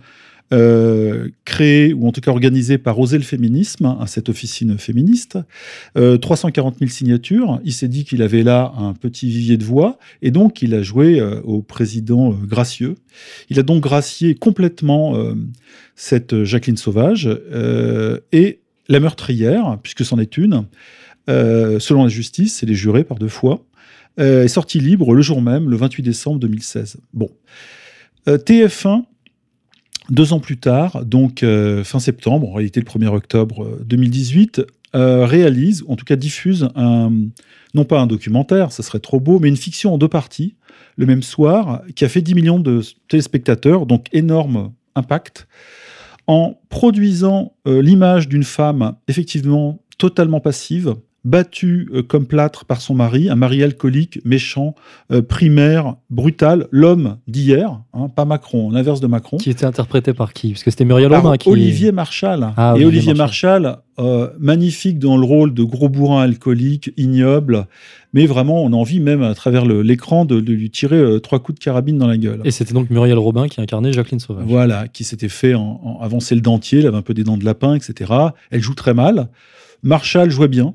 euh, 0.53 1.29
créée, 1.45 1.95
ou 1.95 2.07
en 2.07 2.13
tout 2.13 2.21
cas 2.21 2.31
organisée 2.31 2.77
par 2.77 2.99
Oser 2.99 3.17
le 3.17 3.25
féminisme, 3.25 3.87
hein, 3.87 4.05
cette 4.07 4.29
officine 4.29 4.77
féministe, 4.79 5.39
340 5.95 6.75
euh, 6.75 6.79
000 6.81 6.91
signatures, 6.91 7.61
il 7.65 7.73
s'est 7.73 7.89
dit 7.89 8.05
qu'il 8.05 8.21
avait 8.21 8.43
là 8.43 8.73
un 8.77 8.93
petit 8.93 9.29
vivier 9.31 9.57
de 9.57 9.65
voix, 9.65 9.99
et 10.21 10.31
donc 10.31 10.61
il 10.61 10.75
a 10.75 10.83
joué 10.83 11.23
au 11.45 11.63
président 11.63 12.31
gracieux. 12.31 12.97
Il 13.49 13.59
a 13.59 13.63
donc 13.63 13.83
gracié 13.83 14.35
complètement 14.35 15.17
cette 15.97 16.45
Jacqueline 16.45 16.77
Sauvage, 16.77 17.31
et 18.33 18.61
la 18.89 19.01
meurtrière, 19.01 19.79
puisque 19.83 20.05
c'en 20.05 20.19
est 20.19 20.37
une, 20.37 20.67
euh, 21.29 21.79
selon 21.79 22.03
la 22.03 22.09
justice 22.09 22.63
et 22.63 22.67
les 22.67 22.75
jurés 22.75 23.05
par 23.05 23.19
deux 23.19 23.29
fois, 23.29 23.65
euh, 24.19 24.45
est 24.45 24.49
sorti 24.49 24.81
libre 24.81 25.15
le 25.15 25.23
jour 25.23 25.41
même, 25.41 25.71
le 25.71 25.77
28 25.77 26.03
décembre 26.03 26.41
2016. 26.41 26.99
Bon. 27.15 27.31
Euh, 28.29 28.39
TF1, 28.39 29.05
deux 30.11 30.33
ans 30.33 30.41
plus 30.41 30.59
tard, 30.59 31.05
donc 31.05 31.45
fin 31.85 32.01
septembre, 32.01 32.49
en 32.49 32.55
réalité 32.55 32.81
le 32.81 32.87
1er 32.87 33.07
octobre 33.07 33.79
2018, 33.85 34.63
réalise, 34.95 35.85
en 35.89 35.95
tout 35.95 36.05
cas 36.05 36.17
diffuse, 36.17 36.69
un, 36.75 37.13
non 37.73 37.85
pas 37.85 38.01
un 38.01 38.09
documentaire, 38.09 38.73
ça 38.73 38.83
serait 38.83 38.99
trop 38.99 39.21
beau, 39.21 39.39
mais 39.39 39.49
une 39.49 39.57
fiction 39.57 39.95
en 39.95 39.99
deux 39.99 40.09
parties, 40.09 40.57
le 40.97 41.07
même 41.07 41.23
soir, 41.23 41.83
qui 41.95 42.05
a 42.05 42.09
fait 42.09 42.21
10 42.21 42.35
millions 42.35 42.59
de 42.59 42.83
téléspectateurs, 43.09 43.87
donc 43.87 44.09
énorme 44.13 44.73
impact, 44.97 45.47
en 46.27 46.61
produisant 46.69 47.55
l'image 47.65 48.29
d'une 48.29 48.45
femme 48.45 48.97
effectivement 49.07 49.83
totalement 49.99 50.41
passive, 50.41 50.97
battu 51.25 51.89
euh, 51.93 52.03
comme 52.03 52.27
plâtre 52.27 52.65
par 52.65 52.81
son 52.81 52.95
mari, 52.95 53.29
un 53.31 53.37
mari 53.37 53.63
alcoolique, 53.63 54.21
méchant, 54.25 54.75
euh, 55.13 55.23
primaire, 55.23 55.95
brutal, 56.11 56.67
l'homme 56.71 57.19
d'hier, 57.29 57.81
hein, 57.93 58.09
pas 58.09 58.25
Macron, 58.25 58.71
l'inverse 58.71 59.01
de 59.01 59.07
Macron. 59.07 59.37
Qui 59.37 59.51
était 59.51 59.65
interprété 59.65 60.13
par 60.13 60.33
qui? 60.33 60.53
Parce 60.53 60.65
que 60.65 60.71
c'était 60.71 60.85
Muriel 60.85 61.15
Robin 61.15 61.37
qui... 61.37 61.49
Olivier 61.49 61.93
Marchal. 61.93 62.53
Ah, 62.57 62.75
et 62.77 62.85
Olivier 62.85 63.15
Marchal, 63.15 63.79
euh, 64.01 64.31
magnifique 64.41 64.99
dans 64.99 65.17
le 65.17 65.25
rôle 65.25 65.55
de 65.55 65.63
gros 65.63 65.89
bourrin 65.89 66.23
alcoolique, 66.23 66.93
ignoble, 66.97 67.67
mais 68.13 68.27
vraiment, 68.27 68.63
on 68.63 68.73
a 68.73 68.77
envie 68.77 69.01
même 69.01 69.23
à 69.23 69.35
travers 69.35 69.65
l'écran 69.65 70.25
de, 70.25 70.37
lui 70.37 70.71
tirer 70.71 71.21
trois 71.23 71.39
coups 71.39 71.59
de 71.59 71.65
carabine 71.65 71.99
dans 71.99 72.09
la 72.09 72.19
gueule. 72.19 72.41
Et 72.45 72.51
c'était 72.51 72.75
donc 72.75 72.91
Muriel 72.91 73.19
Robin 73.19 73.49
qui 73.49 73.61
incarnait 73.61 73.93
Jacqueline 73.93 74.21
Sauvage. 74.21 74.45
Voilà, 74.47 74.89
qui 74.89 75.05
s'était 75.05 75.29
fait 75.31 75.55
en, 75.55 75.99
avancer 76.03 76.35
le 76.35 76.41
dentier, 76.41 76.81
elle 76.81 76.89
avait 76.89 76.97
un 76.97 77.03
peu 77.03 77.15
des 77.15 77.25
dents 77.25 77.39
de 77.39 77.45
lapin, 77.45 77.75
etc. 77.75 78.13
Elle 78.51 78.61
joue 78.61 78.75
très 78.75 78.93
mal. 78.93 79.29
Marshall 79.83 80.31
jouait 80.31 80.49
bien, 80.49 80.75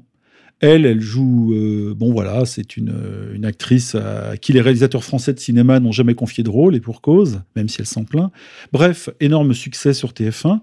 elle, 0.60 0.86
elle 0.86 1.01
joue, 1.01 1.53
euh, 1.53 1.93
bon 1.95 2.12
voilà, 2.12 2.45
c'est 2.45 2.78
une, 2.78 2.89
euh, 2.89 3.36
une, 3.36 3.45
actrice 3.45 3.93
à 3.93 4.38
qui 4.38 4.53
les 4.53 4.62
réalisateurs 4.62 5.03
français 5.03 5.34
de 5.34 5.39
cinéma 5.39 5.80
n'ont 5.80 5.91
jamais 5.91 6.16
confié 6.16 6.43
de 6.43 6.49
rôle, 6.49 6.76
et 6.76 6.80
pour 6.80 7.01
cause, 7.01 7.41
même 7.55 7.70
si 7.70 7.80
elle 7.80 7.86
s'en 7.86 8.05
plaint. 8.05 8.32
Bref, 8.72 9.10
énorme 9.20 9.53
succès 9.53 9.93
sur 9.93 10.14
TF1. 10.14 10.62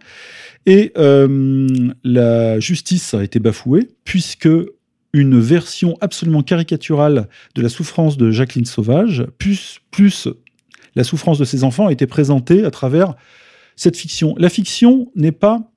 Et 0.67 0.93
euh, 0.99 1.69
la 2.03 2.59
justice 2.59 3.15
a 3.15 3.23
été 3.23 3.39
bafouée, 3.39 3.89
puisque 4.05 4.49
une 5.13 5.39
version 5.39 5.97
absolument 6.01 6.43
caricaturale 6.43 7.29
de 7.55 7.63
la 7.63 7.69
souffrance 7.69 8.17
de 8.17 8.33
Jacqueline 8.33 8.65
Sauvage, 8.65 9.25
plus, 9.39 9.81
plus 9.93 10.29
la 10.97 11.05
souffrance 11.05 11.39
de 11.39 11.45
ses 11.45 11.63
enfants, 11.63 11.87
a 11.87 11.93
été 11.93 12.09
présentée 12.09 12.65
à 12.65 12.73
travers 12.73 13.15
cette 13.77 13.97
fiction. 13.97 14.35
La 14.39 14.49
fiction 14.49 15.13
n'est 15.15 15.33
pas 15.33 15.71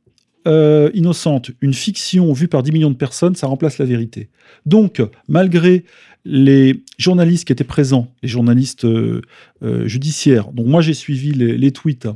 euh, 0.48 0.90
innocente, 0.94 1.52
une 1.60 1.74
fiction 1.74 2.32
vue 2.32 2.48
par 2.48 2.64
10 2.64 2.72
millions 2.72 2.90
de 2.90 2.96
personnes, 2.96 3.36
ça 3.36 3.48
remplace 3.48 3.80
la 3.80 3.86
vérité. 3.86 4.30
Donc, 4.66 5.02
malgré 5.28 5.84
les 6.24 6.84
journalistes 6.98 7.46
qui 7.46 7.52
étaient 7.52 7.66
présents, 7.66 8.08
les 8.24 8.30
journalistes 8.30 8.86
euh, 8.86 9.22
euh, 9.62 9.88
judiciaires, 9.88 10.52
donc 10.54 10.66
moi 10.68 10.82
j'ai 10.82 10.94
suivi 10.94 11.32
les, 11.32 11.72
tweets, 11.72 12.08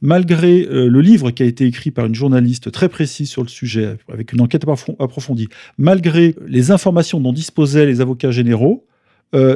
malgré 0.00 0.64
le 0.70 1.00
livre 1.00 1.32
qui 1.32 1.42
a 1.42 1.46
été 1.46 1.66
écrit 1.66 1.90
par 1.90 2.06
une 2.06 2.14
journaliste 2.14 2.70
très 2.70 2.88
précise 2.88 3.28
sur 3.28 3.42
le 3.42 3.48
sujet, 3.48 3.96
avec 4.12 4.32
une 4.32 4.40
enquête 4.40 4.64
approfondie, 4.98 5.48
malgré 5.76 6.36
les 6.46 6.70
informations 6.70 7.20
dont 7.20 7.32
disposaient 7.32 7.86
les 7.86 8.00
avocats 8.00 8.30
généraux, 8.30 8.86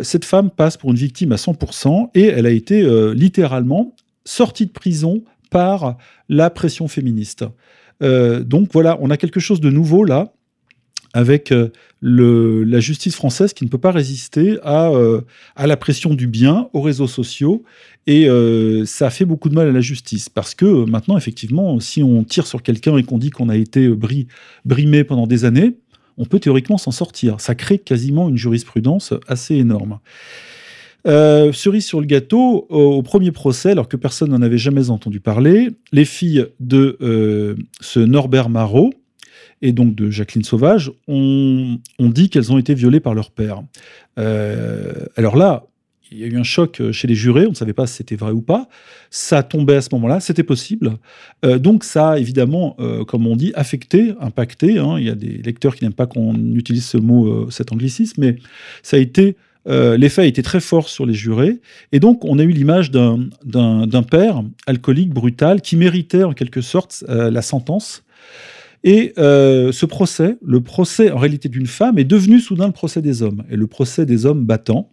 cette 0.03 0.25
femme 0.25 0.51
passe 0.51 0.77
pour 0.77 0.91
une 0.91 0.97
victime 0.97 1.33
à 1.33 1.37
100% 1.37 2.11
et 2.15 2.27
elle 2.27 2.47
a 2.47 2.51
été 2.51 2.85
littéralement 3.15 3.95
sortie 4.25 4.67
de 4.67 4.73
prison 4.73 5.23
par 5.51 5.97
la 6.29 6.51
pression 6.51 6.89
féministe. 6.89 7.45
Euh, 8.03 8.43
donc 8.43 8.69
voilà, 8.73 8.99
on 9.01 9.11
a 9.11 9.17
quelque 9.17 9.41
chose 9.41 9.61
de 9.61 9.71
nouveau 9.71 10.05
là, 10.05 10.33
avec 11.13 11.53
euh, 11.53 11.71
la 12.03 12.81
justice 12.81 13.15
française 13.15 13.53
qui 13.53 13.65
ne 13.65 13.71
peut 13.71 13.79
pas 13.79 13.93
résister 13.93 14.59
à, 14.63 14.89
euh, 14.89 15.21
à 15.55 15.67
la 15.67 15.77
pression 15.77 16.15
du 16.15 16.27
bien, 16.27 16.69
aux 16.73 16.81
réseaux 16.81 17.07
sociaux. 17.07 17.63
Et 18.07 18.29
ça 18.85 19.09
fait 19.09 19.25
beaucoup 19.25 19.49
de 19.49 19.55
mal 19.55 19.69
à 19.69 19.73
la 19.73 19.81
justice. 19.81 20.29
Parce 20.29 20.55
que 20.55 20.85
maintenant, 20.85 21.17
effectivement, 21.17 21.81
si 21.81 22.03
on 22.03 22.23
tire 22.23 22.47
sur 22.47 22.63
quelqu'un 22.63 22.99
et 22.99 23.03
qu'on 23.03 23.17
dit 23.17 23.31
qu'on 23.31 23.49
a 23.49 23.57
été 23.57 23.89
brimé 24.67 25.05
pendant 25.05 25.27
des 25.27 25.47
années, 25.47 25.77
on 26.19 26.27
peut 26.27 26.39
théoriquement 26.39 26.77
s'en 26.77 26.91
sortir. 26.91 27.41
Ça 27.41 27.55
crée 27.55 27.79
quasiment 27.79 28.29
une 28.29 28.37
jurisprudence 28.37 29.15
assez 29.27 29.55
énorme. 29.55 30.01
Euh, 31.07 31.53
cerise 31.53 31.85
sur 31.85 32.01
le 32.01 32.07
gâteau, 32.07 32.67
au, 32.71 33.03
premier 33.03 33.31
procès, 33.31 33.73
alors 33.73 33.89
que 33.89 33.97
personne 33.97 34.31
n'en 34.31 34.41
avait 34.41 34.59
jamais 34.59 34.89
entendu 34.89 35.21
parler, 35.21 35.71
les 35.93 36.07
filles 36.07 36.47
de 36.61 36.97
euh, 37.03 37.57
ce 37.81 38.01
Norbert 38.01 38.49
Marot 38.49 38.95
et 39.61 39.73
donc 39.73 39.95
de 39.95 40.11
Jacqueline 40.11 40.45
Sauvage 40.45 40.93
ont, 41.07 41.79
dit 42.01 42.31
qu'elles 42.31 42.53
ont 42.53 42.59
été 42.59 42.75
violées 42.75 43.01
par 43.01 43.15
leur 43.15 43.31
père. 43.31 43.63
Euh, 44.19 45.07
alors 45.17 45.37
là, 45.37 45.67
il 46.11 46.19
y 46.19 46.25
a 46.25 46.27
eu 46.27 46.37
un 46.37 46.45
choc 46.45 46.81
chez 46.93 47.09
les 47.09 47.15
jurés, 47.15 47.47
on 47.47 47.51
ne 47.51 47.55
savait 47.55 47.73
pas 47.73 47.87
si 47.87 47.97
c'était 47.97 48.17
vrai 48.17 48.31
ou 48.31 48.41
pas. 48.41 48.69
Ça 49.11 49.43
tombait 49.43 49.77
à 49.77 49.81
ce 49.81 49.89
moment-là, 49.93 50.21
c'était 50.21 50.43
possible. 50.43 50.97
donc 51.43 51.83
ça 51.83 52.11
a 52.11 52.19
évidemment, 52.19 52.77
comme 53.09 53.27
on 53.27 53.37
dit, 53.37 53.53
affecté, 53.57 54.15
impacté. 54.21 54.79
Hein. 54.79 54.97
Il 54.99 55.07
y 55.07 55.11
a 55.11 55.15
des 55.15 55.39
lecteurs 55.43 55.75
qui 55.75 55.83
n'aiment 55.83 55.95
pas 55.95 56.07
qu'on 56.07 56.35
utilise 56.55 56.85
ce 56.85 56.99
mot, 56.99 57.51
cet 57.51 57.73
anglicisme, 57.73 58.21
mais 58.21 58.37
ça 58.83 58.97
a 58.97 59.01
été 59.01 59.37
euh, 59.67 59.97
l'effet 59.97 60.23
a 60.23 60.27
été 60.27 60.43
très 60.43 60.61
fort 60.61 60.89
sur 60.89 61.07
les 61.07 61.15
jurés. 61.15 61.61
Et 61.93 62.01
donc, 62.01 62.25
on 62.25 62.39
a 62.39 62.43
eu 62.43 62.51
l'image 62.51 62.91
d'un 62.91 64.03
père 64.11 64.43
alcoolique, 64.67 65.11
brutal, 65.11 65.61
qui 65.61 65.77
méritait 65.77 66.25
en 66.25 66.33
quelque 66.33 66.61
sorte 66.61 67.05
euh, 67.09 67.31
la 67.31 67.43
sentence. 67.43 68.05
Et 68.85 69.15
euh, 69.17 69.73
ce 69.73 69.87
procès, 69.87 70.37
le 70.45 70.61
procès 70.61 71.11
en 71.11 71.17
réalité 71.17 71.49
d'une 71.49 71.67
femme, 71.67 71.99
est 71.99 72.05
devenu 72.05 72.39
soudain 72.39 72.67
le 72.67 72.73
procès 72.73 73.01
des 73.01 73.23
hommes, 73.23 73.43
et 73.51 73.57
le 73.57 73.67
procès 73.67 74.05
des 74.05 74.27
hommes 74.27 74.45
battants. 74.45 74.91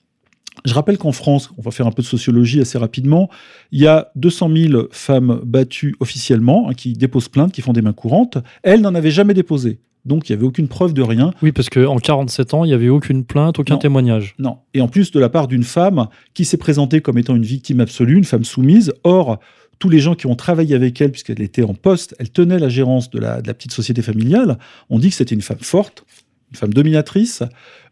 Je 0.65 0.73
rappelle 0.73 0.97
qu'en 0.97 1.11
France, 1.11 1.51
on 1.57 1.61
va 1.61 1.71
faire 1.71 1.87
un 1.87 1.91
peu 1.91 2.01
de 2.01 2.07
sociologie 2.07 2.61
assez 2.61 2.77
rapidement, 2.77 3.29
il 3.71 3.81
y 3.81 3.87
a 3.87 4.11
200 4.15 4.49
000 4.55 4.83
femmes 4.91 5.41
battues 5.43 5.95
officiellement, 5.99 6.69
hein, 6.69 6.73
qui 6.73 6.93
déposent 6.93 7.29
plainte, 7.29 7.51
qui 7.51 7.61
font 7.61 7.73
des 7.73 7.81
mains 7.81 7.93
courantes. 7.93 8.37
Elles 8.63 8.81
n'en 8.81 8.95
avaient 8.95 9.11
jamais 9.11 9.33
déposé. 9.33 9.79
Donc 10.05 10.29
il 10.29 10.33
n'y 10.33 10.37
avait 10.37 10.47
aucune 10.47 10.67
preuve 10.67 10.93
de 10.93 11.01
rien. 11.01 11.33
Oui, 11.41 11.51
parce 11.51 11.69
qu'en 11.69 11.97
47 11.97 12.53
ans, 12.53 12.65
il 12.65 12.69
n'y 12.69 12.73
avait 12.73 12.89
aucune 12.89 13.23
plainte, 13.23 13.59
aucun 13.59 13.77
témoignage. 13.77 14.35
Non. 14.39 14.59
Et 14.73 14.81
en 14.81 14.87
plus 14.87 15.11
de 15.11 15.19
la 15.19 15.29
part 15.29 15.47
d'une 15.47 15.63
femme 15.63 16.07
qui 16.33 16.45
s'est 16.45 16.57
présentée 16.57 17.01
comme 17.01 17.17
étant 17.17 17.35
une 17.35 17.45
victime 17.45 17.79
absolue, 17.79 18.17
une 18.17 18.23
femme 18.23 18.43
soumise. 18.43 18.93
Or, 19.03 19.39
tous 19.79 19.89
les 19.89 19.99
gens 19.99 20.15
qui 20.15 20.27
ont 20.27 20.35
travaillé 20.35 20.75
avec 20.75 21.01
elle, 21.01 21.11
puisqu'elle 21.11 21.41
était 21.41 21.63
en 21.63 21.73
poste, 21.73 22.15
elle 22.19 22.29
tenait 22.29 22.59
la 22.59 22.69
gérance 22.69 23.09
de 23.09 23.19
la, 23.19 23.41
de 23.41 23.47
la 23.47 23.53
petite 23.53 23.73
société 23.73 24.01
familiale, 24.01 24.57
on 24.89 24.99
dit 24.99 25.09
que 25.09 25.15
c'était 25.15 25.35
une 25.35 25.41
femme 25.41 25.59
forte, 25.59 26.05
une 26.51 26.57
femme 26.57 26.73
dominatrice, 26.73 27.43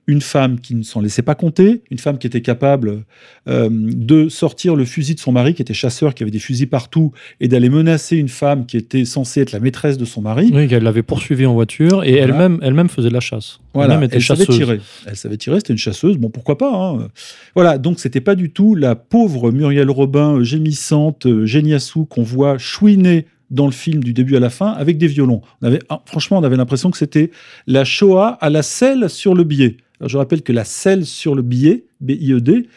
une 0.10 0.22
femme 0.22 0.60
qui 0.60 0.74
ne 0.74 0.82
s'en 0.82 1.02
laissait 1.02 1.22
pas 1.22 1.36
compter, 1.36 1.84
une 1.92 2.00
femme 2.00 2.18
qui 2.18 2.26
était 2.26 2.42
capable 2.42 3.04
euh, 3.48 3.70
de 3.72 4.28
sortir 4.28 4.76
le 4.76 4.84
fusil 4.84 5.14
de 5.14 5.20
son 5.20 5.32
mari, 5.32 5.54
qui 5.54 5.62
était 5.62 5.76
chasseur, 5.76 6.16
qui 6.16 6.24
avait 6.24 6.32
des 6.32 6.40
fusils 6.40 6.68
partout, 6.68 7.12
et 7.40 7.48
d'aller 7.48 7.70
menacer 7.70 8.18
une 8.18 8.28
femme 8.28 8.66
qui 8.66 8.76
était 8.76 9.06
censée 9.06 9.42
être 9.42 9.52
la 9.52 9.60
maîtresse 9.60 9.98
de 9.98 10.06
son 10.06 10.22
mari. 10.22 10.50
Oui, 10.52 10.68
qu'elle 10.68 10.84
l'avait 10.84 11.04
poursuivie 11.04 11.46
en 11.46 11.54
voiture, 11.54 12.04
et 12.04 12.16
elle-même 12.16 12.58
elle-même 12.64 12.90
faisait 12.90 13.10
de 13.10 13.14
la 13.14 13.20
chasse. 13.20 13.60
Voilà, 13.76 14.02
elle, 14.12 14.22
savait 14.22 14.48
tirer. 14.48 14.82
Elle 15.06 15.16
savait 15.16 15.38
tirer, 15.38 15.58
c'était 15.58 15.74
une 15.74 15.80
chasseuse, 15.80 16.18
bon, 16.18 16.30
pourquoi 16.30 16.58
pas. 16.58 16.74
Hein. 16.74 17.10
Voilà, 17.54 17.78
donc 17.78 18.00
c'était 18.00 18.22
pas 18.22 18.34
du 18.34 18.50
tout 18.50 18.74
la 18.74 18.96
pauvre 18.96 19.52
Muriel 19.52 19.92
Robin, 19.92 20.42
gémissante, 20.44 21.28
géniassou, 21.46 22.06
qu'on 22.06 22.24
voit 22.24 22.58
chouiner 22.58 23.28
dans 23.52 23.66
le 23.66 23.72
film 23.72 24.04
du 24.04 24.14
début 24.14 24.36
à 24.36 24.40
la 24.40 24.50
fin 24.50 24.72
avec 24.72 24.98
des 24.98 25.08
violons. 25.08 25.42
Ah, 25.90 26.02
franchement, 26.06 26.38
on 26.38 26.44
avait 26.44 26.58
l'impression 26.58 26.92
que 26.92 26.98
c'était 26.98 27.32
la 27.68 27.84
Shoah 27.84 28.38
à 28.42 28.50
la 28.50 28.62
selle 28.62 29.10
sur 29.10 29.34
le 29.34 29.44
billet 29.44 29.78
je 30.08 30.18
rappelle 30.18 30.42
que 30.42 30.54
la 30.54 30.64
selle 30.64 31.06
sur 31.06 31.36
le 31.36 31.42
billet, 31.42 31.86
BIED, 32.00 32.68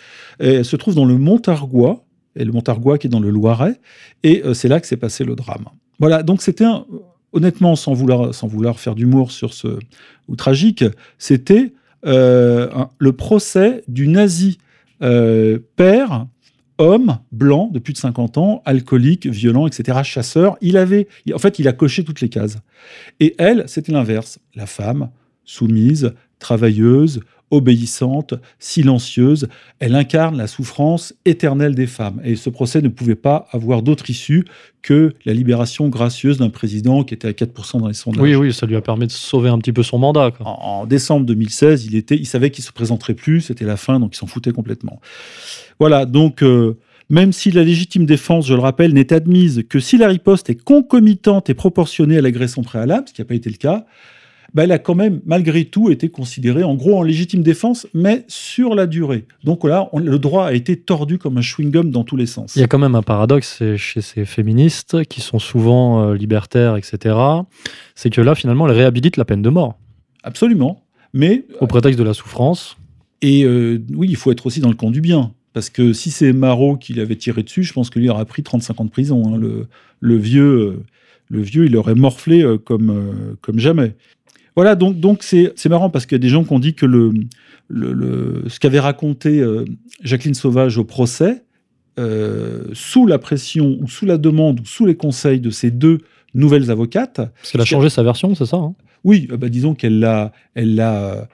se 0.41 0.77
trouve 0.77 0.95
dans 0.95 1.05
le 1.05 1.17
Montargois, 1.19 2.05
et 2.37 2.45
le 2.45 2.53
Montargois 2.53 2.99
qui 2.99 3.07
est 3.07 3.11
dans 3.11 3.21
le 3.21 3.31
Loiret, 3.31 3.79
et 4.23 4.43
euh, 4.45 4.55
c'est 4.55 4.69
là 4.69 4.81
que 4.81 4.87
s'est 4.87 4.97
passé 4.97 5.25
le 5.25 5.35
drame. 5.35 5.67
Voilà, 5.99 6.23
donc 6.23 6.43
c'était 6.43 6.65
honnêtement, 7.33 7.77
sans 7.77 7.93
vouloir, 7.93 8.35
sans 8.35 8.47
vouloir 8.47 8.81
faire 8.81 8.95
d'humour 8.95 9.31
sur 9.31 9.53
ce, 9.53 9.79
ou 10.29 10.37
tragique, 10.37 10.85
c'était 11.19 11.73
euh, 12.07 12.69
le 12.99 13.13
procès 13.13 13.85
du 13.87 14.09
nazi 14.09 14.59
euh, 15.03 15.59
père, 15.77 16.27
homme, 16.79 17.19
blanc, 17.31 17.69
de 17.73 17.79
plus 17.79 17.93
de 17.93 17.99
50 17.99 18.39
ans, 18.39 18.63
alcoolique, 18.65 19.27
violent, 19.27 19.67
etc., 19.67 20.01
chasseur. 20.03 20.57
Il 20.61 20.77
avait, 20.77 21.09
en 21.33 21.39
fait, 21.39 21.59
il 21.59 21.69
a 21.69 21.73
coché 21.73 22.05
toutes 22.05 22.21
les 22.21 22.29
cases. 22.29 22.59
Et 23.21 23.35
elle, 23.39 23.65
c'était 23.67 23.93
l'inverse. 23.93 24.39
La 24.55 24.67
femme, 24.67 25.11
soumise, 25.45 26.15
travailleuse, 26.39 27.21
obéissante, 27.53 28.35
silencieuse. 28.59 29.47
Elle 29.79 29.95
incarne 29.95 30.37
la 30.37 30.49
souffrance 30.49 31.15
éternelle 31.25 31.75
des 31.75 31.87
femmes. 31.87 32.21
Et 32.25 32.35
ce 32.35 32.51
procès 32.51 32.81
ne 32.81 32.89
pouvait 32.89 33.15
pas 33.15 33.47
avoir 33.53 33.83
d'autre 33.83 34.11
issue 34.11 34.45
que 34.81 35.15
la 35.25 35.35
libération 35.35 35.89
gracieuse 35.89 36.39
d'un 36.39 36.49
président 36.49 37.05
qui 37.05 37.15
était 37.15 37.29
à 37.29 37.33
4% 37.33 37.81
dans 37.81 37.87
les 37.87 37.95
sondages. 37.95 38.23
Oui, 38.23 38.35
oui, 38.35 38.53
ça 38.53 38.67
lui 38.67 38.75
a 38.75 38.81
permis 38.81 39.07
de 39.07 39.13
sauver 39.13 39.51
un 39.51 39.59
petit 39.59 39.73
peu 39.73 39.85
son 39.85 39.99
mandat. 39.99 40.33
En, 40.41 40.87
décembre 40.87 41.27
2016, 41.27 41.87
il, 41.87 41.95
était, 41.95 42.17
il 42.17 42.27
savait 42.27 42.51
qu'il 42.51 42.65
se 42.65 42.73
présenterait 42.73 43.15
plus, 43.15 43.43
c'était 43.43 43.67
la 43.67 43.77
fin, 43.77 44.01
donc 44.01 44.17
il 44.17 44.19
s'en 44.19 44.27
foutait 44.27 44.53
complètement. 44.53 45.01
Voilà, 45.79 46.07
donc... 46.07 46.43
Euh, 46.43 46.77
même 47.11 47.33
si 47.33 47.51
la 47.51 47.63
légitime 47.63 48.07
défense, 48.07 48.47
je 48.47 48.55
le 48.55 48.61
rappelle, 48.61 48.95
n'est 48.95 49.13
admise 49.13 49.65
que 49.69 49.81
si 49.81 49.99
la 49.99 50.09
riposte 50.09 50.49
est 50.49 50.55
concomitante 50.55 51.51
et 51.51 51.55
proportionnée 51.55 52.17
à 52.17 52.23
l'agression 52.23 52.63
préalable, 52.63 53.07
ce 53.07 53.13
qui 53.13 53.21
n'a 53.21 53.27
pas 53.27 53.35
été 53.35 53.51
le 53.51 53.57
cas, 53.57 53.85
bah, 54.55 54.65
elle 54.65 54.73
a 54.73 54.79
quand 54.79 54.95
même, 54.95 55.21
malgré 55.25 55.65
tout, 55.65 55.91
été 55.91 56.11
considérée 56.11 56.63
en 56.63 56.75
gros 56.75 56.99
en 56.99 57.03
légitime 57.03 57.43
défense, 57.43 57.87
mais 57.95 58.25
sur 58.29 58.75
la 58.75 58.87
durée. 58.87 59.25
Donc 59.45 59.65
là, 59.65 59.89
le 59.95 60.19
droit 60.19 60.47
a 60.47 60.53
été 60.53 60.77
tordu 60.77 61.19
comme 61.19 61.39
un 61.39 61.41
chewing-gum 61.41 61.91
dans 61.91 62.05
tous 62.05 62.17
les 62.17 62.27
sens. 62.27 62.55
Il 62.57 62.61
y 62.61 62.63
a 62.63 62.67
quand 62.67 62.79
même 62.79 62.95
un 62.95 63.03
paradoxe 63.03 63.63
chez 63.77 64.01
ces 64.01 64.25
féministes 64.25 65.05
qui 65.05 65.21
sont 65.21 65.39
souvent 65.39 66.03
euh, 66.03 66.15
libertaires, 66.15 66.77
etc. 66.77 67.17
C'est 67.95 68.11
que 68.11 68.21
là, 68.21 68.35
finalement, 68.35 68.69
elles 68.69 68.77
réhabilitent 68.77 69.17
la 69.17 69.25
peine 69.25 69.43
de 69.43 69.49
mort. 69.49 69.79
Absolument. 70.23 70.85
Mais, 71.15 71.45
Au 71.61 71.67
prétexte 71.67 71.99
de 71.99 72.05
la 72.05 72.15
souffrance. 72.15 72.77
Et 73.23 73.45
euh, 73.45 73.83
oui, 73.95 74.09
il 74.11 74.17
faut 74.17 74.33
être 74.33 74.47
aussi 74.47 74.61
dans 74.61 74.69
le 74.69 74.75
camp 74.75 74.91
du 74.91 75.01
bien. 75.01 75.33
Parce 75.53 75.71
que 75.71 75.93
si 75.93 76.11
c'est 76.11 76.33
Marot 76.33 76.77
qui 76.77 76.95
l'avait 76.95 77.17
tiré 77.17 77.43
dessus, 77.43 77.63
je 77.63 77.73
pense 77.73 77.91
qu'il 77.91 78.09
aurait 78.11 78.25
pris 78.25 78.43
35 78.43 78.81
ans 78.81 78.85
de 78.85 78.91
prison. 78.91 79.23
Hein. 79.27 79.39
Le, 79.39 79.67
le, 80.01 80.17
vieux, 80.17 80.43
euh, 80.43 80.83
le 81.29 81.43
vieux, 81.43 81.67
il 81.67 81.77
aurait 81.77 81.95
morflé 81.95 82.45
comme, 82.65 83.37
comme 83.41 83.59
jamais. 83.59 83.95
Voilà, 84.55 84.75
donc 84.75 85.01
donc 85.01 85.23
c'est 85.23 85.67
marrant 85.67 85.91
parce 85.91 86.07
qu'il 86.07 86.17
y 86.17 86.21
a 86.21 86.23
des 86.23 86.29
gens 86.29 86.45
qui 86.45 86.53
ont 86.53 86.59
dit 86.59 86.75
que 86.75 86.87
le, 86.87 87.13
le, 87.69 88.45
ce 88.49 88.61
qu'avait 88.61 88.81
raconté 88.81 89.41
euh, 89.41 89.65
Jacqueline 90.03 90.35
Sauvage 90.35 90.79
au 90.79 90.85
procès, 90.85 91.45
euh, 91.99 92.65
sous 92.73 93.07
la 93.07 93.19
pression 93.19 93.79
ou 93.81 93.89
sous 93.89 94.07
la 94.07 94.19
demande 94.19 94.61
ou 94.61 94.65
sous 94.65 94.87
les 94.87 94.95
conseils 94.95 95.41
de 95.41 95.51
ces 95.51 95.71
deux 95.71 95.99
nouvelles 96.35 96.71
avocates. 96.71 97.17
Parce 97.17 97.53
qu'elle 97.53 97.61
a 97.61 97.67
changé 97.67 97.91
sa 97.91 98.03
version, 98.03 98.35
c'est 98.35 98.47
ça 98.47 98.57
hein? 98.57 98.75
Oui, 99.05 99.29
euh, 99.31 99.37
bah, 99.37 99.49
disons 99.49 99.75
qu'elle 99.75 99.99
l'a, 99.99 100.33
elle 100.55 100.75
l'a, 100.75 101.29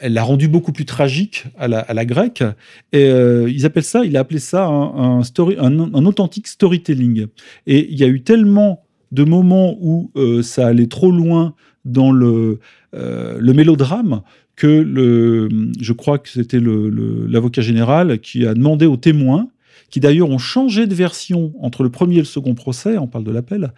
elle 0.00 0.12
l'a 0.12 0.22
rendu 0.22 0.48
beaucoup 0.48 0.72
plus 0.72 0.84
tragique 0.84 1.44
à 1.58 1.66
la, 1.66 1.80
à 1.80 1.94
la 1.94 2.04
grecque. 2.04 2.44
Et 2.92 3.08
ils 3.48 3.64
appellent 3.64 3.82
ça, 3.82 4.04
il 4.04 4.16
a 4.18 4.20
appelé 4.20 4.38
ça 4.38 4.66
un, 4.66 5.18
un 5.18 5.22
story, 5.22 5.56
un, 5.58 5.78
un, 5.80 6.04
authentique 6.04 6.46
storytelling. 6.46 7.26
Et 7.66 7.90
il 7.90 7.98
y 7.98 8.04
a 8.04 8.06
eu 8.06 8.22
tellement 8.22 8.84
de 9.12 9.24
moments 9.24 9.76
où 9.80 10.12
ça 10.42 10.66
allait 10.66 10.88
trop 10.88 11.10
loin 11.10 11.54
dans 11.84 12.12
le, 12.12 12.58
euh, 12.94 13.36
le 13.38 13.52
mélodrame 13.52 14.22
que 14.56 14.66
le, 14.66 15.48
je 15.80 15.92
crois 15.92 16.18
que 16.18 16.28
c'était 16.28 16.60
l'avocat 16.60 17.62
général 17.62 18.20
qui 18.20 18.46
a 18.46 18.54
demandé 18.54 18.86
aux 18.86 18.96
témoins 18.96 19.48
qui 19.90 20.00
d'ailleurs 20.00 20.30
ont 20.30 20.38
changé 20.38 20.88
de 20.88 20.94
version 20.94 21.52
entre 21.60 21.84
le 21.84 21.88
premier 21.88 22.16
et 22.16 22.18
le 22.18 22.24
second 22.24 22.54
procès, 22.54 22.98
on 22.98 23.06
parle 23.06 23.22
de 23.22 23.30
l'appel, 23.30 23.72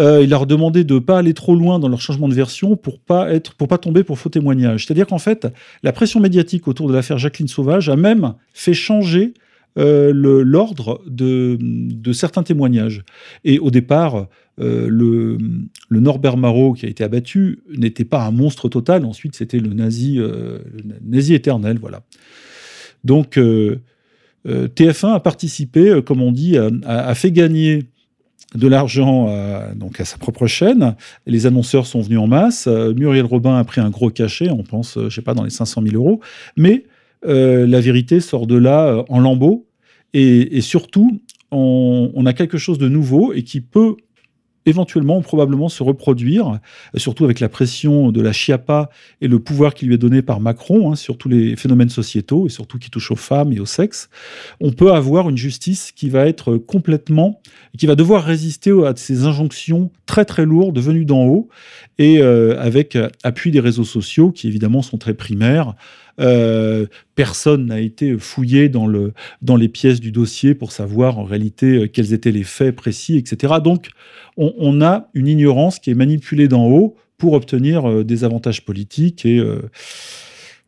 euh, 0.00 0.20
il 0.22 0.30
leur 0.30 0.46
demandé 0.46 0.82
de 0.82 0.94
ne 0.94 0.98
pas 0.98 1.18
aller 1.18 1.32
trop 1.32 1.54
loin 1.54 1.78
dans 1.78 1.86
leur 1.86 2.00
changement 2.00 2.28
de 2.28 2.34
version 2.34 2.74
pour 2.74 2.98
pas 2.98 3.32
être, 3.32 3.54
pour 3.54 3.68
pas 3.68 3.78
tomber 3.78 4.02
pour 4.02 4.18
faux 4.18 4.30
témoignage. 4.30 4.84
C'est-à-dire 4.84 5.06
qu'en 5.06 5.18
fait, 5.18 5.46
la 5.84 5.92
pression 5.92 6.18
médiatique 6.18 6.66
autour 6.66 6.88
de 6.88 6.92
l'affaire 6.92 7.18
Jacqueline 7.18 7.46
Sauvage 7.46 7.88
a 7.88 7.94
même 7.94 8.34
fait 8.52 8.74
changer 8.74 9.34
euh, 9.78 10.12
l'ordre 10.12 11.02
de 11.06 12.12
certains 12.12 12.42
témoignages. 12.42 13.04
Et 13.44 13.60
au 13.60 13.70
départ, 13.70 14.26
euh, 14.60 14.86
le, 14.88 15.38
Norbert 15.90 16.36
Marot 16.36 16.74
qui 16.74 16.86
a 16.86 16.88
été 16.88 17.02
abattu 17.02 17.60
n'était 17.76 18.04
pas 18.04 18.24
un 18.24 18.30
monstre 18.30 18.68
total. 18.68 19.04
Ensuite, 19.04 19.34
c'était 19.34 19.58
le 19.58 19.72
nazi, 19.74 20.18
euh, 20.18 20.58
nazi 21.02 21.34
éternel, 21.34 21.78
voilà. 21.80 22.02
Donc, 23.02 23.36
euh, 23.36 23.80
euh, 24.46 24.68
TF1 24.68 25.14
a 25.14 25.20
participé, 25.20 26.00
comme 26.04 26.22
on 26.22 26.32
dit, 26.32 26.56
a, 26.86 27.14
fait 27.14 27.32
gagner 27.32 27.84
de 28.54 28.68
l'argent 28.68 29.28
à, 29.28 29.74
donc 29.74 30.00
à 30.00 30.04
sa 30.04 30.18
propre 30.18 30.46
chaîne. 30.46 30.94
Les 31.26 31.46
annonceurs 31.46 31.86
sont 31.86 32.00
venus 32.00 32.18
en 32.18 32.26
masse. 32.26 32.66
Muriel 32.66 33.24
Robin 33.24 33.56
a 33.56 33.64
pris 33.64 33.80
un 33.80 33.90
gros 33.90 34.10
cachet, 34.10 34.50
on 34.50 34.62
pense, 34.62 34.98
je 35.02 35.08
sais 35.08 35.22
pas, 35.22 35.34
dans 35.34 35.44
les 35.44 35.50
500 35.50 35.82
000 35.82 35.96
euros. 35.96 36.20
Mais 36.56 36.84
la 37.24 37.80
vérité 37.80 38.20
sort 38.20 38.46
de 38.46 38.56
là 38.56 39.04
en 39.08 39.18
lambeaux. 39.18 39.66
Et, 40.12 40.60
surtout, 40.60 41.20
on 41.50 42.26
a 42.26 42.32
quelque 42.32 42.58
chose 42.58 42.78
de 42.78 42.88
nouveau 42.88 43.32
et 43.32 43.42
qui 43.42 43.60
peut 43.60 43.96
éventuellement, 44.66 45.20
probablement 45.20 45.68
se 45.68 45.82
reproduire, 45.82 46.48
euh, 46.94 46.98
surtout 46.98 47.24
avec 47.24 47.40
la 47.40 47.48
pression 47.48 48.10
de 48.12 48.20
la 48.20 48.32
Chiappa 48.32 48.90
et 49.20 49.28
le 49.28 49.38
pouvoir 49.38 49.74
qui 49.74 49.86
lui 49.86 49.94
est 49.94 49.98
donné 49.98 50.22
par 50.22 50.40
Macron 50.40 50.92
hein, 50.92 50.96
sur 50.96 51.18
tous 51.18 51.28
les 51.28 51.56
phénomènes 51.56 51.88
sociétaux 51.88 52.46
et 52.46 52.50
surtout 52.50 52.78
qui 52.78 52.90
touchent 52.90 53.10
aux 53.10 53.16
femmes 53.16 53.52
et 53.52 53.60
au 53.60 53.66
sexe. 53.66 54.08
On 54.60 54.72
peut 54.72 54.92
avoir 54.92 55.28
une 55.28 55.36
justice 55.36 55.92
qui 55.92 56.08
va 56.08 56.26
être 56.26 56.56
complètement, 56.56 57.40
qui 57.78 57.86
va 57.86 57.94
devoir 57.94 58.24
résister 58.24 58.72
à 58.84 58.94
ces 58.96 59.24
injonctions 59.24 59.90
très 60.06 60.24
très 60.24 60.44
lourdes 60.44 60.78
venues 60.78 61.04
d'en 61.04 61.24
haut 61.24 61.48
et 61.98 62.18
euh, 62.18 62.60
avec 62.60 62.98
appui 63.22 63.50
des 63.50 63.60
réseaux 63.60 63.84
sociaux 63.84 64.30
qui 64.30 64.48
évidemment 64.48 64.82
sont 64.82 64.98
très 64.98 65.14
primaires. 65.14 65.74
Euh, 66.20 66.86
personne 67.14 67.66
n'a 67.66 67.80
été 67.80 68.16
fouillé 68.18 68.68
dans, 68.68 68.86
le, 68.86 69.12
dans 69.42 69.56
les 69.56 69.68
pièces 69.68 70.00
du 70.00 70.12
dossier 70.12 70.54
pour 70.54 70.72
savoir 70.72 71.18
en 71.18 71.24
réalité 71.24 71.76
euh, 71.76 71.86
quels 71.88 72.12
étaient 72.12 72.30
les 72.30 72.44
faits 72.44 72.74
précis, 72.76 73.16
etc. 73.16 73.54
Donc, 73.62 73.90
on, 74.36 74.82
a 74.82 75.08
une 75.14 75.28
ignorance 75.28 75.78
qui 75.78 75.90
est 75.90 75.94
manipulée 75.94 76.48
d'en 76.48 76.66
haut 76.66 76.96
pour 77.18 77.34
obtenir 77.34 77.88
euh, 77.88 78.04
des 78.04 78.24
avantages 78.24 78.64
politiques 78.64 79.24
et 79.24 79.40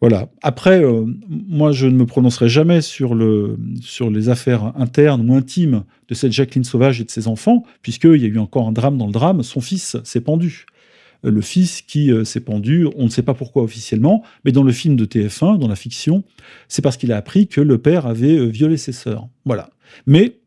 voilà. 0.02 0.28
Après, 0.42 0.82
moi, 1.26 1.72
je 1.72 1.86
ne 1.86 1.96
me 1.96 2.04
prononcerai 2.04 2.50
jamais 2.50 2.82
sur, 2.82 3.14
le, 3.14 3.56
sur 3.80 4.10
les 4.10 4.28
affaires 4.28 4.72
internes 4.76 5.28
ou 5.28 5.34
intimes 5.34 5.84
de 6.08 6.14
cette 6.14 6.32
Jacqueline 6.32 6.64
Sauvage 6.64 7.00
et 7.00 7.04
de 7.04 7.10
ses 7.10 7.28
enfants, 7.28 7.64
puisqu'il 7.80 8.20
y 8.20 8.26
a 8.26 8.28
eu 8.28 8.38
encore 8.38 8.68
un 8.68 8.72
drame 8.72 8.98
dans 8.98 9.06
le 9.06 9.12
drame. 9.12 9.42
Son 9.42 9.62
fils 9.62 9.96
s'est 10.04 10.20
pendu. 10.20 10.66
Euh, 11.26 11.30
Le 11.30 11.40
fils 11.40 11.82
qui 11.82 12.10
euh, 12.10 12.24
s'est 12.24 12.40
pendu, 12.40 12.86
on 12.96 13.04
ne 13.04 13.08
sait 13.08 13.22
pas 13.22 13.34
pourquoi 13.34 13.62
officiellement, 13.62 14.22
mais 14.44 14.52
dans 14.52 14.62
le 14.62 14.72
film 14.72 14.96
de 14.96 15.04
TF1, 15.04 15.58
dans 15.58 15.68
la 15.68 15.76
fiction, 15.76 16.24
c'est 16.68 16.82
parce 16.82 16.96
qu'il 16.96 17.12
a 17.12 17.16
appris 17.16 17.48
que 17.48 17.60
le 17.60 17.78
père 17.78 18.06
avait 18.06 18.36
euh, 18.36 18.46
violé 18.46 18.76
ses 18.76 18.92
sœurs. 18.92 19.28
Voilà. 19.44 19.70
Mais 20.06 20.38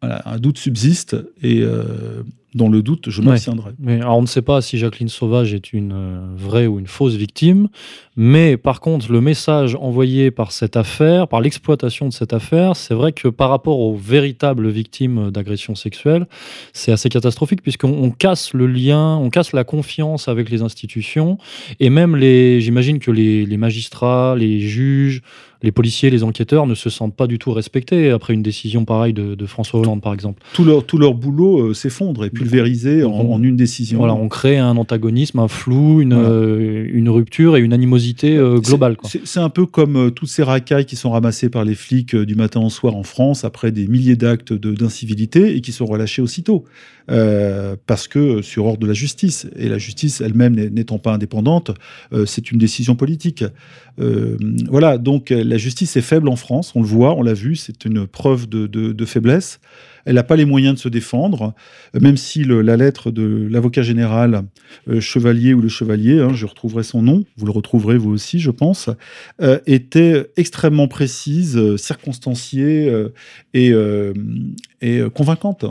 voilà, 0.00 0.22
un 0.26 0.38
doute 0.38 0.58
subsiste 0.58 1.16
et 1.42 1.60
euh, 1.60 2.22
dans 2.54 2.68
le 2.68 2.82
doute, 2.82 3.10
je 3.10 3.20
Ouais. 3.20 3.26
m'abstiendrai. 3.28 3.72
Mais 3.78 4.00
alors, 4.00 4.16
on 4.16 4.22
ne 4.22 4.26
sait 4.26 4.42
pas 4.42 4.62
si 4.62 4.78
Jacqueline 4.78 5.08
Sauvage 5.10 5.52
est 5.52 5.72
une 5.74 5.92
euh, 5.92 6.20
vraie 6.34 6.66
ou 6.66 6.78
une 6.78 6.86
fausse 6.86 7.14
victime, 7.14 7.68
mais 8.16 8.56
par 8.56 8.80
contre, 8.80 9.12
le 9.12 9.20
message 9.20 9.74
envoyé 9.74 10.30
par 10.30 10.50
cette 10.52 10.76
affaire, 10.76 11.28
par 11.28 11.40
l'exploitation 11.42 12.08
de 12.08 12.12
cette 12.12 12.32
affaire, 12.32 12.74
c'est 12.74 12.94
vrai 12.94 13.12
que 13.12 13.28
par 13.28 13.50
rapport 13.50 13.78
aux 13.80 13.94
véritables 13.94 14.68
victimes 14.70 15.30
d'agressions 15.30 15.74
sexuelles, 15.74 16.26
c'est 16.72 16.90
assez 16.90 17.08
catastrophique 17.10 17.62
puisqu'on 17.62 17.90
on 17.92 18.10
casse 18.10 18.54
le 18.54 18.66
lien, 18.66 19.16
on 19.16 19.28
casse 19.30 19.52
la 19.52 19.64
confiance 19.64 20.26
avec 20.28 20.48
les 20.48 20.62
institutions 20.62 21.36
et 21.80 21.90
même 21.90 22.16
les, 22.16 22.60
j'imagine 22.62 22.98
que 22.98 23.10
les, 23.10 23.44
les 23.46 23.56
magistrats, 23.58 24.34
les 24.38 24.60
juges, 24.60 25.22
les 25.62 25.72
policiers, 25.72 26.08
les 26.10 26.22
enquêteurs 26.22 26.66
ne 26.68 26.74
se 26.76 26.88
sentent 26.88 27.16
pas 27.16 27.26
du 27.26 27.38
tout 27.40 27.52
respectés 27.52 28.10
après 28.10 28.32
une 28.32 28.42
décision 28.44 28.84
pareille 28.84 29.12
de, 29.12 29.34
de 29.34 29.46
François 29.46 29.80
Hollande, 29.80 30.00
par 30.00 30.14
exemple. 30.14 30.40
Tout 30.54 30.62
leur, 30.62 30.84
tout 30.84 30.98
leur 30.98 31.14
boulot 31.14 31.70
euh, 31.70 31.74
s'effondre 31.74 32.24
et 32.24 32.30
pulvérisé 32.30 33.02
en, 33.02 33.10
en 33.12 33.42
une 33.42 33.56
décision. 33.56 33.98
Voilà, 33.98 34.14
on 34.14 34.28
crée 34.28 34.56
un 34.58 34.76
antagonisme, 34.76 35.40
un 35.40 35.48
flou, 35.48 36.00
une, 36.00 36.14
Voilà. 36.14 36.28
euh, 36.28 36.86
une 36.92 37.08
rupture 37.08 37.56
et 37.56 37.60
une 37.60 37.72
animosité 37.72 38.36
euh, 38.36 38.60
globale. 38.60 38.96
C'est 39.24 39.40
un 39.40 39.48
peu 39.48 39.66
comme 39.66 40.12
toutes 40.12 40.28
ces 40.28 40.44
racailles 40.44 40.86
qui 40.86 40.94
sont 40.94 41.10
ramassées 41.10 41.48
par 41.48 41.64
les 41.64 41.74
flics 41.74 42.14
du 42.14 42.36
matin 42.36 42.60
au 42.60 42.70
soir 42.70 42.94
en 42.94 43.02
France 43.02 43.44
après 43.44 43.72
des 43.72 43.88
milliers 43.88 44.16
d'actes 44.16 44.52
d'incivilité 44.52 45.56
et 45.56 45.60
qui 45.60 45.72
sont 45.72 45.86
relâchés 45.86 46.22
aussitôt. 46.22 46.64
Parce 47.86 48.06
que 48.06 48.42
sur 48.42 48.66
ordre 48.66 48.80
de 48.80 48.86
la 48.86 48.92
justice, 48.92 49.46
et 49.56 49.68
la 49.68 49.78
justice 49.78 50.20
elle-même 50.20 50.54
n'étant 50.54 50.98
pas 50.98 51.14
indépendante, 51.14 51.70
c'est 52.26 52.50
une 52.50 52.58
décision 52.58 52.96
politique. 52.96 53.44
Euh, 54.00 54.36
voilà, 54.68 54.98
donc 54.98 55.30
euh, 55.30 55.42
la 55.42 55.58
justice 55.58 55.96
est 55.96 56.02
faible 56.02 56.28
en 56.28 56.36
France, 56.36 56.72
on 56.74 56.80
le 56.80 56.86
voit, 56.86 57.16
on 57.16 57.22
l'a 57.22 57.34
vu, 57.34 57.56
c'est 57.56 57.84
une 57.84 58.06
preuve 58.06 58.48
de, 58.48 59.04
faiblesse. 59.04 59.60
Elle 60.04 60.14
n'a 60.14 60.22
pas 60.22 60.36
les 60.36 60.44
moyens 60.44 60.76
de 60.76 60.78
se 60.78 60.88
défendre, 60.88 61.54
euh, 61.94 62.00
même 62.00 62.16
si 62.16 62.44
la 62.44 62.76
lettre 62.76 63.10
de 63.10 63.48
l'avocat 63.50 63.82
général 63.82 64.44
Chevalier 65.00 65.54
ou 65.54 65.60
le 65.60 65.68
Chevalier, 65.68 66.20
hein, 66.20 66.32
je 66.32 66.46
retrouverai 66.46 66.82
son 66.82 67.02
nom, 67.02 67.24
vous 67.36 67.46
le 67.46 67.52
retrouverez 67.52 67.98
vous 67.98 68.10
aussi, 68.10 68.38
je 68.38 68.50
pense, 68.50 68.90
était 69.66 70.26
extrêmement 70.36 70.88
précise, 70.88 71.76
circonstanciée 71.76 72.90
et, 73.54 73.72
convaincante. 75.14 75.64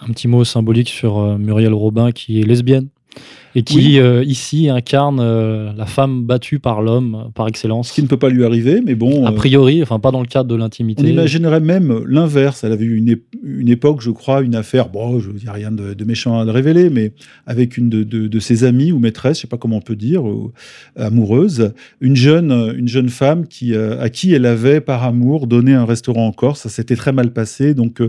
Un 0.00 0.12
petit 0.12 0.28
mot 0.28 0.44
symbolique 0.44 0.88
sur 0.88 1.38
Muriel 1.38 1.72
Robin 1.72 2.10
qui 2.12 2.40
est 2.40 2.44
lesbienne 2.44 2.88
et 3.54 3.62
qui 3.62 3.76
Oui. 3.76 3.98
euh, 3.98 4.22
ici 4.24 4.68
incarne 4.68 5.18
euh, 5.20 5.72
la 5.76 5.86
femme 5.86 6.24
battue 6.24 6.58
par 6.58 6.82
l'homme 6.82 7.30
par 7.34 7.48
excellence. 7.48 7.88
Ce 7.88 7.94
qui 7.94 8.02
ne 8.02 8.06
peut 8.06 8.16
pas 8.18 8.28
lui 8.28 8.44
arriver, 8.44 8.80
mais 8.84 8.94
bon. 8.94 9.24
A 9.26 9.30
euh, 9.30 9.34
priori, 9.34 9.82
enfin 9.82 9.98
pas 9.98 10.10
dans 10.10 10.20
le 10.20 10.26
cadre 10.26 10.48
de 10.48 10.54
On 10.54 10.58
l'intimité. 10.58 11.08
imaginerait 11.08 11.60
même 11.60 12.04
l'inverse. 12.06 12.64
Elle 12.64 12.72
avait 12.72 12.84
eu 12.84 12.96
une, 12.96 13.10
ép- 13.10 13.22
une 13.42 13.68
époque, 13.68 14.00
je 14.00 14.10
crois, 14.10 14.42
une 14.42 14.54
affaire, 14.54 14.88
bon, 14.90 15.18
je 15.20 15.30
n'y 15.30 15.46
a 15.48 15.52
rien 15.52 15.70
de, 15.72 15.94
de 15.94 16.04
méchant 16.04 16.38
à 16.38 16.44
le 16.44 16.50
révéler, 16.50 16.90
mais 16.90 17.12
avec 17.46 17.76
une 17.78 17.88
de, 17.88 18.02
de- 18.02 18.26
de 18.26 18.38
ses 18.40 18.64
amies 18.64 18.92
ou 18.92 18.98
maîtresses, 18.98 19.38
je 19.38 19.42
sais 19.42 19.48
pas 19.48 19.56
comment 19.56 19.76
on 19.78 19.80
peut 19.80 19.96
dire, 19.96 20.24
ou, 20.24 20.52
amoureuse, 20.96 21.72
une 22.00 22.16
jeune, 22.16 22.74
une 22.76 22.88
jeune 22.88 23.08
femme 23.08 23.46
qui, 23.46 23.74
euh, 23.74 24.00
à 24.00 24.08
qui 24.10 24.32
elle 24.34 24.46
avait, 24.46 24.80
par 24.80 25.04
amour, 25.04 25.46
donné 25.46 25.74
un 25.74 25.84
restaurant 25.84 26.26
en 26.26 26.32
Corse. 26.32 26.60
Ça 26.60 26.68
s'était 26.68 26.96
très 26.96 27.12
mal 27.12 27.32
passé. 27.32 27.74
Donc, 27.74 28.00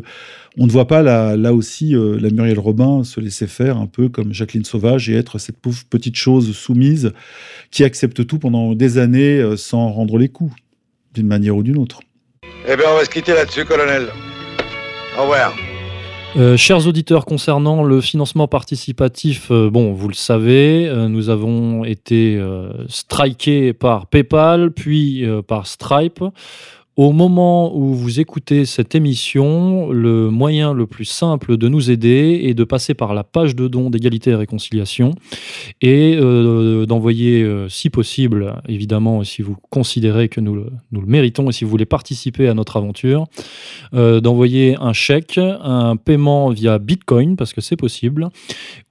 on 0.58 0.66
ne 0.66 0.72
voit 0.72 0.88
pas 0.88 1.02
là, 1.04 1.38
là 1.38 1.54
aussi 1.54 1.94
la 1.94 2.30
Muriel 2.32 2.60
Robin 2.60 3.04
se 3.04 3.20
laisser 3.22 3.48
faire 3.48 3.78
un 3.78 3.86
peu 3.86 4.10
comme 4.10 4.34
Jacqueline 4.34 4.66
Sauvage 4.66 5.10
et 5.10 5.14
être 5.14 5.29
cette 5.38 5.60
pauvre 5.60 5.84
petite 5.90 6.16
chose 6.16 6.56
soumise 6.56 7.14
qui 7.70 7.84
accepte 7.84 8.26
tout 8.26 8.40
pendant 8.40 8.74
des 8.74 8.98
années 8.98 9.40
euh, 9.40 9.58
sans 9.58 9.90
rendre 9.92 10.18
les 10.18 10.30
coups, 10.30 10.56
d'une 11.14 11.28
manière 11.28 11.56
ou 11.56 11.64
d'une 11.64 11.78
autre. 11.78 12.00
Eh 12.68 12.76
bien, 12.76 12.86
on 12.92 12.96
va 12.96 13.06
se 13.06 13.10
quitter 13.10 13.34
là-dessus, 13.34 13.66
colonel. 13.66 14.08
Au 15.18 15.24
revoir. 15.24 15.54
Euh, 16.36 16.58
chers 16.58 16.86
auditeurs, 16.86 17.26
concernant 17.26 17.84
le 17.84 18.02
financement 18.02 18.48
participatif, 18.48 19.50
euh, 19.50 19.72
bon, 19.72 19.94
vous 19.94 20.08
le 20.08 20.14
savez, 20.14 20.88
euh, 20.88 21.08
nous 21.08 21.30
avons 21.30 21.84
été 21.86 22.38
euh, 22.38 22.72
strikés 22.88 23.74
par 23.74 24.06
PayPal, 24.06 24.72
puis 24.72 25.26
euh, 25.26 25.42
par 25.42 25.66
Stripe. 25.66 26.24
Au 27.00 27.14
moment 27.14 27.74
où 27.78 27.93
vous 27.93 28.20
écoutez 28.20 28.66
cette 28.66 28.93
émission, 28.93 29.89
le 29.89 30.30
moyen 30.30 30.74
le 30.74 30.86
plus 30.86 31.06
simple 31.06 31.56
de 31.56 31.70
nous 31.70 31.91
aider 31.91 32.41
est 32.43 32.54
de 32.54 32.66
passer 32.66 32.93
par 32.93 33.14
la 33.14 33.24
page 33.24 33.56
de 33.56 33.70
dons 33.70 33.89
d'égalité 33.89 34.32
et 34.32 34.36
réconciliation 34.36 35.14
et 35.80 36.18
euh, 36.20 36.86
d'envoyer, 36.86 37.41
euh, 37.41 37.70
si 37.70 37.89
possible, 37.89 38.54
évidemment, 38.68 39.24
si 39.24 39.41
vous 39.41 39.56
considérez 39.70 40.28
que 40.28 40.41
nous 40.41 40.54
le, 40.56 40.74
nous 40.91 41.00
le 41.00 41.08
méritons 41.08 41.50
et 41.50 41.54
si 41.54 41.64
vous 41.64 41.70
voulez 41.70 41.86
participer 41.86 42.50
à 42.50 42.54
notre 42.54 42.76
aventure, 42.76 43.28
euh, 43.93 44.20
d'envoyer 44.20 44.76
un 44.82 44.91
chèque, 44.91 45.38
un 45.38 45.95
paiement 45.95 46.50
via 46.50 46.80
Bitcoin, 46.80 47.38
parce 47.38 47.54
que 47.54 47.62
c'est 47.62 47.78
possible, 47.78 48.28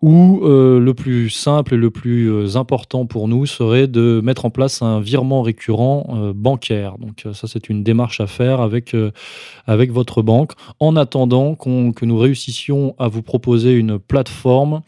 ou 0.00 0.40
le 0.46 0.92
plus 0.94 1.28
simple 1.28 1.74
et 1.74 1.76
le 1.76 1.90
plus 1.90 2.56
important 2.56 3.04
pour 3.04 3.28
nous 3.28 3.44
serait 3.44 3.86
de 3.86 4.22
mettre 4.24 4.46
en 4.46 4.50
place 4.50 4.80
un 4.80 4.98
virement 5.00 5.42
récurrent 5.42 6.32
bancaire. 6.34 6.96
Donc 6.98 7.26
ça, 7.34 7.46
c'est 7.46 7.68
une 7.68 7.82
démarche 7.82 7.97
à 8.20 8.26
faire 8.26 8.60
avec, 8.60 8.94
euh, 8.94 9.10
avec 9.66 9.92
votre 9.92 10.22
banque, 10.22 10.52
en 10.80 10.96
attendant 10.96 11.54
qu'on- 11.54 11.92
que 11.92 12.04
nous 12.06 12.16
réussissions 12.18 12.94
à 12.98 13.08
vous 13.08 13.22
proposer 13.22 13.72
une 13.74 13.98
plateforme 13.98 14.82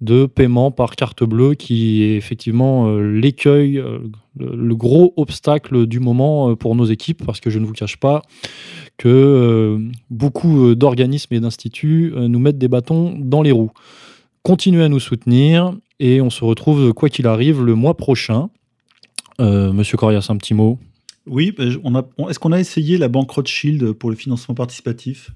de 0.00 0.26
paiement 0.26 0.70
par 0.70 0.96
carte 0.96 1.24
bleue 1.24 1.54
qui 1.54 2.02
est 2.02 2.16
effectivement 2.16 2.88
euh, 2.88 3.00
l'écueil, 3.18 3.78
euh, 3.78 3.98
le, 4.38 4.74
gros 4.74 5.14
obstacle 5.16 5.86
du 5.86 6.00
moment 6.00 6.56
pour 6.56 6.74
nos 6.74 6.84
équipes, 6.84 7.24
parce 7.24 7.40
que 7.40 7.50
je 7.50 7.58
ne 7.58 7.64
vous 7.66 7.72
cache 7.72 7.96
pas 7.96 8.22
que 8.98 9.78
beaucoup 10.10 10.74
d'organismes 10.74 11.34
et 11.34 11.40
d'instituts 11.40 12.12
nous 12.16 12.38
mettent 12.38 12.58
des 12.58 12.68
bâtons 12.68 13.14
dans 13.18 13.42
les 13.42 13.52
roues. 13.52 13.70
Continuez 14.42 14.82
à 14.84 14.88
nous 14.88 15.00
soutenir 15.00 15.72
et 16.00 16.20
on 16.20 16.30
se 16.30 16.44
retrouve, 16.44 16.92
quoi 16.92 17.08
qu'il 17.08 17.26
arrive, 17.26 17.62
le 17.62 17.74
mois 17.74 17.96
prochain. 17.96 18.50
Monsieur 19.38 19.96
Corias, 19.96 20.26
un 20.28 20.36
petit 20.36 20.54
mot? 20.54 20.78
Oui, 21.26 21.52
ben, 21.56 21.76
on 21.84 21.94
a, 21.94 22.04
on- 22.18 22.28
est-ce 22.28 22.38
qu'on 22.38 22.52
a 22.52 22.60
essayé 22.60 22.98
la 22.98 23.08
banque 23.08 23.30
Rothschild 23.30 23.92
pour 23.92 24.10
le 24.10 24.16
financement 24.16 24.54
participatif? 24.54 25.30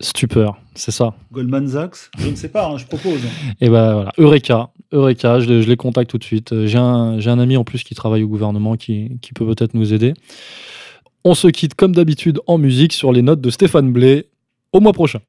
Stupeur, 0.00 0.60
c'est 0.74 0.90
ça. 0.90 1.14
Goldman 1.32 1.68
Sachs? 1.68 2.10
Je 2.18 2.28
ne 2.28 2.34
sais 2.34 2.48
pas, 2.48 2.68
hein, 2.68 2.76
je 2.76 2.86
propose. 2.86 3.20
Et 3.60 3.68
ben 3.68 3.92
voilà, 3.94 4.12
Eureka, 4.18 4.70
Eureka, 4.92 5.38
je, 5.40 5.48
les- 5.48 5.62
je 5.62 5.68
les 5.68 5.76
contacte 5.76 6.10
tout 6.10 6.18
de 6.18 6.24
suite. 6.24 6.52
Euh, 6.52 6.66
J'ai 6.66 6.78
un, 6.78 7.20
j'ai 7.20 7.30
un 7.30 7.38
ami 7.38 7.56
en 7.56 7.62
plus 7.64 7.84
qui 7.84 7.94
travaille 7.94 8.24
au 8.24 8.28
gouvernement 8.28 8.76
qui, 8.76 9.18
qui 9.22 9.32
peut 9.32 9.46
peut-être 9.46 9.74
nous 9.74 9.94
aider. 9.94 10.14
On 11.24 11.34
se 11.34 11.46
quitte 11.48 11.74
comme 11.76 11.94
d'habitude 11.94 12.40
en 12.48 12.58
musique 12.58 12.92
sur 12.92 13.12
les 13.12 13.22
notes 13.22 13.40
de 13.40 13.50
Stéphane 13.50 13.92
Blé. 13.92 14.26
Au 14.72 14.80
mois 14.80 14.92
prochain. 14.92 15.20